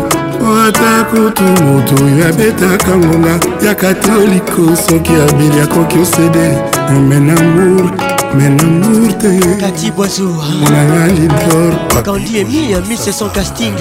ata 0.64 1.04
kutu 1.10 1.42
motu 1.64 1.94
oyo 2.04 2.28
abetaka 2.28 2.96
ngonga 2.96 3.34
ya 3.66 3.74
katoliko 3.74 4.62
soki 4.76 5.12
abeli 5.28 5.60
akoki 5.60 5.98
osede 5.98 6.46
menamour 7.08 7.90
menamour 8.38 9.12
te 9.18 9.30
kati 9.60 9.90
boisomonanga 9.90 11.06
lidorkandi 11.16 12.38
emi 12.38 12.74
ami 12.74 12.96
seson 12.96 13.28
casting 13.30 13.74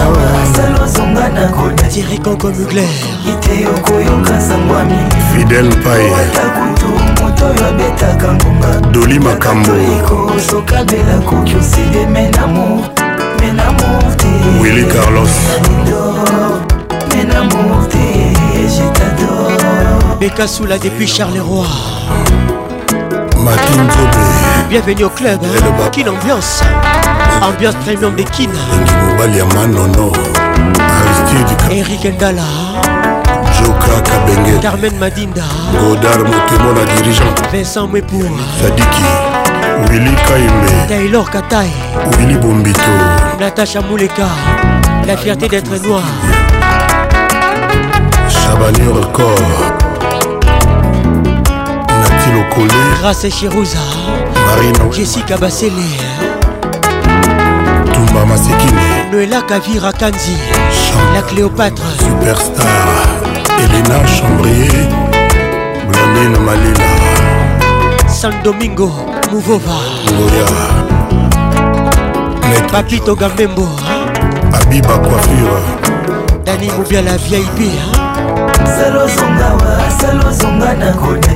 ah 0.00 1.88
tiri 1.92 2.18
conco 2.18 2.48
mugler 2.48 2.92
fidel 5.32 5.68
paye 5.84 6.77
moto 7.38 7.38
oyo 7.46 7.66
abetaka 7.68 8.32
ngonga 8.34 8.80
doli 8.90 9.18
makambo 9.20 9.70
ekosoka 9.98 10.84
bela 10.84 11.18
koki 11.26 11.56
oside 11.56 12.06
menamour 12.10 12.88
menamour 13.40 14.16
te 14.18 14.26
wili 14.62 14.84
carlos 14.88 15.28
menamour 17.14 17.88
te 17.88 17.98
jetador 18.70 20.18
bekasula 20.20 20.78
depuis 20.78 21.06
charleroi 21.06 21.66
Martin 23.44 23.84
Djobé 23.88 24.68
Bienvenue 24.68 25.04
au 25.04 25.08
club 25.10 25.38
Kin 25.92 26.08
Ambiance 26.08 26.60
Ambiance 27.40 27.76
premium 27.86 28.14
de 28.16 28.22
Kin 28.22 28.48
Mobali 29.10 29.40
Amanono 29.40 30.12
Aristide 30.80 31.56
Eric 31.72 32.14
Ndala 32.16 32.42
kaka 33.88 34.16
benge 34.26 34.54
darmen 34.62 34.94
madinda 35.04 35.44
godar 35.80 36.20
motemo 36.30 36.70
na 36.76 36.84
dirigent 36.94 37.36
vincent 37.52 37.88
mwepour 37.92 38.30
sadiki 38.62 39.04
wili 39.90 40.14
kaime 40.28 40.72
taylor 40.88 41.24
katai 41.30 41.72
wili 42.18 42.34
bombito 42.38 42.90
natacha 43.40 43.80
mouleka 43.90 44.28
la 45.06 45.16
fierté 45.16 45.48
d'être 45.48 45.76
noir 45.86 46.04
chabani 48.36 48.86
record 48.98 49.58
nati 52.02 52.28
lokole 52.34 52.74
grâce 53.00 53.28
chirouza 53.38 53.84
marina 54.46 54.84
jessica 54.96 55.36
basele 55.36 55.88
tumba 57.94 58.22
masekini 58.26 58.88
noela 59.12 59.40
kavira 59.48 59.92
kanzi 59.92 60.36
la 61.14 61.22
cléopâtre 61.22 61.84
superstar 62.04 62.97
elena 63.62 64.06
chambrier 64.06 64.82
blandine 65.90 66.38
malina 66.44 68.04
san 68.06 68.32
domingo 68.44 68.90
mouvova 69.32 69.78
ngoya 70.14 70.50
papito 72.72 73.14
gambembo 73.16 73.66
abiba 74.60 74.98
coiffure 74.98 75.62
dani 76.44 76.68
mobia 76.76 77.02
la 77.02 77.16
vip 77.16 77.60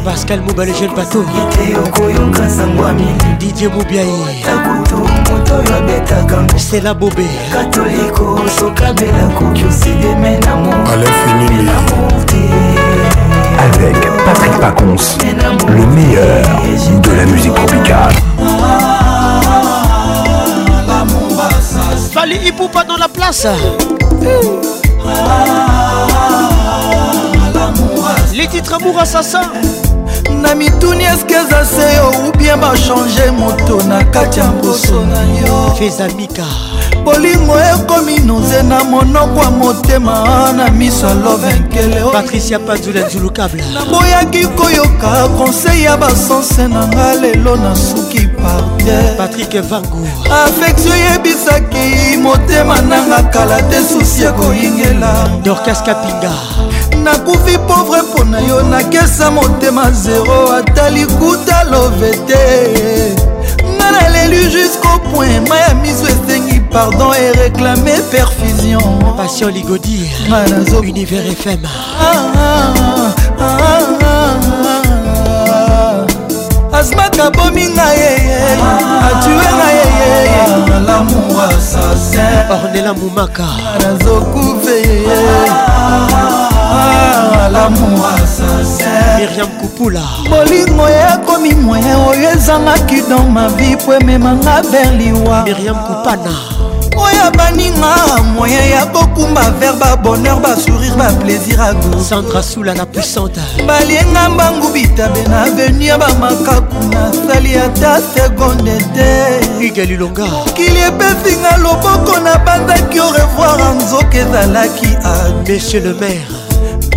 pascal 0.05 0.43
mobale 0.43 0.73
jeune 0.73 0.95
bato 0.95 1.25
didier 3.41 3.69
mobiae 3.75 5.12
moto 5.53 5.53
oyo 5.61 5.77
abetaka 5.79 6.59
sela 6.59 6.95
bobe 6.95 7.27
katoliko 7.53 8.39
sokabela 8.59 9.29
koki 9.39 9.65
osideme 9.65 10.39
na 10.41 10.57
mofiniliamourte 10.57 12.43
avec 13.59 13.97
Patrick 14.25 14.61
Pacons, 14.61 15.19
le 15.77 15.87
meilleur 15.87 16.49
de 17.03 17.11
la 17.17 17.27
musique 17.27 17.55
tropicale. 17.55 18.15
Fali 22.13 22.37
Ipoupa 22.47 22.85
dans 22.85 22.97
la 22.99 23.09
place. 23.09 23.47
Les 28.33 28.47
titres 28.49 28.75
amour 28.75 28.99
assassin. 28.99 29.43
na 30.31 30.55
mituni 30.55 31.05
eske 31.05 31.35
eza 31.35 31.65
se 31.65 31.97
yo 31.97 32.11
ubien 32.29 32.61
bachange 32.61 33.31
moto 33.39 33.83
na 33.89 34.05
kati 34.11 34.39
ya 34.41 34.47
mposo 34.47 35.05
na 35.07 35.23
yo 35.47 35.75
fezamika 35.79 36.45
bolingo 37.05 37.55
ekomi 37.75 38.19
noze 38.19 38.63
na 38.63 38.85
monoko 38.85 39.43
ya 39.45 39.51
motema 39.51 40.53
na 40.57 40.71
miso 40.71 41.09
alovenkelpatricia 41.09 42.59
pazulanzulukabla 42.59 43.65
naboyaki 43.75 44.47
koyoka 44.47 45.29
konsei 45.39 45.83
ya 45.83 45.97
basanse 45.97 46.69
na 46.69 46.87
nga 46.89 47.15
lelo 47.15 47.57
nasuki 47.57 48.29
parter 48.29 49.17
patrik 49.17 49.63
vangu 49.63 50.09
afektio 50.45 50.97
yebisaki 50.97 52.17
motema 52.17 52.81
nanga 52.81 53.23
kala 53.23 53.63
te 53.63 53.77
susi 53.83 54.23
ekoyingela 54.25 55.31
dorkas 55.45 55.83
kapinga 55.83 56.33
nakufi 57.03 57.59
pauvre 57.59 58.03
mpo 58.03 58.25
na 58.25 58.41
yo 58.41 58.63
nakesa 58.63 59.31
motema 59.31 59.91
zero 59.91 60.53
ata 60.53 60.91
likuta 60.91 61.65
love 61.65 62.11
te 62.11 63.15
nga 63.77 63.91
naleli 63.91 64.45
jusqu'au 64.51 64.99
point 65.13 65.49
ma 65.49 65.57
ya 65.59 65.75
miso 65.75 66.07
esengi 66.09 66.61
pardon 66.61 67.15
e 67.15 67.33
réclame 67.33 67.93
perfusion 68.11 69.15
passion 69.17 69.51
ligodi 69.51 70.11
ah, 70.33 70.45
univers 70.81 71.25
fm 71.43 71.59
ah, 71.65 71.69
ah, 73.41 73.79
asmaka 76.79 77.31
bomi 77.31 77.67
nga 77.71 77.93
yeye 77.93 78.43
atue 79.07 79.49
nga 79.57 79.71
yeyeyealamour 79.79 81.43
assassin 81.45 82.51
ornela 82.51 82.93
momaka 82.95 83.47
nazokufe 83.83 84.73
yeye 84.73 85.13
miriam 89.19 89.47
kupula 89.61 90.01
bolingo 90.31 90.89
ekomi 90.89 91.55
moyen 91.55 91.99
oyo 92.09 92.29
ezangaki 92.37 93.03
don 93.09 93.31
mavi 93.33 93.77
po 93.77 93.95
ememanga 93.95 94.63
berliwa 94.73 95.45
miriam 95.45 95.77
kupana 95.87 96.33
oyo 96.97 97.27
baninga 97.39 98.23
moyen 98.35 98.71
ya 98.71 98.87
kokumba 98.87 99.51
ver 99.61 99.73
babonheur 99.81 100.41
basourire 100.41 100.97
baplaisir 100.97 101.61
ago 101.63 102.03
centre 102.09 102.43
sula 102.43 102.75
la 102.75 102.87
puissante 102.87 103.41
balienga 103.69 104.29
mbangu 104.29 104.69
bitabe 104.73 105.23
na 105.31 105.45
venir 105.45 105.99
bamakaku 105.99 106.75
nasali 106.91 107.57
ata 107.57 108.01
sekonde 108.17 108.79
te 108.97 109.09
igalilonga 109.67 110.25
mokili 110.27 110.81
epesinga 110.89 111.57
loboko 111.63 112.17
na 112.21 112.39
banzaki 112.39 113.01
orevoir 113.01 113.61
nzoka 113.77 114.19
ezalaki 114.19 114.91
a 115.05 115.15
monsieur 115.49 115.83
le 115.85 115.95
maire 116.01 116.42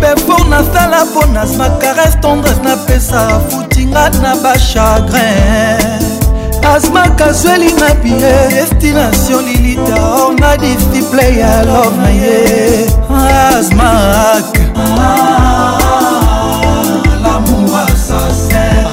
pefor 0.00 0.46
nasala 0.48 1.04
mpo 1.04 1.26
nasma 1.32 1.70
caresse 1.80 2.18
tendresse 2.22 2.62
napesa 2.62 3.40
futinga 3.50 4.10
na 4.22 4.36
bachagrin 4.36 6.02
asma 6.74 7.02
kasueli 7.18 7.72
na 7.80 7.94
bie 8.02 8.20
destination 8.50 9.44
lilita 9.46 9.96
or 10.20 10.34
na 10.40 10.56
display 10.56 11.38
ya 11.38 11.62
love 11.68 11.96
na 11.98 12.08
ye 12.08 12.86
asmak 13.08 14.52
ah. 14.76 15.65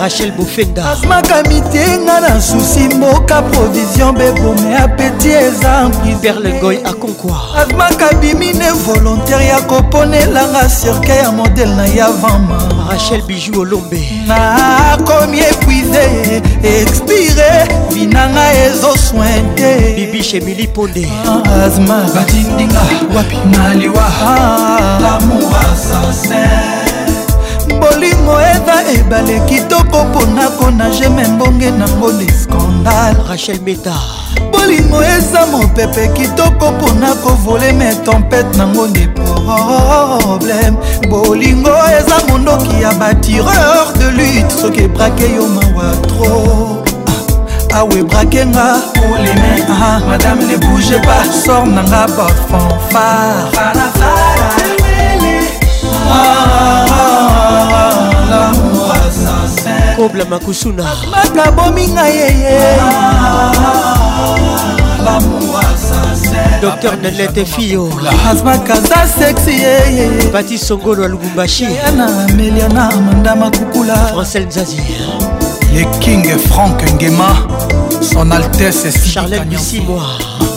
rachel 0.04 0.32
bofenda 0.32 0.90
azmaka 0.90 1.44
mitenga 1.44 2.20
na 2.20 2.42
susi 2.42 2.80
mboka 2.96 3.42
provision 3.42 4.16
bebome 4.18 4.78
apeti 4.78 5.30
eza 5.30 5.90
berlengoy 6.22 6.78
akonkwa 6.84 7.40
azmaka 7.58 8.14
bimine 8.16 8.72
volontaire 8.72 9.46
ya 9.46 9.62
koponelanga 9.62 10.70
cirke 10.70 11.12
ya 11.12 11.32
modele 11.32 11.76
na 11.76 11.86
yavama 11.86 12.64
rachel 12.92 13.22
biju 13.22 13.62
olombe 13.62 14.10
nakomi 14.28 15.40
epuize 15.40 16.42
expire 16.64 17.68
binanga 17.94 18.54
ezoswin 18.54 19.56
te 19.56 19.94
bibishe 19.96 20.40
mili 20.40 20.68
ponde 20.68 21.08
azma 21.66 22.04
batindinga 22.16 22.82
wapi 23.16 23.38
maliwa 23.58 24.06
ah. 24.22 25.00
lamour 25.02 25.56
assassin 25.74 26.83
bolingo 27.84 28.42
eza 28.42 28.76
ebale 28.96 29.40
kitoko 29.40 30.04
mpona 30.06 30.48
kona 30.50 30.90
jeme 30.90 31.28
mbonge 31.28 31.72
nango 31.72 32.12
diskandale 32.12 33.16
rachel 33.30 33.60
beta 33.60 33.94
bolingo 34.52 35.04
eza 35.04 35.46
mopepe 35.46 36.08
kitoko 36.08 36.72
mpona 36.72 37.14
kovole 37.14 37.72
me 37.74 37.96
tempete 37.96 38.58
nango 38.58 38.88
nde 38.88 39.08
problème 39.08 40.76
bolingo 41.10 41.70
eza 41.70 42.16
mondoki 42.30 42.82
ya 42.82 42.94
batireur 42.94 43.88
de 43.98 44.06
lutte 44.12 44.54
soki 44.62 44.82
ebrake 44.84 45.24
yo 45.36 45.48
mawa 45.48 45.96
tro 45.96 46.84
awe 47.78 48.04
brakenga 48.04 48.76
olime 49.14 49.64
ah, 49.82 50.00
madame 50.08 50.44
ne 50.46 50.58
bouge 50.58 51.00
pas 51.06 51.46
sor 51.46 51.66
nanga 51.68 52.08
bafanfare 52.08 53.74
ah, 56.10 56.12
ah, 56.14 56.83
kobla 59.96 60.26
makusuna 60.26 60.84
mata 61.12 61.52
bominga 61.52 62.06
yeye 62.08 62.60
dr 66.62 66.96
nanete 67.02 67.46
fio 67.46 67.90
asmakaza 68.30 69.08
sexi 69.20 69.52
yeye 69.52 70.10
pati 70.32 70.58
songolo 70.58 71.04
ya 71.04 71.10
lubumbashi 71.10 71.68
na 71.98 72.24
amelia 72.24 72.70
na 72.70 72.92
mandama 72.92 73.52
kukula 73.52 73.96
francel 74.08 74.46
nzazi 74.48 74.82
le 75.74 75.86
king 76.00 76.26
frank 76.40 76.94
ngema 76.94 77.38
son 78.14 78.32
altesse 78.32 79.10
charlet 79.10 79.44
bisimoi 79.44 80.53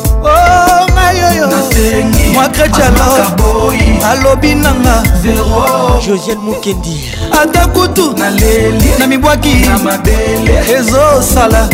mwa 2.35 2.48
kretialo 2.48 3.01
alobi 4.11 4.55
nanga 4.55 5.03
josiel 6.07 6.39
mokendi 6.39 7.11
ata 7.43 7.66
kutu 7.66 8.15
na 8.98 9.07
mibwaki 9.07 9.57
ezosala 10.78 11.69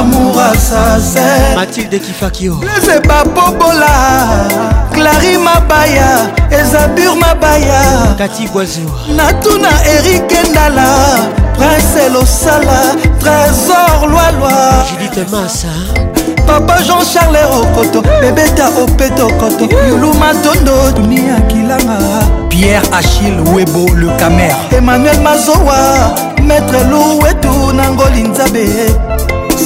amour 0.00 0.40
assassin 0.40 1.54
mathilde 1.56 1.98
kifakio 1.98 2.56
lese 2.66 3.00
bapobola 3.08 3.96
clari 4.92 5.36
mabaya 5.38 6.10
ezabur 6.60 7.16
mabaya 7.16 7.82
kati 8.18 8.46
boizo 8.52 8.80
natuna 9.16 9.68
erike 9.94 10.40
ndala 10.50 10.90
prince 11.58 12.02
losala 12.12 12.80
trésor 13.20 14.08
lwalwa 14.10 14.84
judite 14.90 15.24
masa 15.30 15.91
papa 16.52 16.82
jean 16.82 17.02
charle 17.04 17.38
okoto 17.62 18.02
bebeta 18.20 18.68
opetokoto 18.82 19.64
yulu 19.88 20.12
matondo 20.14 20.72
tuni 20.94 21.20
akilanga 21.38 21.96
pierre 22.50 22.82
achille 22.92 23.40
webo 23.54 23.78
le 23.94 24.08
camer 24.18 24.54
emmanuel 24.78 25.18
mazowa 25.20 25.74
maître 26.46 26.76
louwetu 26.90 27.72
nangoli 27.76 28.22
nzabe 28.28 28.64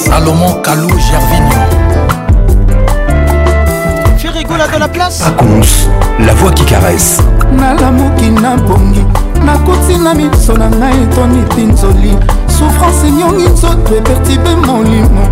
salomon 0.09 0.53
kalou 0.61 0.87
gervinio 0.87 1.59
firigola 4.17 4.67
de 4.67 4.79
la 4.79 4.87
place 4.87 5.23
pacons 5.23 5.89
la 6.19 6.33
voix 6.35 6.51
qui 6.51 6.63
caresse 6.63 7.19
nalamoki 7.57 8.29
nabongi 8.29 9.03
nakuti 9.45 9.97
na 10.03 10.13
miso 10.13 10.53
na 10.57 10.69
ngai 10.69 11.01
etoni 11.03 11.41
pinzoli 11.55 12.11
souffrance 12.59 13.03
enyongi 13.07 13.49
nzoto 13.49 13.93
epertibe 13.97 14.55
molimo 14.55 15.23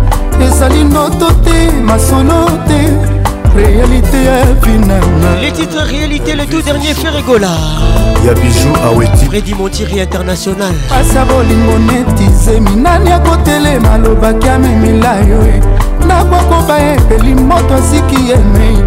ezali 0.48 0.84
noto 0.84 1.28
masono 1.96 2.46
te 2.68 3.56
réalité 3.56 4.24
ya 4.24 4.36
vinanga 4.62 5.40
les 5.40 5.50
titres 5.50 5.80
réalité 5.82 6.34
le 6.34 6.44
tout 6.44 6.60
dernier 6.60 6.92
ferigola 6.92 7.48
ya 8.24 8.34
bijou 8.34 8.70
aweti 8.86 9.12
ah 9.24 9.30
fredi 9.30 9.54
montiri 9.54 10.00
international 10.02 10.74
pasa 10.90 11.24
bolingo 11.24 11.76
netize 11.88 12.60
minani 12.60 13.10
akotelema 13.12 13.92
alobaki 13.94 14.48
amemila 14.48 15.14
yo 15.28 15.40
e 15.54 15.60
nakokoba 16.06 16.76
epeli 16.92 17.34
moto 17.34 17.74
asiki 17.78 18.20
yemei 18.28 18.80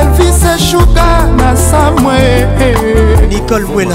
elvis 0.00 0.42
eshuka 0.56 1.08
na 1.36 1.56
samwe 1.56 2.46
nicole 3.28 3.64
mwela 3.64 3.94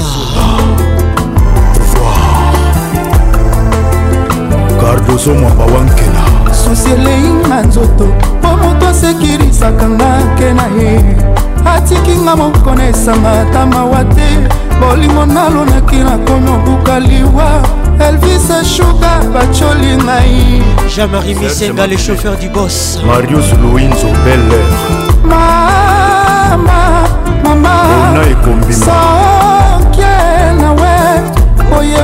cardoso 4.80 5.34
mwamba 5.34 5.64
wankela 5.64 6.52
susi 6.64 6.90
elei 6.90 7.48
na 7.48 7.62
nzoto 7.62 8.06
yango 8.50 8.50
moto 8.66 8.86
asekirisaka 8.90 9.86
nga 9.96 10.10
ke 10.38 10.48
na 10.58 10.66
ye 10.78 10.92
atikinga 11.74 12.32
mokona 12.36 12.82
esanga 12.88 13.30
ata 13.40 13.66
mawa 13.66 14.00
te 14.14 14.28
bolimo 14.80 15.26
nalonaki 15.26 15.96
nakomi 15.96 16.50
obuka 16.50 16.94
liwa 17.00 17.50
elvis 18.08 18.48
shuga 18.76 19.10
bacoli 19.34 19.92
ngai 19.96 20.62
jean-marie 20.92 21.34
misenga 21.40 21.86
le 21.90 21.96
chauffeur 22.04 22.36
du 22.40 22.48
bos 22.54 22.76
marius 23.06 23.48
louinzo 23.62 24.08
beller 24.24 24.66
mama 25.24 27.06
mama 27.44 27.74
ona 28.08 28.22
ekombima 28.32 29.29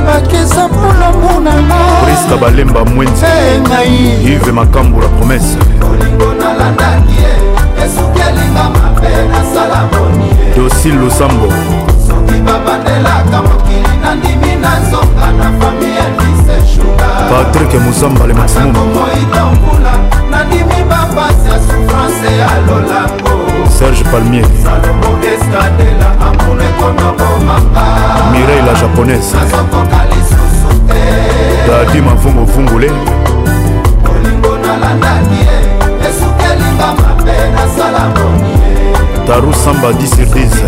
bakesa 0.01 0.67
molomu 0.67 1.39
nangaoriska 1.39 2.35
balemba 2.41 2.85
mwenzengai 2.85 4.33
ive 4.33 4.51
makambo 4.51 5.01
la 5.01 5.07
promese 5.07 5.57
olingo 5.91 6.33
nalandaki 6.33 7.11
ye 7.21 7.31
esuki 7.85 8.21
elinga 8.29 8.63
mabe 8.63 9.09
nasala 9.31 9.89
boni 9.91 10.29
dosi 10.55 10.89
losambo 10.91 11.47
soki 12.07 12.39
babandelaka 12.45 13.41
mokili 13.41 13.93
nandimi 14.03 14.55
na 14.61 14.71
nzoka 14.79 15.27
na 15.39 15.45
fami 15.59 15.85
ya 15.97 16.05
liseshuga 16.19 17.07
patrik 17.29 17.73
muzamba 17.81 18.27
le 18.27 18.33
maximum 18.33 18.73
moidombula 18.93 19.93
nandimi 20.31 20.83
bapasi 20.89 21.49
ya 21.49 21.59
souffrance 21.59 22.37
ya 22.39 22.49
lolango 22.67 23.26
serge 23.77 24.03
palmier 24.05 24.41
mirei 28.31 28.61
la 28.65 28.73
japonaise 28.79 29.35
dadi 31.67 32.01
mavunguvungule 32.01 32.87
olingo 32.87 34.57
nalandaki 34.63 35.37
e 35.41 36.07
esuki 36.09 36.45
elinga 36.51 36.87
mabe 36.97 37.35
nasala 37.53 38.03
moni 38.15 38.53
taru 39.27 39.53
samba 39.53 39.89
10 39.91 40.07
surprise 40.15 40.63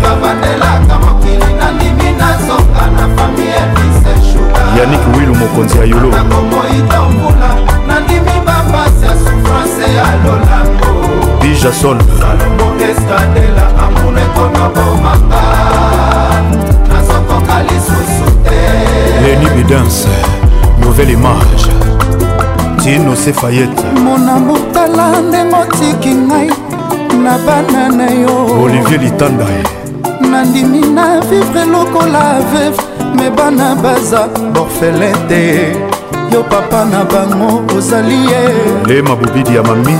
yanik 4.78 5.00
wilu 5.18 5.34
mokonzi 5.34 5.78
ya 5.78 5.84
yolo 5.84 6.10
bijason 11.40 11.98
eskandela 12.90 13.66
amour 13.84 14.16
ekona 14.24 14.64
bomanga 14.74 15.42
nazokoka 16.88 17.56
lisusu 17.68 18.26
te 18.44 18.58
leni 19.24 19.46
bidance 19.56 20.08
nouvelle 20.80 21.12
image 21.12 21.66
tino 22.82 23.14
sefayete 23.22 23.84
mona 24.04 24.34
motala 24.46 25.04
ndenge 25.28 25.56
otiki 25.62 26.12
ngai 26.26 26.50
na 27.24 27.34
bana 27.46 27.82
na 27.98 28.06
yo 28.22 28.34
olivier 28.64 29.00
litanda 29.04 29.44
nandimi 30.30 30.80
na 30.96 31.06
vivre 31.28 31.64
lokola 31.72 32.24
veve 32.52 32.82
me 33.16 33.26
bana 33.36 33.68
baza 33.82 34.22
borfelin 34.54 35.16
te 35.28 35.42
yo 36.32 36.40
papa 36.52 36.80
na 36.92 37.00
bango 37.12 37.50
ozali 37.78 38.18
ye 38.30 38.42
le 38.88 39.02
mabobidi 39.02 39.52
ya 39.56 39.62
mami 39.62 39.94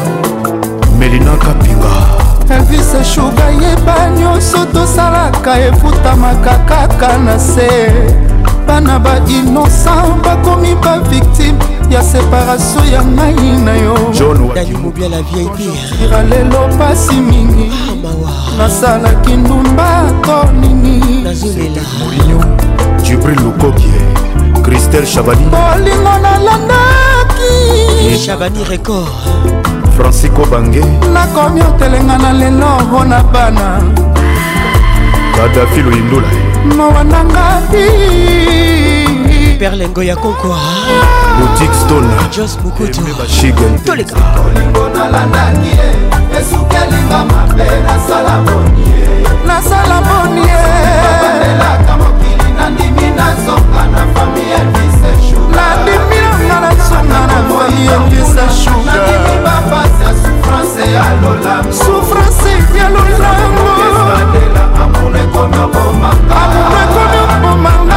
melina 0.98 1.34
kapinga 1.44 1.99
servise 2.50 3.04
shuga 3.04 3.50
yeba 3.50 4.10
nyonso 4.18 4.64
tosalaka 4.72 5.58
efutamaka 5.60 6.54
kaka 6.68 7.18
na 7.18 7.38
se 7.38 7.68
bana 8.66 8.98
bainosan 8.98 10.20
bakomi 10.24 10.74
baviktime 10.82 11.58
ya 11.90 12.02
separatio 12.02 12.84
ya 12.92 13.02
ngai 13.04 13.52
na 13.64 13.74
yoira 13.76 14.32
lelo 16.30 16.60
pasi 16.78 17.14
mingi 17.14 17.70
ah, 17.72 18.52
nasalaki 18.58 19.32
ndumba 19.36 20.02
to 20.24 20.44
nini 20.52 21.24
jibril 23.02 23.40
lukokie 23.44 24.02
kristel 24.62 25.06
chabani 25.06 25.44
bolingo 25.54 26.12
nalandaki 26.24 27.54
chabani 28.26 28.64
record 28.64 29.29
francisco 30.00 30.46
bange 30.46 30.80
nakomi 31.14 31.60
otelenga 31.60 32.18
na 32.18 32.32
lelo 32.32 32.66
mpo 32.88 33.04
na 33.04 33.22
bana 33.22 33.82
kadafi 35.36 35.82
loindula 35.82 36.28
mowandanga 36.76 37.44
perlengo 39.58 40.02
ya 40.02 40.16
konkwa 40.16 40.56
ah. 40.56 41.40
boutique 41.40 41.74
stone 41.84 42.08
jos 42.36 42.58
mokututooleka 42.64 44.16
olingo 44.46 44.88
nalandaki 44.88 45.68
ye 45.68 45.84
esukelinga 46.40 47.18
mabe 47.32 47.64
nasala 47.86 48.34
boni 48.44 48.84
ye 48.90 49.06
nasala 49.46 49.96
boni 50.08 50.40
ye 50.48 51.99
nandimi 52.70 53.10
nazonga 53.16 53.82
na 53.92 54.02
fami 54.14 54.42
elvise 54.58 55.10
nandimi 55.56 56.18
nanga 56.24 56.58
nazonga 56.64 57.20
na 57.30 57.36
fami 57.48 57.86
elvise 57.94 58.40
suganandimi 58.62 59.38
bapasi 59.44 60.02
ya 60.04 60.12
souffrance 60.24 60.82
yalolango 60.96 61.72
souffrance 61.72 62.48
yalolangoadela 62.78 64.62
amour 64.82 65.16
ekomi 65.24 65.56
obomanga 65.64 66.36
amour 66.44 66.78
ekomi 66.82 67.18
obomanga 67.24 67.96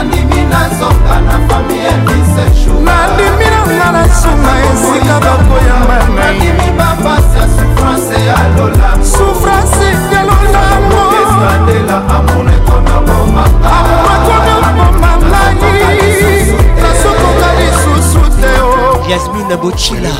nandimi 0.03 0.43
nazoka 0.51 1.15
na 1.27 1.49
fami 1.49 1.75
elise 1.91 2.71
nandimi 2.85 3.45
nanga 3.51 3.93
na 3.93 4.07
nsima 4.07 4.53
esika 4.69 5.15
bakoyamba 5.25 5.97
nandimi 6.17 6.69
bapasi 6.79 7.37
ya 7.41 7.47
souffrance 7.49 8.21
ya 8.27 8.37
lolamo 8.57 9.05
souffrance 9.05 9.85
ya 10.15 10.23
lolamo 10.29 11.01
esandela 11.23 11.97
amonekona 12.17 12.95
bomaka 13.07 13.69
amonekona 13.81 14.69
bomangai 14.79 16.53
nasokoka 16.83 17.49
lisusu 17.59 18.41
te 18.41 18.53
o 18.63 19.05
yasmine 19.11 19.57
bochila 19.57 20.11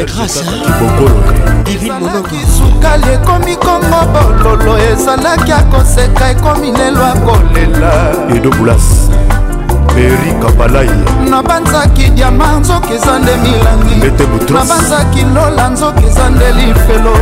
de 0.00 0.04
grâce 0.06 0.42
divine 1.64 1.92
monokisukali 2.00 3.04
ekomi 3.14 3.56
kongo 3.56 4.00
bololo 4.12 4.78
ezalaki 4.92 5.52
akoseka 5.52 6.30
ekomi 6.30 6.70
lelo 6.70 7.02
akolela 7.12 7.92
edobulas 8.36 9.10
beri 9.94 10.32
kabalai 10.42 10.90
nabanzaki 11.30 12.10
diama 12.10 12.46
nzoki 12.60 12.94
eza 12.94 13.18
nde 13.18 13.32
milangi 13.44 13.96
nabanzaki 14.52 15.22
lola 15.34 15.68
nzoki 15.68 16.04
eza 16.10 16.30
nde 16.30 16.48
lifelo 16.52 17.14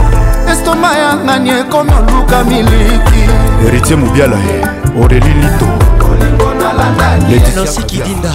estoma 0.52 0.90
ya 0.96 1.14
ngani 1.16 1.50
ekomi 1.50 1.90
oluka 2.00 2.44
miliki 2.44 3.22
eritie 3.68 3.96
mobiala 3.96 4.36
oreli 5.02 5.26
eh, 5.30 5.36
lito 5.36 5.97
lenosi 7.30 7.82
kidinda 7.82 8.30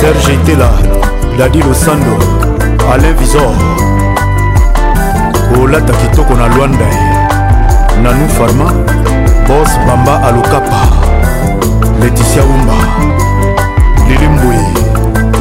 serge 0.00 0.34
itela 0.34 0.68
dadi 1.38 1.58
losando 1.58 2.16
alain 2.94 3.14
visor 3.14 3.54
bolata 5.54 5.92
kitoko 5.92 6.34
na 6.34 6.46
lwanda 6.56 6.84
ye 6.84 7.02
nanu 8.02 8.26
farma 8.36 8.68
bos 9.48 9.70
bamba 9.86 10.14
alokapa 10.28 10.80
leticia 12.00 12.42
umba 12.44 12.74
lilimbwi 14.08 14.56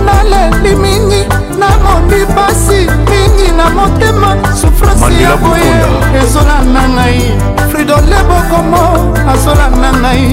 naleli 0.06 0.76
mingi 0.76 1.22
namoni 1.60 2.22
pasi 2.36 2.80
mingi 3.10 3.52
na 3.58 3.70
motema 3.70 4.30
sufrasi 4.62 5.24
ya 5.24 5.36
boye 5.44 5.70
ezolanda 6.24 6.84
ngai 6.96 7.22
fridole 7.72 8.18
bokomo 8.30 8.84
azolanda 9.34 9.90
ngai 10.02 10.28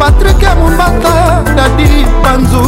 patrik 0.00 0.40
ya 0.46 0.52
mombata 0.60 1.14
dadi 1.56 1.90
panzu 2.22 2.64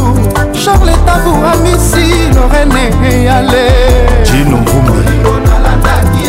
charles 0.65 0.97
tabu 1.07 1.33
amisi 1.51 2.05
lorene 2.35 2.83
eyale 3.09 3.63
jino 4.27 4.57
vumbi 4.67 5.03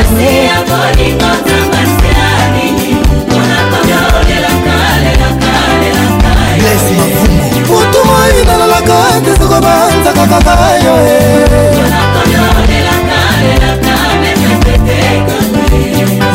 asi 0.00 0.30
ya 0.48 0.56
kolinga 0.70 1.30
tanga 1.44 1.82
sela 1.92 2.30
nini 2.56 2.90
mpona 3.28 4.00
koyo 4.12 4.26
lelaka 4.32 4.78
lelaka 5.04 5.54
lelaka 5.82 6.32
lesi 6.64 6.94
mavumo 6.96 7.44
putu 7.68 7.98
oyi 8.20 8.40
nalalaka 8.48 8.98
ete 9.18 9.32
soko 9.40 9.58
banzaka 9.64 10.24
kaka 10.32 10.68
yo 10.84 10.94
eh. 11.12 11.65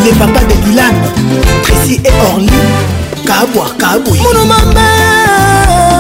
les 0.06 0.14
papas 0.14 0.41
de 0.45 0.53
Dylan, 0.65 0.94
Tracy 1.64 1.99
et 2.03 2.11
Orly, 2.34 2.49
Kabwa, 3.26 3.65
Kabouy. 3.78 4.19
Mon 4.19 4.34
maman, 4.45 4.91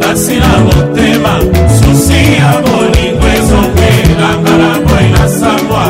kasi 0.01 0.39
na 0.41 0.53
motema 0.65 1.33
susi 1.77 2.39
ya 2.41 2.51
bolingo 2.65 3.25
ezongelanga 3.37 4.53
na 4.61 4.69
boy 4.85 5.05
nasambwa 5.13 5.83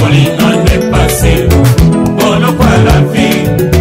kolinga 0.00 0.48
nde 0.56 0.76
pasi 0.90 1.34
boloko 2.18 2.62
ya 2.70 2.78
la 2.86 2.98
vi 3.12 3.26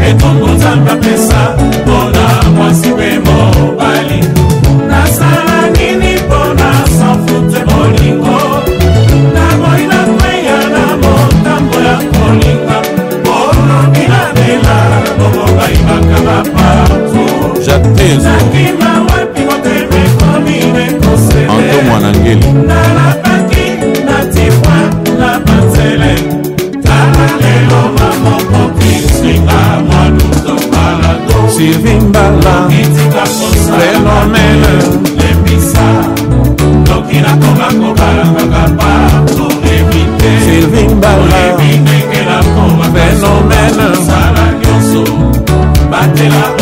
etongo 0.09 0.47
nzambe 0.47 0.91
apesa 0.91 1.41
mpona 1.81 2.25
mwasi 2.55 2.89
pe 2.97 3.19
moko 3.25 3.66
ja 17.67 17.79
tezo 17.81 18.29
anto 21.51 21.81
mwanangeli 21.85 22.51
nalapaki 22.67 23.67
natikwa 24.07 24.77
na 25.19 25.39
banzele 25.39 26.13
tala 26.83 27.27
lelo 27.41 27.81
mamokokisinga 27.97 29.59
mwaluto 29.87 30.67
balado 30.71 31.37
sivimbala 31.57 32.69
renonele 33.79 34.75
lebisa 35.17 35.85
noki 36.89 37.15
nakomakobalangaka 37.21 38.65
pato 38.77 39.51
evite 39.75 40.29
silvimbala 40.45 41.57
fenomene 42.93 43.87
sala 44.07 44.45
nyonso 44.61 45.03
batela 45.91 46.56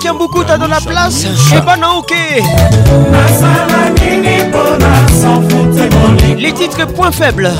tient 0.00 0.14
beaucoup, 0.14 0.44
t'as 0.44 0.58
dans 0.58 0.68
la 0.68 0.80
place 0.80 1.26
eh 1.56 1.60
ben, 1.60 1.76
non, 1.80 1.98
ok 1.98 2.14
Les 6.38 6.52
titres 6.52 6.86
point 6.86 7.10
faibles 7.10 7.50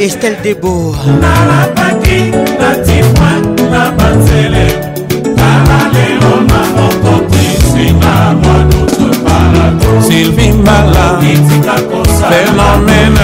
Estelle 0.00 0.36
Debo 0.44 0.94
Sylvie 10.00 10.52
Mbala 10.52 11.18
Phénomène 12.30 13.18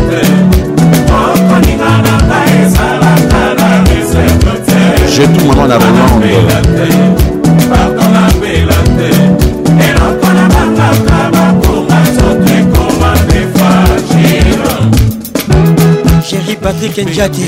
patrik 16.72 17.08
njati 17.16 17.46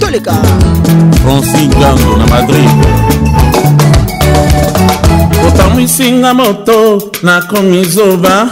toleka 0.00 0.32
franci 1.22 1.66
ngango 1.68 2.16
na 2.18 2.26
madrid 2.26 2.70
otamwisinga 5.48 6.34
moto 6.34 7.00
nakomi 7.22 7.84
zoba 7.84 8.46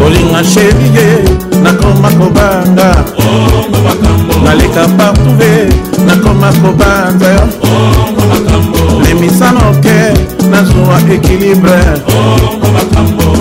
kolinga 0.00 0.44
sherie 0.44 1.18
nakoma 1.62 2.08
kobanga 2.08 2.94
naleka 4.44 4.88
partuve 4.98 5.68
nakoma 6.06 6.52
kobanza 6.62 7.28
yo 7.34 7.48
lemisano 9.06 9.74
ke 9.82 10.00
nazwa 10.50 11.00
ekilibre 11.14 11.80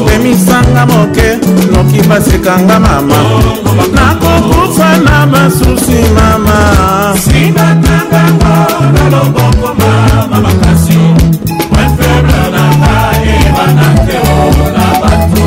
lemisanga 0.07 0.85
moke 0.85 1.29
noki 1.71 2.01
basekanga 2.09 2.79
mama 2.79 3.17
nakokufa 3.93 4.84
na 5.25 5.31
masusi 5.31 5.99
mama 6.15 6.59
sibatangango 7.17 8.55
na 8.93 9.03
loboko 9.13 9.67
mama 9.79 10.37
makasi 10.45 10.99
mefeble 11.73 12.41
na 12.55 12.65
ngai 12.77 13.25
ebana 13.45 13.87
te 14.07 14.15
o 14.37 14.43
na 14.77 14.85
bato 15.01 15.45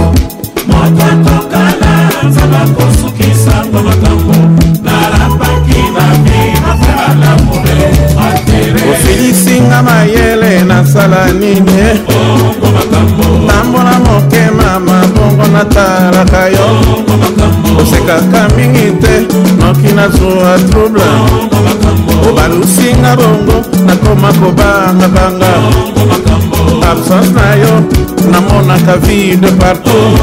moto 0.70 1.02
atokala 1.12 1.94
nzala 2.26 2.60
kosukisango 2.76 3.78
makambo 3.86 4.38
nalapaki 4.86 5.80
na 5.94 6.06
vi 6.24 6.38
aferalamure 6.70 7.82
atere 8.28 8.80
osilisinga 8.92 9.78
mayele 9.86 10.52
nasala 10.70 11.22
nini 11.40 11.76
eh? 11.90 11.96
bongo 12.08 12.68
makambo 12.76 13.26
nambona 13.46 13.94
mokema 14.06 14.68
mabongo 14.86 15.46
natalaka 15.54 16.42
yo 16.56 16.68
osekaka 17.82 18.40
mingi 18.56 18.88
te 19.02 19.14
soki 19.68 19.92
nazwa 19.94 20.56
trouble 20.70 21.02
o 22.26 22.32
balusinga 22.34 23.12
bongo 23.18 23.56
nakoma 23.86 24.30
kobangabanga 24.40 25.52
absence 26.90 27.32
na 27.36 27.48
yo 27.62 27.72
namonaka 28.30 28.96
vide 29.04 29.50
partout 29.60 30.20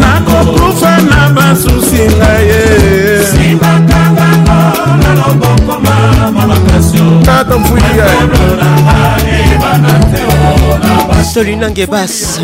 nakokufa 0.00 0.92
na 1.10 1.20
basusi 1.36 2.02
na 2.18 2.32
ye 2.38 2.62
tata 7.24 7.56
mfuyiga 7.58 8.06
solinange 11.24 11.86
bas 11.86 12.40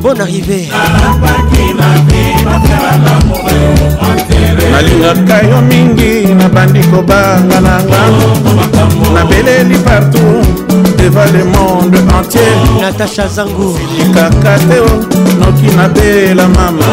bon 0.00 0.20
arrivé 0.20 0.68
nalingaka 4.70 5.36
yo 5.50 5.60
mingi 5.62 6.34
nabandi 6.34 6.80
kobanga 6.92 7.58
nanga 7.60 8.00
nabeleli 9.14 9.78
partout 9.82 10.67
devant 10.98 11.30
le 11.36 11.44
monde 11.44 11.96
entier 12.18 12.50
natacha 12.80 13.28
zango 13.28 13.74
silikaka 13.76 14.52
te 14.68 14.78
noki 15.40 15.68
nabela 15.76 16.46
mama 16.56 16.88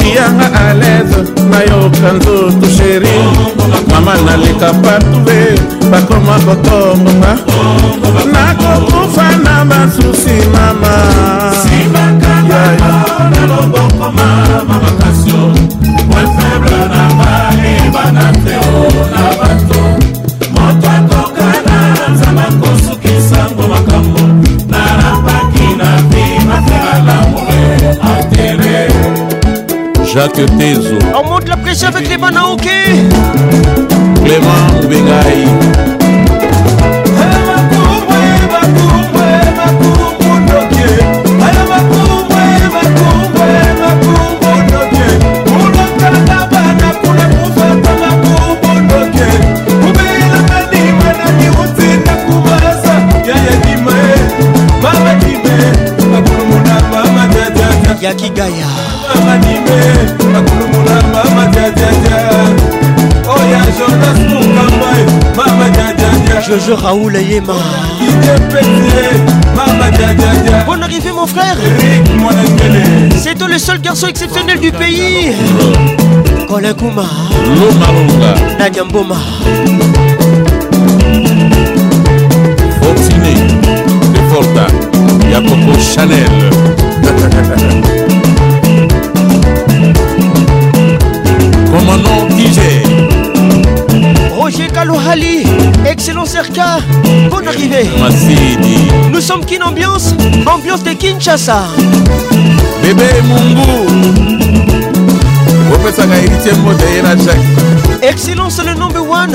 tiyanga 0.00 0.46
alaise 0.66 1.20
nayoka 1.50 2.08
nzoto 2.16 2.66
sheri 2.76 3.16
mama 3.90 4.14
naleka 4.26 4.70
patue 4.82 5.40
bakoma 5.90 6.36
kotombonga 6.46 7.32
nakokufa 8.34 9.26
na 9.44 9.54
basusi 9.70 10.36
mama 10.54 10.94
Mama 14.08 14.90
Casio, 14.98 15.42
Mwen 16.08 16.28
feble 16.36 16.82
na 16.94 17.04
ba 17.18 17.50
e 17.70 17.90
banate 17.94 18.54
o 18.56 18.88
na 19.14 19.22
ba 19.38 19.47
Jacques 30.12 30.40
Tezo. 30.58 30.96
On 31.14 31.28
monte 31.28 31.48
la 31.48 31.56
pression 31.58 31.88
avec 31.88 32.06
Clément 32.06 32.30
Naoké. 32.30 32.84
Clément 34.16 34.88
Bengaï. 34.88 35.46
ya 58.00 58.14
kigaya 58.14 58.64
Jojo 66.48 66.76
Raoul 66.76 67.14
Ayema. 67.14 67.52
Bonne 70.66 70.82
arrivée 70.82 71.12
mon 71.12 71.26
frère. 71.26 71.56
C'est 73.22 73.34
toi 73.34 73.48
le 73.48 73.58
seul 73.58 73.80
garçon 73.82 74.06
exceptionnel 74.06 74.58
du 74.58 74.72
pays. 74.72 75.32
Colin 76.48 76.72
Kouma. 76.72 77.04
Nanyamboma. 78.58 79.16
Fortuné. 82.80 83.34
Forta 84.32 84.66
Yacopo 85.30 85.78
Chanel. 85.78 86.50
Commandant 91.70 92.26
DJ. 92.30 92.97
Roger 94.48 94.68
Kalouhali, 94.68 95.42
excellent 95.84 96.24
Serka, 96.26 96.78
bonne 97.30 97.46
arrivée. 97.48 97.86
Nous 99.12 99.20
sommes 99.20 99.44
qu'une 99.44 99.62
ambiance, 99.62 100.14
ambiance 100.46 100.82
de 100.84 100.92
Kinshasa. 100.92 101.64
Bébé 102.82 103.02
Mungu. 103.28 104.40
Excellence 108.00 108.58
le 108.64 108.72
number 108.72 109.02
one, 109.06 109.32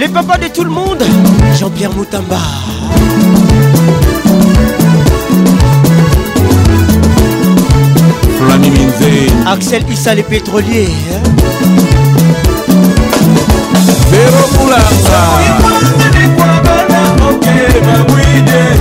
les 0.00 0.08
papas 0.08 0.38
de 0.38 0.48
tout 0.48 0.64
le 0.64 0.70
monde, 0.70 1.04
Jean-Pierre 1.56 1.92
Moutamba. 1.92 2.38
Axel 9.46 9.84
Issa 9.88 10.16
les 10.16 10.24
pétroliers. 10.24 10.88
Hein. 11.12 11.92
erokulanga 14.24 15.20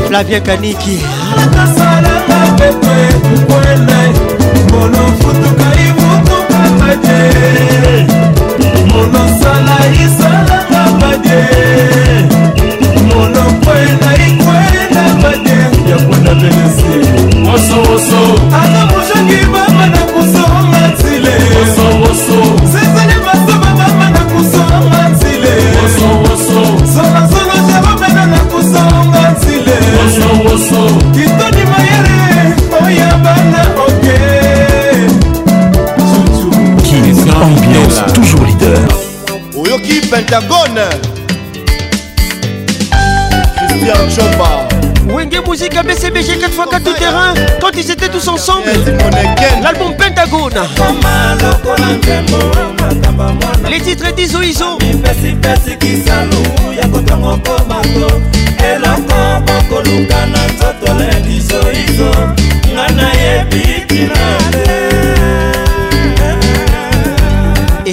flavien 0.09 0.43
kaniki 0.47 0.97
monosala 8.93 9.77
isalanga 10.03 10.81
bade 10.99 11.41
monokwela 13.09 14.11
ikwela 14.27 15.05
bade 15.23 15.59
yakona 15.91 16.31
benesi 16.41 16.95
mosowoso 17.47 18.21
anga 18.61 18.83
moshoki 18.91 19.39
baba 19.53 19.85
na 19.93 20.01
kusoma 20.13 20.81
ntile 20.93 21.33
pentagone 40.23 40.81
christian 43.75 44.09
jomba 44.09 44.67
Wenge 45.13 45.41
Musique 45.45 45.75
à 45.75 45.83
BCBG 45.83 46.37
4x4 46.39 46.81
tout 46.83 46.93
terrain 46.97 47.33
quand 47.61 47.71
ils 47.77 47.91
étaient 47.91 48.07
tous 48.07 48.25
ensemble 48.29 48.69
l'album 49.61 49.93
Pentagone 49.97 50.61
les 53.69 53.81
titres 53.81 54.13
d'Iso 54.13 54.41
Iso 54.41 54.77
eloko 58.59 59.45
bokoluka 59.45 60.15
na 60.31 60.43
nzoto 60.53 60.93
le 60.97 61.21
biso 61.25 61.59
iso 61.73 62.07
nga 62.73 62.87
nayebi 62.95 63.85
tina 63.87 64.37
te 64.51 65.02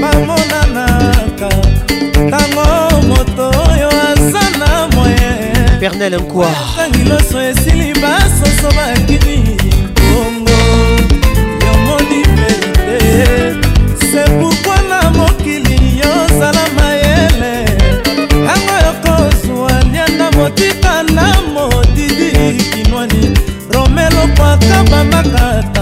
bamonanaka 0.00 1.48
ntango 2.28 2.64
moto 3.08 3.44
oyo 3.70 3.88
aza 4.10 4.44
na 4.60 4.70
moye 4.96 5.30
pernel 5.80 6.14
mkoatangi 6.20 7.04
loso 7.10 7.42
esili 7.50 7.92
basoso 8.02 8.68
bakini 8.76 9.36
kongo 10.00 10.58
yomoni 11.66 12.20
verite 12.34 13.00
se 14.10 14.22
pourkui 14.38 14.80
na 14.90 15.10
mokili 15.10 15.78
yozala 16.00 16.64
mayele 16.76 17.52
ntango 18.42 18.74
yokozwa 18.86 19.72
lianda 19.92 20.30
motika 20.30 21.02
na 21.02 21.26
modidi 21.54 22.64
kinwani 22.72 23.38
romelo 23.72 24.22
kwaka 24.36 24.84
bandaka 24.90 25.75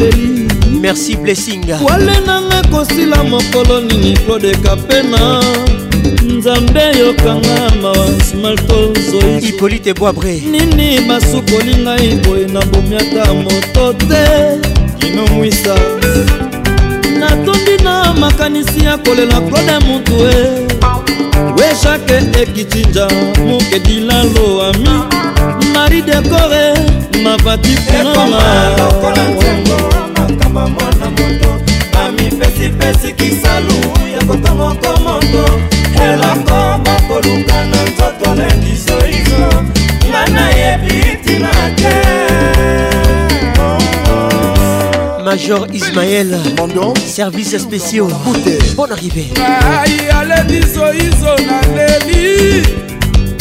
ebeli 0.00 0.46
merci 0.80 1.16
blessing 1.16 1.64
wale 1.88 2.20
nanga 2.26 2.58
ekosila 2.60 3.24
mokolo 3.24 3.80
nini 3.80 4.16
klodeka 4.26 4.76
pena 4.76 5.44
nzambe 6.22 6.98
yokanga 6.98 7.72
masmaltozoi 7.82 9.40
hipolite 9.40 9.94
boabre 9.94 10.40
nini 10.40 11.00
basukoli 11.08 11.74
ngai 11.76 12.08
boye 12.14 12.46
nabomiata 12.46 13.34
moto 13.34 13.92
te 13.92 14.58
kinomwisa 14.98 15.74
natondi 17.18 17.82
na 17.84 18.12
makanisi 18.14 18.84
ya 18.84 18.98
kolela 18.98 19.40
klode 19.40 19.78
mutu 19.86 20.12
e 20.12 20.66
we 21.58 21.68
jake 21.84 22.40
ekitinja 22.42 23.08
mokedilalo 23.48 24.62
ami 24.62 25.02
mari 25.74 26.02
dekore 26.02 26.93
mavati 27.24 27.68
lokola 28.04 29.28
ntiango 29.28 29.76
makama 30.14 30.68
mwana 30.68 31.06
moto 31.10 31.60
bamipesipesi 31.92 33.12
kisalu 33.12 33.74
ya 34.14 34.24
kotomoko 34.26 35.00
moto 35.04 35.44
eloko 36.04 36.78
bakoluka 36.84 37.64
na 37.64 37.76
nzoto 37.82 38.34
lendisoizo 38.34 39.64
nga 40.10 40.26
nayebi 40.26 41.08
ntina 41.20 41.50
te 41.76 41.94
major 45.24 45.66
ismael 45.74 46.28
service 47.06 47.58
spéciaux 47.58 48.10
bon 48.76 48.88
arrivé 48.90 49.24
ai 49.78 49.98
aledisoizo 50.20 51.32
naleli 51.48 52.62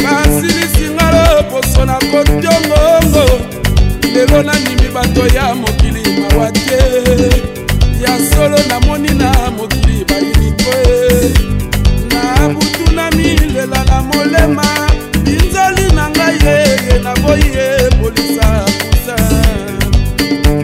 basilisi 0.03 0.85
nga 0.95 1.07
loposo 1.35 1.85
na 1.85 1.93
kotiongongo 1.99 3.52
lelo 4.13 4.43
nandimi 4.43 4.89
bato 4.93 5.27
ya 5.35 5.55
mokili 5.55 6.03
mawa 6.19 6.51
te 6.51 6.77
ya 8.01 8.19
solo 8.35 8.57
namoni 8.69 9.09
na 9.09 9.31
mokili 9.57 10.05
bayini 10.05 10.51
te 10.51 11.33
na 12.11 12.49
butunami 12.49 13.25
lela 13.53 13.83
na 13.85 14.01
molema 14.01 14.63
binzoli 15.23 15.87
na 15.95 16.05
ngai 16.15 16.35
yeye 16.45 16.93
naboyi 17.03 17.49
epolisa 17.57 18.65
kusa 18.89 19.15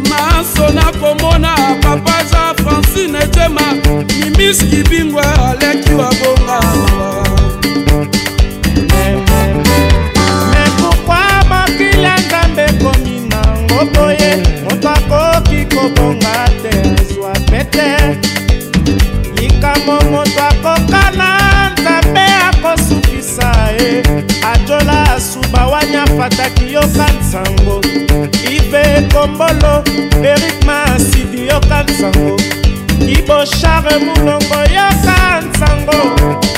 maso 0.09 0.65
nakomona 0.75 1.51
papa 1.83 2.17
jean 2.31 2.55
francine 2.63 3.19
jema 3.35 3.67
mimiski 4.07 4.83
bingwa 4.89 5.49
aleki 5.49 5.93
wabongawa 5.93 7.29
ye 14.17 14.37
moto 14.63 14.89
akoki 14.97 15.65
kobonga 15.69 16.33
te 16.61 16.71
ezwa 16.79 17.31
pete 17.49 17.89
likambo 19.35 19.93
moto 20.11 20.41
akokana 20.49 21.29
nzambe 21.77 22.25
akosukisa 22.49 23.51
ye 23.79 24.03
ajola 24.53 25.11
asuba 25.15 25.67
wanya 25.67 26.05
fataki 26.17 26.73
yoka 26.73 27.05
nsango 27.19 27.81
ive 28.55 28.83
kombolo 29.13 29.83
erik 30.31 30.65
masidi 30.65 31.47
yoka 31.47 31.83
nsango 31.83 32.35
kiboshare 33.05 33.97
mulongo 34.05 34.59
yoka 34.77 35.17
nsango 35.45 35.99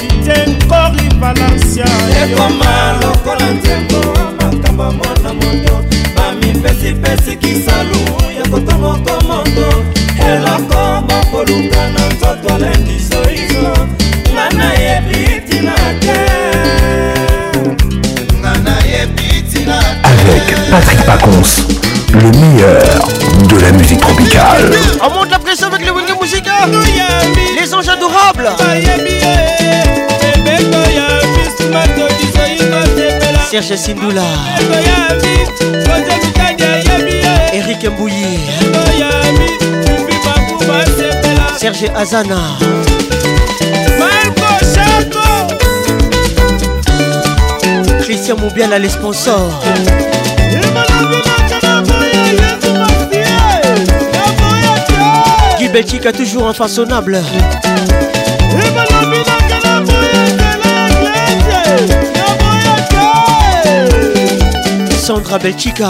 didie 0.01 0.45
nkori 0.47 1.09
valencia 1.19 1.85
ekoma 2.23 2.99
lokola 3.01 3.45
nzembo 3.57 4.01
makambo 4.39 5.20
lipesikisa 6.91 7.83
lumu 7.83 8.31
ya 8.37 8.43
kotongoka 8.51 9.21
mondo 9.27 9.67
eloko 10.29 10.79
bokoluka 11.07 11.81
na 11.89 12.05
nzoto 12.15 12.51
lendizoizo 12.57 13.71
nga 14.33 14.45
nayebi 14.49 15.25
tina 15.49 15.75
te 16.01 16.17
Avec 20.03 20.45
Patrick 20.71 21.01
Pacons, 21.05 21.51
le 22.13 22.31
meilleur 22.39 22.99
de 23.49 23.55
la 23.59 23.71
musique 23.73 23.99
tropicale. 23.99 24.73
On 25.01 25.09
monte 25.13 25.29
la 25.31 25.39
pression 25.39 25.67
avec 25.67 25.85
le 25.85 25.91
Wingé 25.91 26.13
Musical. 26.21 26.71
Les 27.61 27.73
anges 27.73 27.89
adorables. 27.89 28.49
Eh, 28.59 28.63
eh, 28.75 29.07
eh, 30.47 30.59
Serge 33.49 33.75
Sindoula. 33.79 34.23
Eric 37.63 37.85
Mbouyi 37.91 38.39
Serge 41.57 41.91
Azana 41.95 42.41
Christian 48.01 48.37
Moubiala 48.37 48.79
les 48.79 48.89
sponsors 48.89 49.61
Guy 55.59 55.67
Belchica 55.69 56.11
toujours 56.11 56.47
infaçonnable 56.47 57.19
Sandra 65.05 65.37
Belchika 65.37 65.89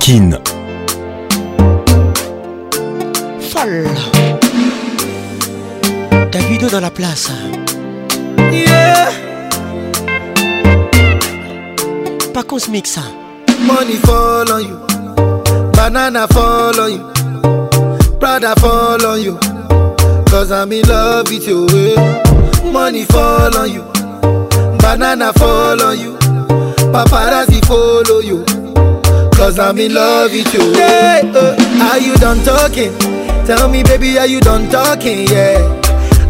Kin. 0.06 0.38
Folle. 3.40 3.88
Davido 6.30 6.68
dans 6.70 6.78
la 6.78 6.92
place. 6.92 7.32
Cause 29.56 29.70
I'm 29.70 29.78
in 29.78 29.94
love 29.94 30.32
with 30.32 30.52
you 30.52 30.70
yeah, 30.76 31.22
uh, 31.34 31.56
Are 31.90 31.98
you 31.98 32.14
done 32.16 32.44
talking? 32.44 32.92
Tell 33.46 33.70
me 33.70 33.82
baby 33.84 34.18
are 34.18 34.26
you 34.26 34.38
done 34.40 34.68
talking? 34.68 35.26
Yeah 35.28 35.56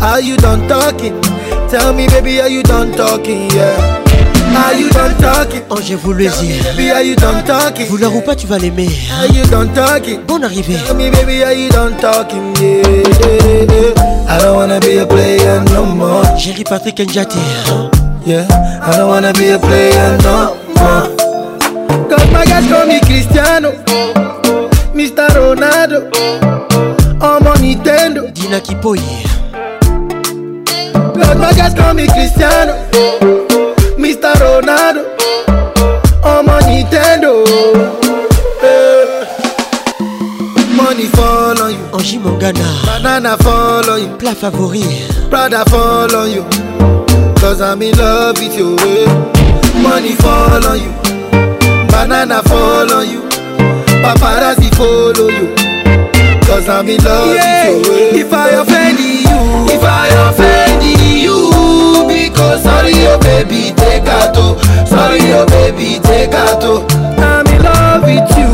Are 0.01 0.21
you 0.21 0.37
done 0.37 0.69
talking? 0.69 1.21
Tell 1.69 1.93
me 1.93 2.07
baby 2.07 2.41
are 2.41 2.49
you 2.49 2.63
done 2.63 2.93
talking? 2.93 3.51
Yeah 3.51 4.63
Are 4.65 4.75
you 4.75 4.89
done 4.91 5.19
talking? 5.21 5.65
Oh, 5.71 5.79
j'ai 5.83 5.97
voulu 5.97 6.27
le 6.27 6.31
dire. 6.39 6.63
Baby, 6.77 6.91
are 6.93 7.03
you 7.03 7.17
done 7.17 7.43
talking? 7.45 7.87
Vouloir 7.89 8.15
ou 8.15 8.21
pas, 8.21 8.37
tu 8.37 8.47
vas 8.47 8.59
l'aimer. 8.59 8.89
Are 9.21 9.27
you 9.35 9.45
done 9.51 9.69
talking? 9.75 10.21
Bonne 10.25 10.45
arrivée. 10.45 10.77
Tell 10.87 10.95
me, 10.97 11.11
baby, 11.11 11.43
are 11.43 11.53
you 11.53 11.69
done 11.71 11.95
talking? 12.01 12.55
Yeah, 12.61 12.89
yeah, 13.11 13.67
yeah. 13.67 14.33
I 14.33 14.39
don't 14.41 14.55
wanna 14.55 14.79
be 14.79 14.99
a 15.01 15.05
player 15.07 15.65
no 15.75 15.85
more. 15.85 16.23
Jerry 16.39 16.63
Patrick 16.63 16.97
Njati. 17.01 17.39
Yeah, 18.25 18.47
I 18.85 18.97
don't 18.97 19.09
wanna 19.09 19.33
be 19.33 19.51
a 19.51 19.59
player 19.59 20.17
no 20.23 20.55
more. 20.79 21.16
Mariage 22.37 22.65
comme 22.69 23.01
Cristiano, 23.01 23.71
Mr. 24.95 25.27
Ronaldo, 25.41 26.03
oh 27.23 27.39
mon 27.43 27.55
Nintendo. 27.63 28.27
Dina 28.35 28.61
Kipoy. 28.61 29.01
Los 31.15 31.35
mariage 31.39 31.75
comme 31.75 32.07
Cristiano, 32.07 32.75
Mr. 33.97 34.35
Ronaldo, 34.39 35.01
oh 36.25 36.43
mon 36.47 36.61
Nintendo. 36.71 37.43
Eh, 38.63 39.97
money 40.77 41.07
fall 41.07 41.59
on 41.63 41.71
you. 41.71 41.99
Angie 41.99 42.19
Mangana. 42.19 42.69
Banana 42.85 43.39
fall 43.39 43.89
on 43.89 43.99
you. 44.03 44.09
Plat 44.19 44.37
favori. 44.37 44.85
Prada 45.31 45.65
fall 45.71 46.15
on 46.15 46.31
you. 46.31 46.43
Cause 47.41 47.63
I'm 47.63 47.81
in 47.81 47.97
love 47.97 48.37
with 48.39 48.55
you. 48.59 48.77
Money 49.81 50.13
fall 50.17 50.63
on 50.67 50.79
you. 50.81 50.93
banana 51.97 52.43
follow 52.43 53.01
you 53.01 53.23
paparazzi 54.05 54.69
follow 54.79 55.29
you 55.39 55.47
cause 56.47 56.69
i'm 56.69 56.87
in 56.93 57.03
love 57.03 57.35
yeah. 57.35 57.71
with 57.73 57.87
you 58.13 58.21
if 58.21 58.31
i 58.35 58.49
offend 58.61 58.99
you 58.99 59.41
if 59.75 59.83
i 60.05 60.07
offend 60.29 60.83
you 61.25 61.39
because 62.13 62.63
sorry 62.65 62.93
oh 63.09 63.19
baby 63.27 63.73
take 63.81 64.05
out 64.19 64.35
oh 64.37 64.53
sorry 64.93 65.25
oh 65.41 65.47
baby 65.55 65.89
take 66.09 66.35
out 66.45 66.63
oh 66.73 66.85
i'm 67.31 67.47
in 67.55 67.63
love 67.63 68.03
with 68.11 68.31
you 68.41 68.51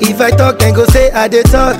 Hey. 0.02 0.10
if 0.10 0.20
i 0.20 0.30
talk 0.32 0.58
dem 0.58 0.74
go 0.74 0.84
say 0.86 1.12
i 1.12 1.28
dey 1.28 1.44
talk. 1.44 1.78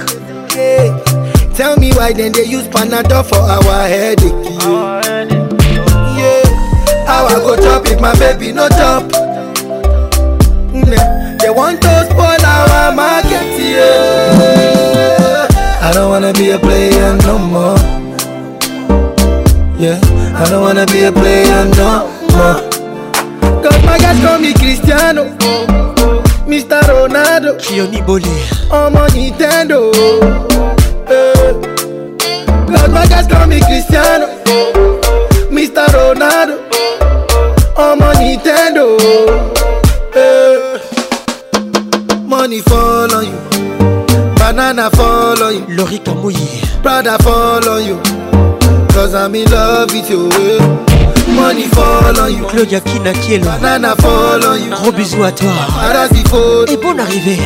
Tell 1.59 1.76
me 1.76 1.90
why 1.97 2.12
then 2.12 2.30
they 2.30 2.44
use 2.44 2.68
Panadol 2.68 3.26
for 3.28 3.35
our 3.35 3.89
headache. 3.89 4.30
Yeah, 4.62 6.43
how 7.05 7.26
I 7.26 7.35
go 7.35 7.56
top 7.56 7.85
if 7.89 8.01
my 8.01 8.16
baby 8.16 8.52
no 8.52 8.68
top? 8.68 9.02
Mm-hmm. 10.70 11.39
They 11.39 11.51
want 11.51 11.82
to 11.82 12.05
spoil 12.05 12.47
our 12.47 12.94
market. 12.94 13.59
Yeah, 13.59 15.48
I 15.82 15.90
don't 15.93 16.10
wanna 16.10 16.32
be 16.32 16.51
a 16.51 16.60
player 16.60 17.16
no 17.26 17.39
more. 17.40 17.78
Yeah, 19.80 19.98
I 20.39 20.47
don't 20.48 20.62
wanna 20.62 20.86
be 20.86 21.02
a 21.02 21.10
player 21.10 21.64
no 21.74 22.06
more. 22.39 22.60
Cause 23.64 23.85
my 23.85 23.98
guys 23.98 24.20
call 24.24 24.39
me 24.39 24.52
Cristiano. 24.55 25.36
Mr. 26.48 26.80
Ronaldo, 26.82 27.59
Leonie 27.72 28.01
Bolé, 28.02 28.70
on 28.72 28.93
my 28.93 29.09
Nintendo. 29.09 29.89
Eh. 31.10 31.55
Los 32.69 32.93
vacas 32.93 33.27
con 33.27 33.48
mi 33.48 33.61
cristiano, 33.61 34.27
Mr. 35.51 35.90
Ronaldo, 35.93 36.59
Omo 37.77 38.12
Nintendo. 38.19 38.96
Eh. 40.14 40.78
Money 42.27 42.61
fall 42.61 43.11
on 43.14 43.24
you, 43.24 43.38
banana 44.37 44.90
fall 44.90 45.43
on 45.43 45.54
you. 45.54 45.66
Lori 45.74 45.98
Kamoyi, 45.98 46.82
Prada 46.82 47.16
fall 47.22 47.66
on 47.66 47.85
you, 47.87 47.96
cause 48.88 49.14
I'm 49.14 49.35
in 49.35 49.51
love 49.51 49.90
with 49.93 50.11
you. 50.11 50.28
Eh. 50.30 50.85
money 51.38 51.68
fall 51.68 52.12
on 52.20 52.32
you. 52.34 52.44
Claudia 52.48 52.80
Kinakiel. 52.80 53.42
Banana 53.44 53.94
fall 53.96 54.42
on 54.44 54.56
you. 54.62 54.70
Gros 54.70 54.92
bisous 54.92 55.22
à 55.22 55.32
toi. 55.32 55.50
Paradis 55.80 56.22
fall. 56.30 56.66
Et 56.70 56.76
bonne 56.76 57.00
arrivée. 57.00 57.38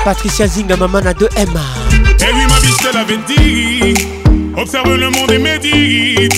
Patricia 0.04 0.44
Zinga, 0.46 0.76
maman 0.76 1.06
a 1.08 1.12
2M. 1.16 1.48
Eh 1.48 1.48
oui, 1.48 2.44
ma 2.46 2.58
biche, 2.60 2.76
te 2.76 2.92
l'avais 2.92 3.18
dit. 3.26 4.08
Observe 4.54 4.92
le 5.00 5.08
monde 5.08 5.30
et 5.32 5.38
médite. 5.40 6.36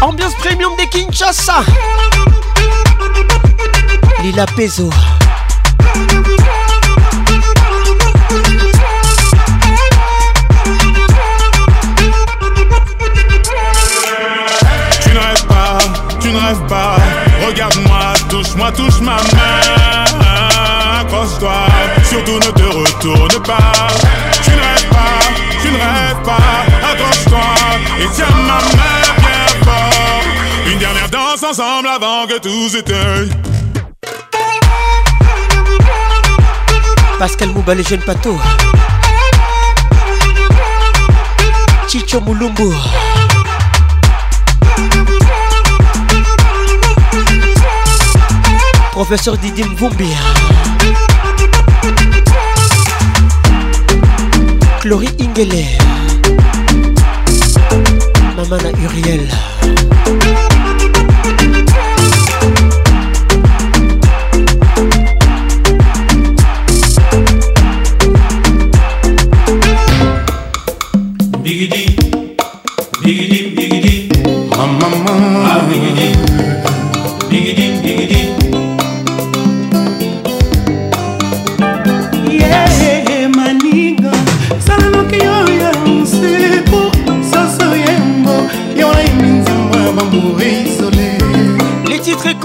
Ambiance 0.00 0.34
premium 0.34 0.72
des 0.76 0.88
Kinshasa 0.88 1.62
Lila 4.22 4.46
Peso 4.56 4.90
tu 5.94 5.94
tu 5.94 5.94
ne 5.94 5.94
ne 5.94 5.94
rêves 5.94 6.12
rêves 16.24 16.66
pas, 16.68 16.96
pas 16.96 16.98
Regarde-moi, 17.46 18.06
touche-moi, 18.28 18.70
touche 18.72 19.00
ma 19.00 19.14
main. 19.14 19.22
Accroche-toi, 21.00 21.58
surtout 22.04 22.34
ne 22.34 22.50
te 22.50 22.62
retourne 22.62 23.40
pas. 23.44 23.88
Tu 24.42 24.50
ne 24.50 24.56
rêves 24.56 24.88
pas, 24.90 25.20
tu 25.62 25.68
ne 25.70 25.76
rêves 25.76 26.22
pas. 26.24 26.62
Accroche-toi 26.92 27.54
et 28.00 28.06
tiens 28.14 28.36
ma 28.36 28.58
main 28.60 28.62
bien 29.20 29.48
fort. 29.64 30.24
Une 30.70 30.78
dernière 30.78 31.08
danse 31.10 31.42
ensemble 31.44 31.88
avant 31.88 32.26
que 32.26 32.38
tout 32.38 32.68
s'éteigne. 32.68 33.32
Pascal 37.28 37.48
Mouba, 37.54 37.74
les 37.74 37.82
jeunes 37.82 38.02
pato 38.04 38.38
Chicho 41.88 42.20
Moulumbu 42.20 42.70
Professeur 48.92 49.38
Didim 49.38 49.68
Mvumbi 49.68 50.10
Chloé 54.82 55.08
Ingele 55.18 55.64
Mamana 58.36 58.68
Uriel 58.84 59.26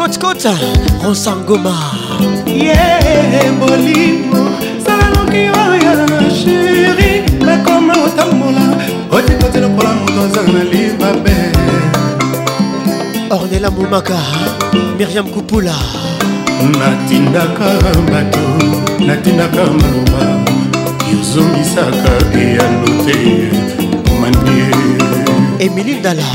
matkota 0.09 0.53
rosangoma 1.05 1.75
ye 2.65 2.81
bolimo 3.59 4.41
salanoki 4.83 5.43
oya 5.61 5.93
sheri 6.39 7.11
nakoma 7.45 7.93
otambola 8.05 8.65
otikoti 9.15 9.59
lokola 9.63 9.91
moto 9.99 10.21
azanga 10.25 10.51
na 10.55 10.61
libabe 10.71 11.35
ornela 13.35 13.69
momaka 13.75 14.17
miriam 14.97 15.27
kupula 15.29 15.75
natindaka 16.79 17.67
bato 18.11 18.41
natindaka 19.07 19.61
maloba 19.77 20.23
yozongisaka 21.11 22.11
eyano 22.41 22.89
te 23.05 23.17
manie 24.21 24.67
emili 25.61 25.93
ndala 25.99 26.29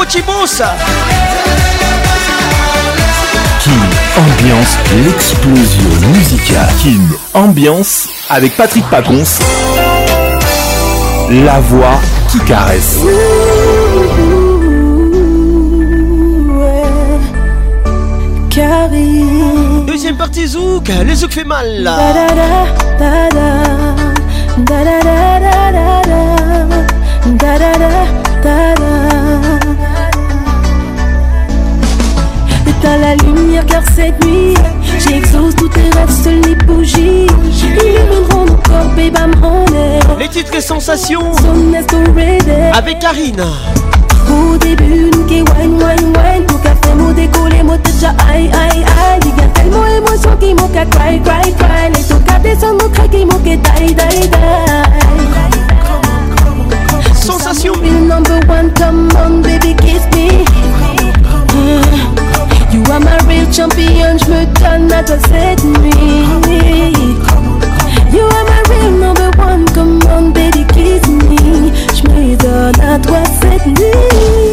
Kim 0.09 0.21
Ambiance, 4.17 4.77
l'explosion 5.05 6.07
musicale. 6.13 6.67
Kim 6.81 7.09
Ambiance 7.33 8.09
avec 8.29 8.55
Patrick 8.57 8.83
Pacons. 8.89 9.39
La 11.45 11.59
voix 11.61 11.99
qui 12.27 12.39
caresse. 12.39 12.97
Deuxième 19.87 20.17
partie 20.17 20.47
Zouk, 20.47 20.89
le 21.03 21.15
Zouk 21.15 21.31
fait 21.31 21.45
mal. 21.45 21.83
à 32.85 32.97
la 32.97 33.15
lumière 33.15 33.65
car 33.65 33.81
cette 33.95 34.23
nuit 34.25 34.53
J'exauce 35.05 35.55
tous 35.55 35.69
tes 35.69 35.81
rêves, 35.81 36.09
seuls 36.23 36.41
les 36.41 36.55
bougies 36.55 37.27
Illumineront 37.61 38.45
nos 38.47 38.55
corps, 38.55 38.89
babe, 38.95 39.35
mon 39.41 39.65
air 39.75 40.01
Les 40.19 40.27
titres 40.27 40.55
et 40.55 40.61
sensations 40.61 41.31
Avec 42.73 42.99
Karine 42.99 43.43
Au 44.29 44.57
début, 44.57 45.09
nous 45.13 45.23
qui 45.25 45.35
wine, 45.41 45.73
wine, 45.77 46.13
wine 46.13 46.45
Pour 46.47 46.61
café, 46.61 46.89
nous 46.97 47.13
décoller, 47.13 47.63
nous 47.63 47.77
déjà 47.77 48.09
aïe, 48.31 48.49
aïe, 48.51 48.83
aïe 48.99 49.19
Il 49.21 49.41
y 49.41 49.45
a 49.45 49.47
tellement 49.49 49.81
d'émotions 49.85 50.37
qui 50.39 50.53
m'ont 50.53 50.67
qu'à 50.67 50.85
cry, 50.85 51.21
cry, 51.21 51.53
cry 51.57 51.89
Les 51.95 52.03
taux 52.03 52.21
qu'à 52.25 52.39
descendre, 52.39 52.83
nous 52.85 52.89
craignent, 52.89 53.09
qui 53.11 53.25
m'ont 53.25 53.39
qu'à 53.39 53.55
die, 53.79 53.95
die, 53.95 54.27
die 54.27 54.27
Sensation 57.21 57.73
Number 57.77 58.39
one, 58.49 58.71
come 58.73 59.09
on 59.15 59.41
baby, 59.41 59.73
kiss 59.77 60.01
me 60.13 60.43
I'm 62.95 63.01
a 63.07 63.17
real 63.27 63.51
champion, 63.51 64.19
je 64.19 64.27
me 64.31 64.45
donne 64.61 64.91
à 64.91 65.03
toi 65.03 65.17
cette 65.27 65.63
nuit. 65.63 66.61
You 68.13 68.21
are 68.21 68.43
my 68.43 68.69
real 68.69 68.91
number 68.99 69.31
one, 69.35 69.65
come 69.73 69.99
on 70.15 70.31
baby 70.31 70.63
kiss 70.75 71.07
me. 71.07 71.71
Je 71.95 72.07
me 72.07 72.35
donne 72.37 72.79
à 72.85 72.99
toi 72.99 73.23
cette 73.41 73.65
nuit. 73.65 74.52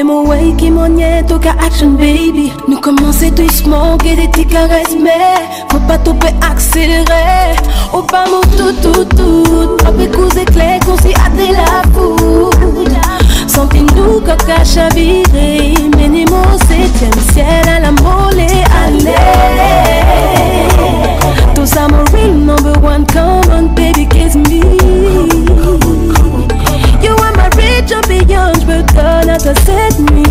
C'est 0.00 0.04
mon 0.04 0.26
way 0.26 0.54
qui 0.56 0.70
mon 0.70 0.96
cas 1.42 1.54
action 1.62 1.90
baby 1.90 2.50
Nous 2.68 2.80
commençons 2.80 3.28
doucement, 3.36 3.90
manquer 3.90 4.16
des 4.16 4.28
petits 4.28 4.46
caresses 4.46 4.96
Mais 4.98 5.10
faut 5.70 5.78
pas 5.80 5.98
tout 5.98 6.16
accélérer 6.40 7.54
Au 7.92 8.00
pas 8.00 8.24
mon 8.26 8.40
tout 8.56 8.72
tout 8.80 9.04
tout 9.04 9.76
Après 9.86 10.06
coups 10.08 10.38
éclairs 10.38 10.80
qu'on 10.86 10.96
s'y 11.06 11.12
a 11.14 11.28
de 11.36 11.52
la 11.52 11.82
foule 11.92 12.86
Sans 13.46 13.66
virer. 13.66 13.84
coca, 14.24 14.64
chaviré 14.64 15.74
c'est 15.92 16.66
septième 16.66 17.24
ciel 17.34 17.68
à 17.68 17.80
la 17.80 17.90
molle 17.90 18.40
allez 18.82 19.16
Tous 21.54 21.76
à 21.76 21.88
mon 21.88 22.04
real 22.14 22.32
number 22.38 22.82
one 22.82 23.04
Come 23.12 23.42
on 23.54 23.62
baby, 23.74 24.08
kiss 24.08 24.34
me 24.34 24.99
learn 28.96 29.28
how 29.28 29.36
to 29.38 29.54
set 29.60 29.98
me 30.10 30.29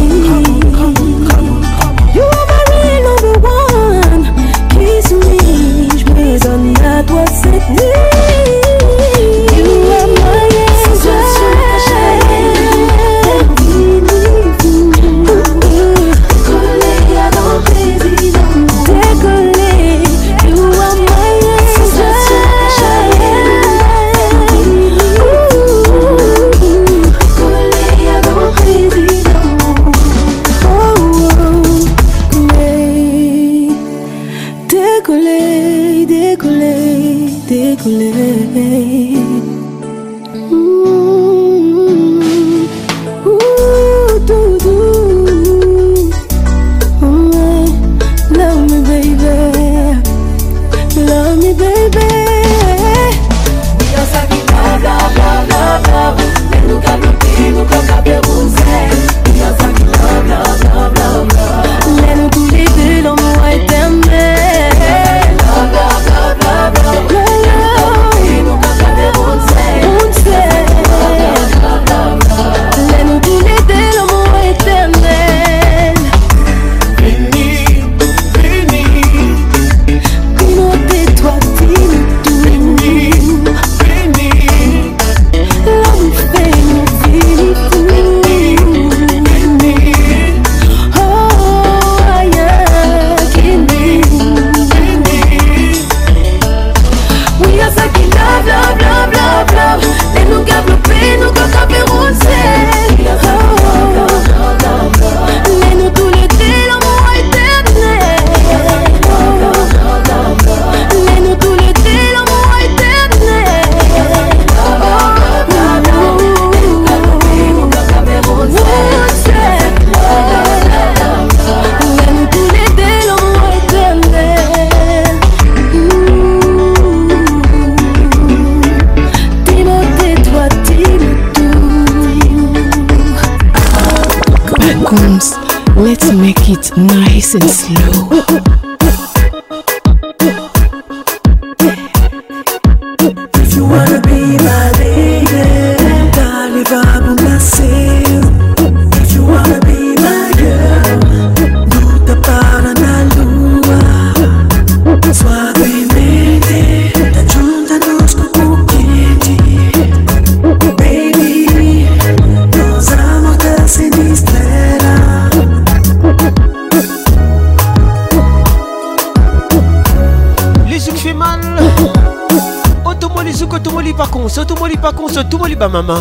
bamama 175.60 176.00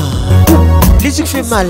musique 1.03 1.27
fait 1.27 1.43
mal 1.51 1.67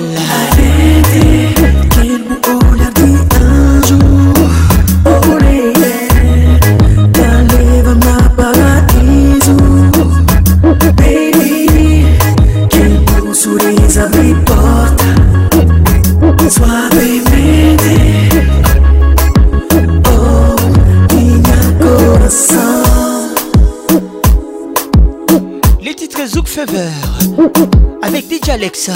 Alexa 28.68 28.92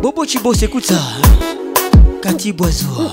Bobo 0.00 0.24
Chibos 0.24 0.52
écoute 0.62 0.84
ça 0.86 1.00
Cathy 2.22 2.52
Boiseau 2.52 3.10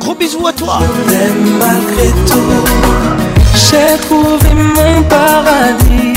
Gros 0.00 0.14
bisous 0.16 0.48
à 0.48 0.52
toi. 0.52 0.80
mais 1.06 1.30
malgré 1.60 2.08
tout, 2.28 3.36
j'ai 3.54 3.96
trouvé 4.00 4.52
mon 4.52 5.00
paradis. 5.04 6.12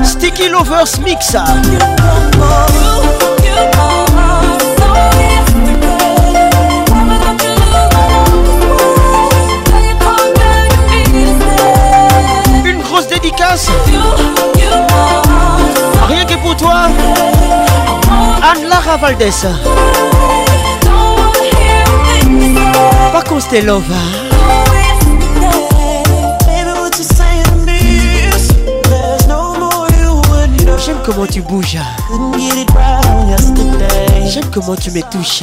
Sticky 0.05 0.49
Lovers 0.49 1.01
Mix. 1.05 1.35
Une 12.65 12.81
grosse 12.83 13.09
dédicace. 13.09 13.67
Rien 16.09 16.25
que 16.25 16.35
pour 16.37 16.57
toi. 16.57 16.85
Anne 18.55 18.69
Lara 18.69 18.97
Papa 23.13 23.29
Constelova. 23.29 23.95
J'aime 30.85 30.97
comment 31.05 31.27
tu 31.27 31.43
bouges. 31.43 31.77
J'aime 34.29 34.45
comment 34.53 34.75
tu 34.77 34.91
me 34.93 35.03
touches. 35.11 35.43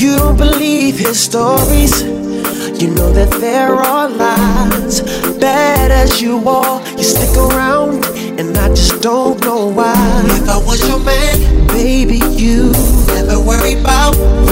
You 0.00 0.14
don't 0.14 0.36
believe 0.36 0.96
his 0.96 1.18
stories, 1.18 2.02
you 2.80 2.90
know 2.94 3.10
that 3.12 3.30
there 3.40 3.74
are 3.74 4.08
lies. 4.08 5.00
Bad 5.40 5.90
as 5.90 6.22
you 6.22 6.36
are, 6.48 6.80
you 6.96 7.02
stick 7.02 7.36
around, 7.36 8.04
and 8.38 8.56
I 8.56 8.68
just 8.68 9.02
don't 9.02 9.40
know 9.40 9.66
why. 9.66 10.22
If 10.38 10.48
I 10.48 10.58
was 10.58 10.88
your 10.88 11.00
man, 11.00 11.66
baby, 11.66 12.20
you 12.40 12.72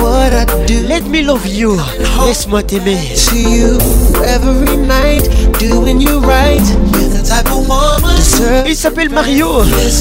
what 0.00 0.32
I 0.32 0.44
do. 0.66 0.80
Let 0.86 1.04
me 1.04 1.22
love 1.22 1.46
you. 1.46 1.78
Laisse-moi 2.24 2.62
t'aimer. 2.62 2.96
See 3.14 3.58
you 3.60 3.76
every 4.24 4.76
night, 4.78 5.28
doing 5.58 6.00
you 6.00 6.20
right. 6.20 6.60
You're 6.92 7.08
the 7.08 7.20
type 7.26 7.46
of 7.50 7.66
woman 7.68 8.10
Il 8.66 8.76
s'appelle 8.76 9.10
Mario. 9.10 9.62
Let 9.62 10.00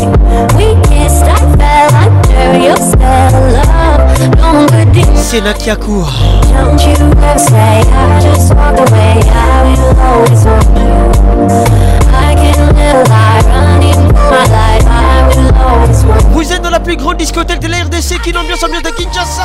We 0.57 0.88
C'est 5.15 5.41
Nakia 5.41 5.75
Kour. 5.75 6.09
Vous 16.31 16.51
êtes 16.53 16.61
dans 16.63 16.69
la 16.71 16.79
plus 16.79 16.97
grande 16.97 17.17
discothèque 17.17 17.59
de 17.59 17.67
la 17.67 17.77
RDC 17.77 18.21
qui 18.23 18.31
l'ambiance 18.31 18.63
ambiante 18.63 18.83
de 18.83 18.89
Kinshasa. 18.89 19.43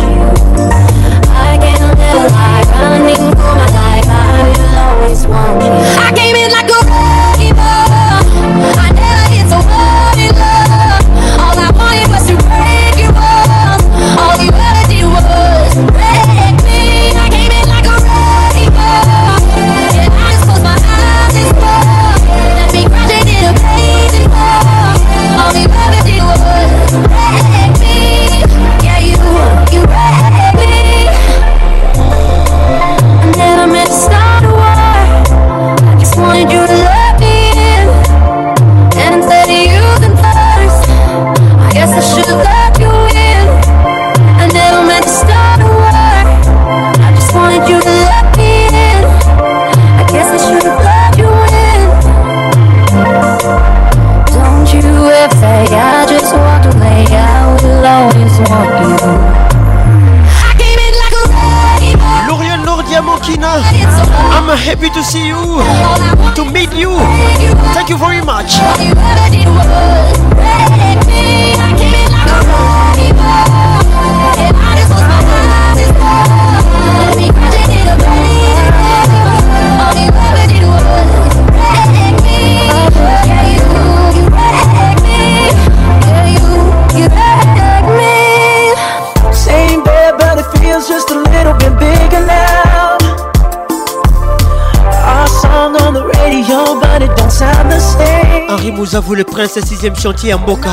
à 98.95 98.99
vous 98.99 99.15
les 99.15 99.23
princes, 99.23 99.57
sixième 99.65 99.95
chantier 99.95 100.33
à 100.33 100.38
Mboka. 100.38 100.69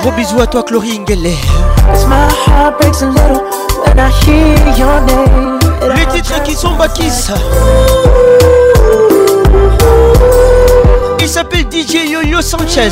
Gros 0.00 0.10
bisous 0.12 0.40
à 0.40 0.46
toi, 0.46 0.62
Chloé 0.62 0.98
Ingele. 1.04 1.34
Les 5.96 6.06
titres 6.06 6.42
qui 6.44 6.54
sont 6.54 6.74
Bakis. 6.76 7.28
Il 11.20 11.28
s'appelle 11.28 11.66
DJ 11.70 12.10
Yo-Yo 12.10 12.40
Sanchez. 12.40 12.90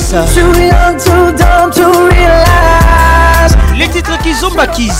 Les 3.76 3.88
titres 3.88 4.18
qui 4.22 4.34
sont 4.34 4.50
Bakis. 4.54 4.92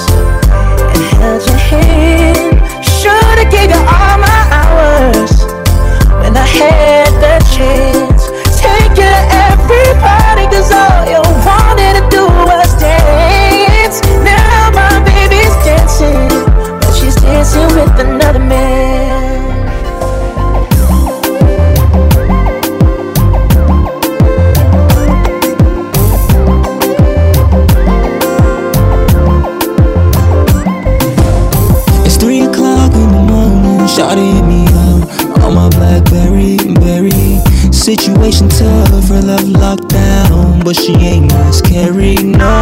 and 0.98 1.04
held 1.22 1.46
your 1.46 1.58
hand. 1.70 2.58
Should've 2.84 3.50
gave 3.56 3.70
you 3.70 3.78
all 3.98 4.18
my 4.28 4.40
hours 4.58 5.34
when 6.22 6.34
I 6.36 6.42
had 6.58 7.12
the 7.26 7.36
chance. 7.54 8.24
Take 8.64 8.94
you 8.98 9.06
to 9.06 9.30
every 9.46 9.88
party, 10.06 10.46
cause 10.50 10.72
all 10.80 11.02
you 11.14 11.22
wanted 11.46 11.94
to 12.00 12.04
do 12.10 12.26
was 12.50 12.70
dance. 12.82 14.02
Now 14.26 14.72
my 14.80 14.92
baby's 15.06 15.54
dancing, 15.68 16.28
but 16.82 16.94
she's 16.98 17.14
dancing 17.16 17.68
with 17.78 17.94
another 18.00 18.40
man. 18.40 18.81
but 40.64 40.76
she 40.76 40.94
ain't 40.96 41.32
as 41.34 41.62
carry 41.62 42.16
no 42.16 42.61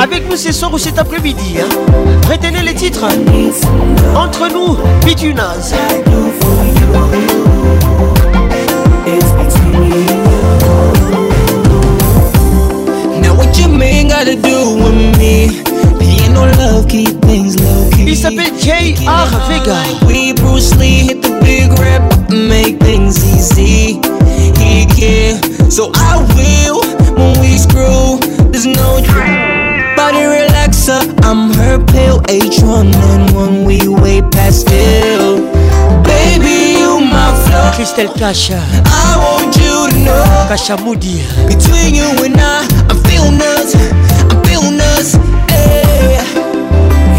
avec 0.00 0.28
nous 0.30 0.36
c'est 0.36 0.52
soir 0.52 0.72
ou 0.72 0.78
cet 0.78 0.98
après-midi. 0.98 1.56
Hein. 1.60 1.68
Retenez 2.30 2.62
les 2.62 2.74
titres. 2.74 3.04
Entre 4.14 4.48
nous, 4.52 4.76
Bitunaz. 5.04 5.74
Il 18.06 18.16
s'appelle 18.16 18.50
J.R. 18.60 19.28
Vega. 19.48 19.76
We 20.06 20.32
Bruce 20.36 20.74
Lee 20.76 21.08
hit 21.10 21.20
the 21.20 21.44
big 21.44 21.70
rip, 21.80 22.02
make 22.30 22.78
things 22.78 23.18
easy. 23.34 24.00
He 24.58 25.36
so 25.70 25.90
I 25.94 26.18
will 26.34 26.82
when 27.16 27.38
we 27.40 27.58
screw. 27.58 28.05
I'm 31.22 31.52
her 31.54 31.78
pale 31.92 32.22
h 32.28 32.62
one 32.62 32.88
and 33.10 33.30
one 33.36 33.64
we 33.64 33.86
way 33.86 34.22
past 34.22 34.66
ill. 34.70 35.42
Baby, 36.02 36.80
you 36.80 37.00
my 37.00 37.28
flow. 37.44 37.70
Crystal 37.76 38.08
Kasha. 38.14 38.60
I 38.86 39.12
want 39.20 39.54
you 39.56 39.90
to 39.90 40.04
know. 40.06 40.24
Kasha 40.48 40.76
Moody. 40.78 41.20
Between 41.46 41.94
you 41.94 42.08
and 42.24 42.36
I, 42.40 42.64
I'm 42.88 42.96
feeling 43.04 43.38
us. 43.42 43.74
I'm 44.30 44.42
feeling 44.44 44.80
us. 44.96 45.12
Hey. 45.52 46.16
Eh. 46.16 46.24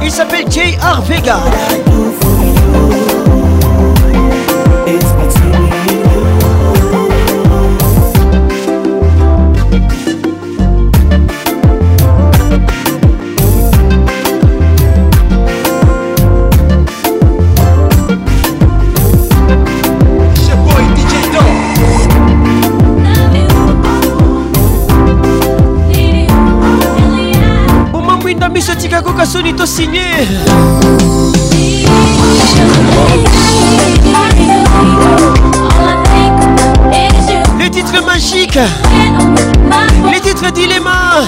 il 0.06 0.12
s'appelle 0.12 0.48
J.R. 0.48 1.00
Vega. 1.02 1.42
signé 29.66 30.02
Les 37.58 37.70
titres 37.70 38.04
magiques 38.06 38.58
Les 40.12 40.20
titres 40.20 40.50
dilemmas 40.52 41.26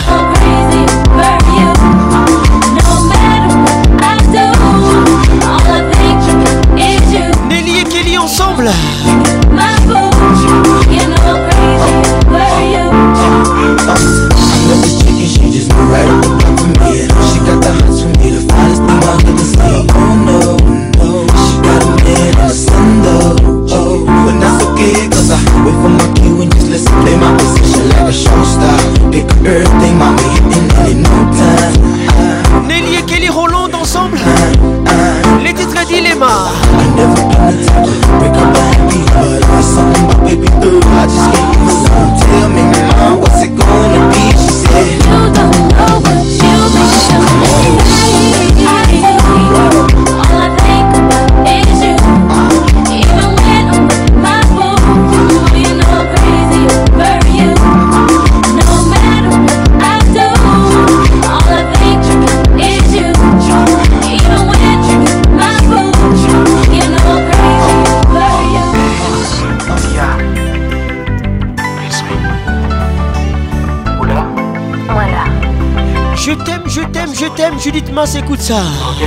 On 78.00 78.06
s'écoute 78.06 78.40
ça 78.40 78.62
Oui, 79.00 79.06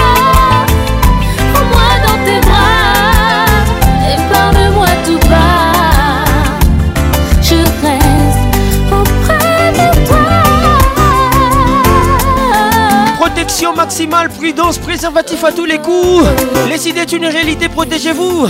maximale, 13.75 14.27
prudence, 14.29 14.79
préservatif 14.79 15.43
à 15.43 15.51
tous 15.51 15.65
les 15.65 15.77
coups. 15.77 16.25
Les 16.67 16.89
idées 16.89 17.03
une 17.15 17.27
réalité, 17.27 17.69
protégez-vous. 17.69 18.47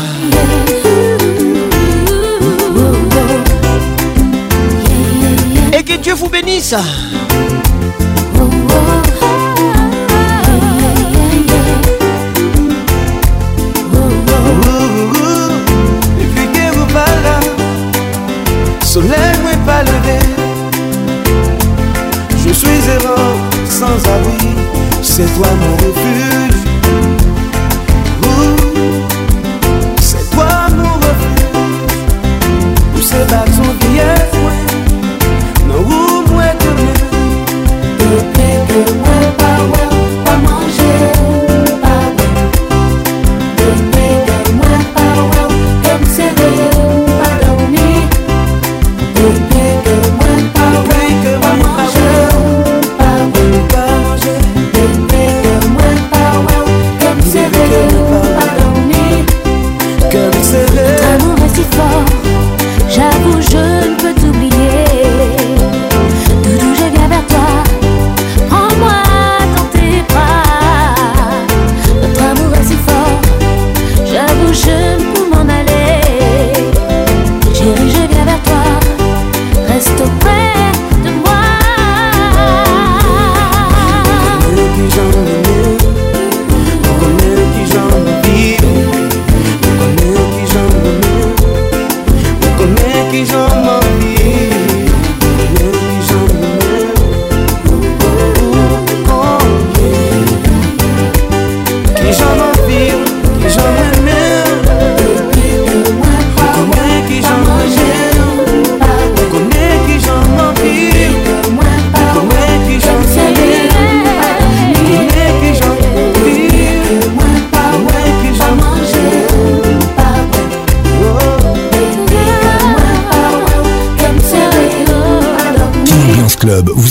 Et 5.77 5.83
que 5.83 5.97
Dieu 5.97 6.13
vous 6.13 6.29
bénisse. 6.29 6.75
soleil 18.85 19.09
pas 19.65 19.83
levé. 19.83 20.19
Je 22.45 22.51
suis 22.53 22.67
errant, 22.89 23.37
sans 23.69 23.95
abri 24.09 24.60
c'est 25.11 25.25
toi 25.35 25.47
mon 25.59 25.73
refuge. 25.75 26.50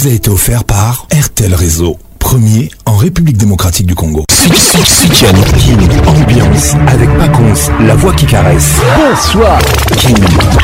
vous 0.00 0.08
a 0.08 0.12
été 0.12 0.30
offert 0.30 0.64
par 0.64 1.06
RTL 1.14 1.54
Réseau, 1.54 1.98
premier 2.18 2.70
en 2.86 2.96
République 2.96 3.36
démocratique 3.36 3.86
du 3.86 3.94
Congo. 3.94 4.24
King, 4.30 5.88
ambiance 6.06 6.72
avec 6.86 7.10
Paconce, 7.18 7.68
la 7.80 7.94
voix 7.96 8.14
qui 8.14 8.24
caresse. 8.24 8.76
Bonsoir. 8.96 9.58
King, 9.98 10.16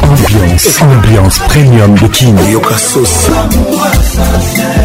ambiance, 0.03 0.81
ambiance 0.81 1.39
premium 1.49 1.99
de 1.99 2.07
King. 2.09 2.35
Yokasos. 2.51 3.29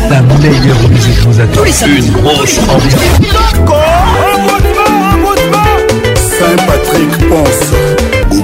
La 0.09 0.21
meilleure 0.21 0.89
musique 0.89 1.25
nous 1.27 1.39
attend. 1.39 1.63
Une 1.85 2.11
grosse 2.11 2.59
ambiance. 2.69 3.27
Saint-Patrick 6.37 7.29
pense. 7.29 7.90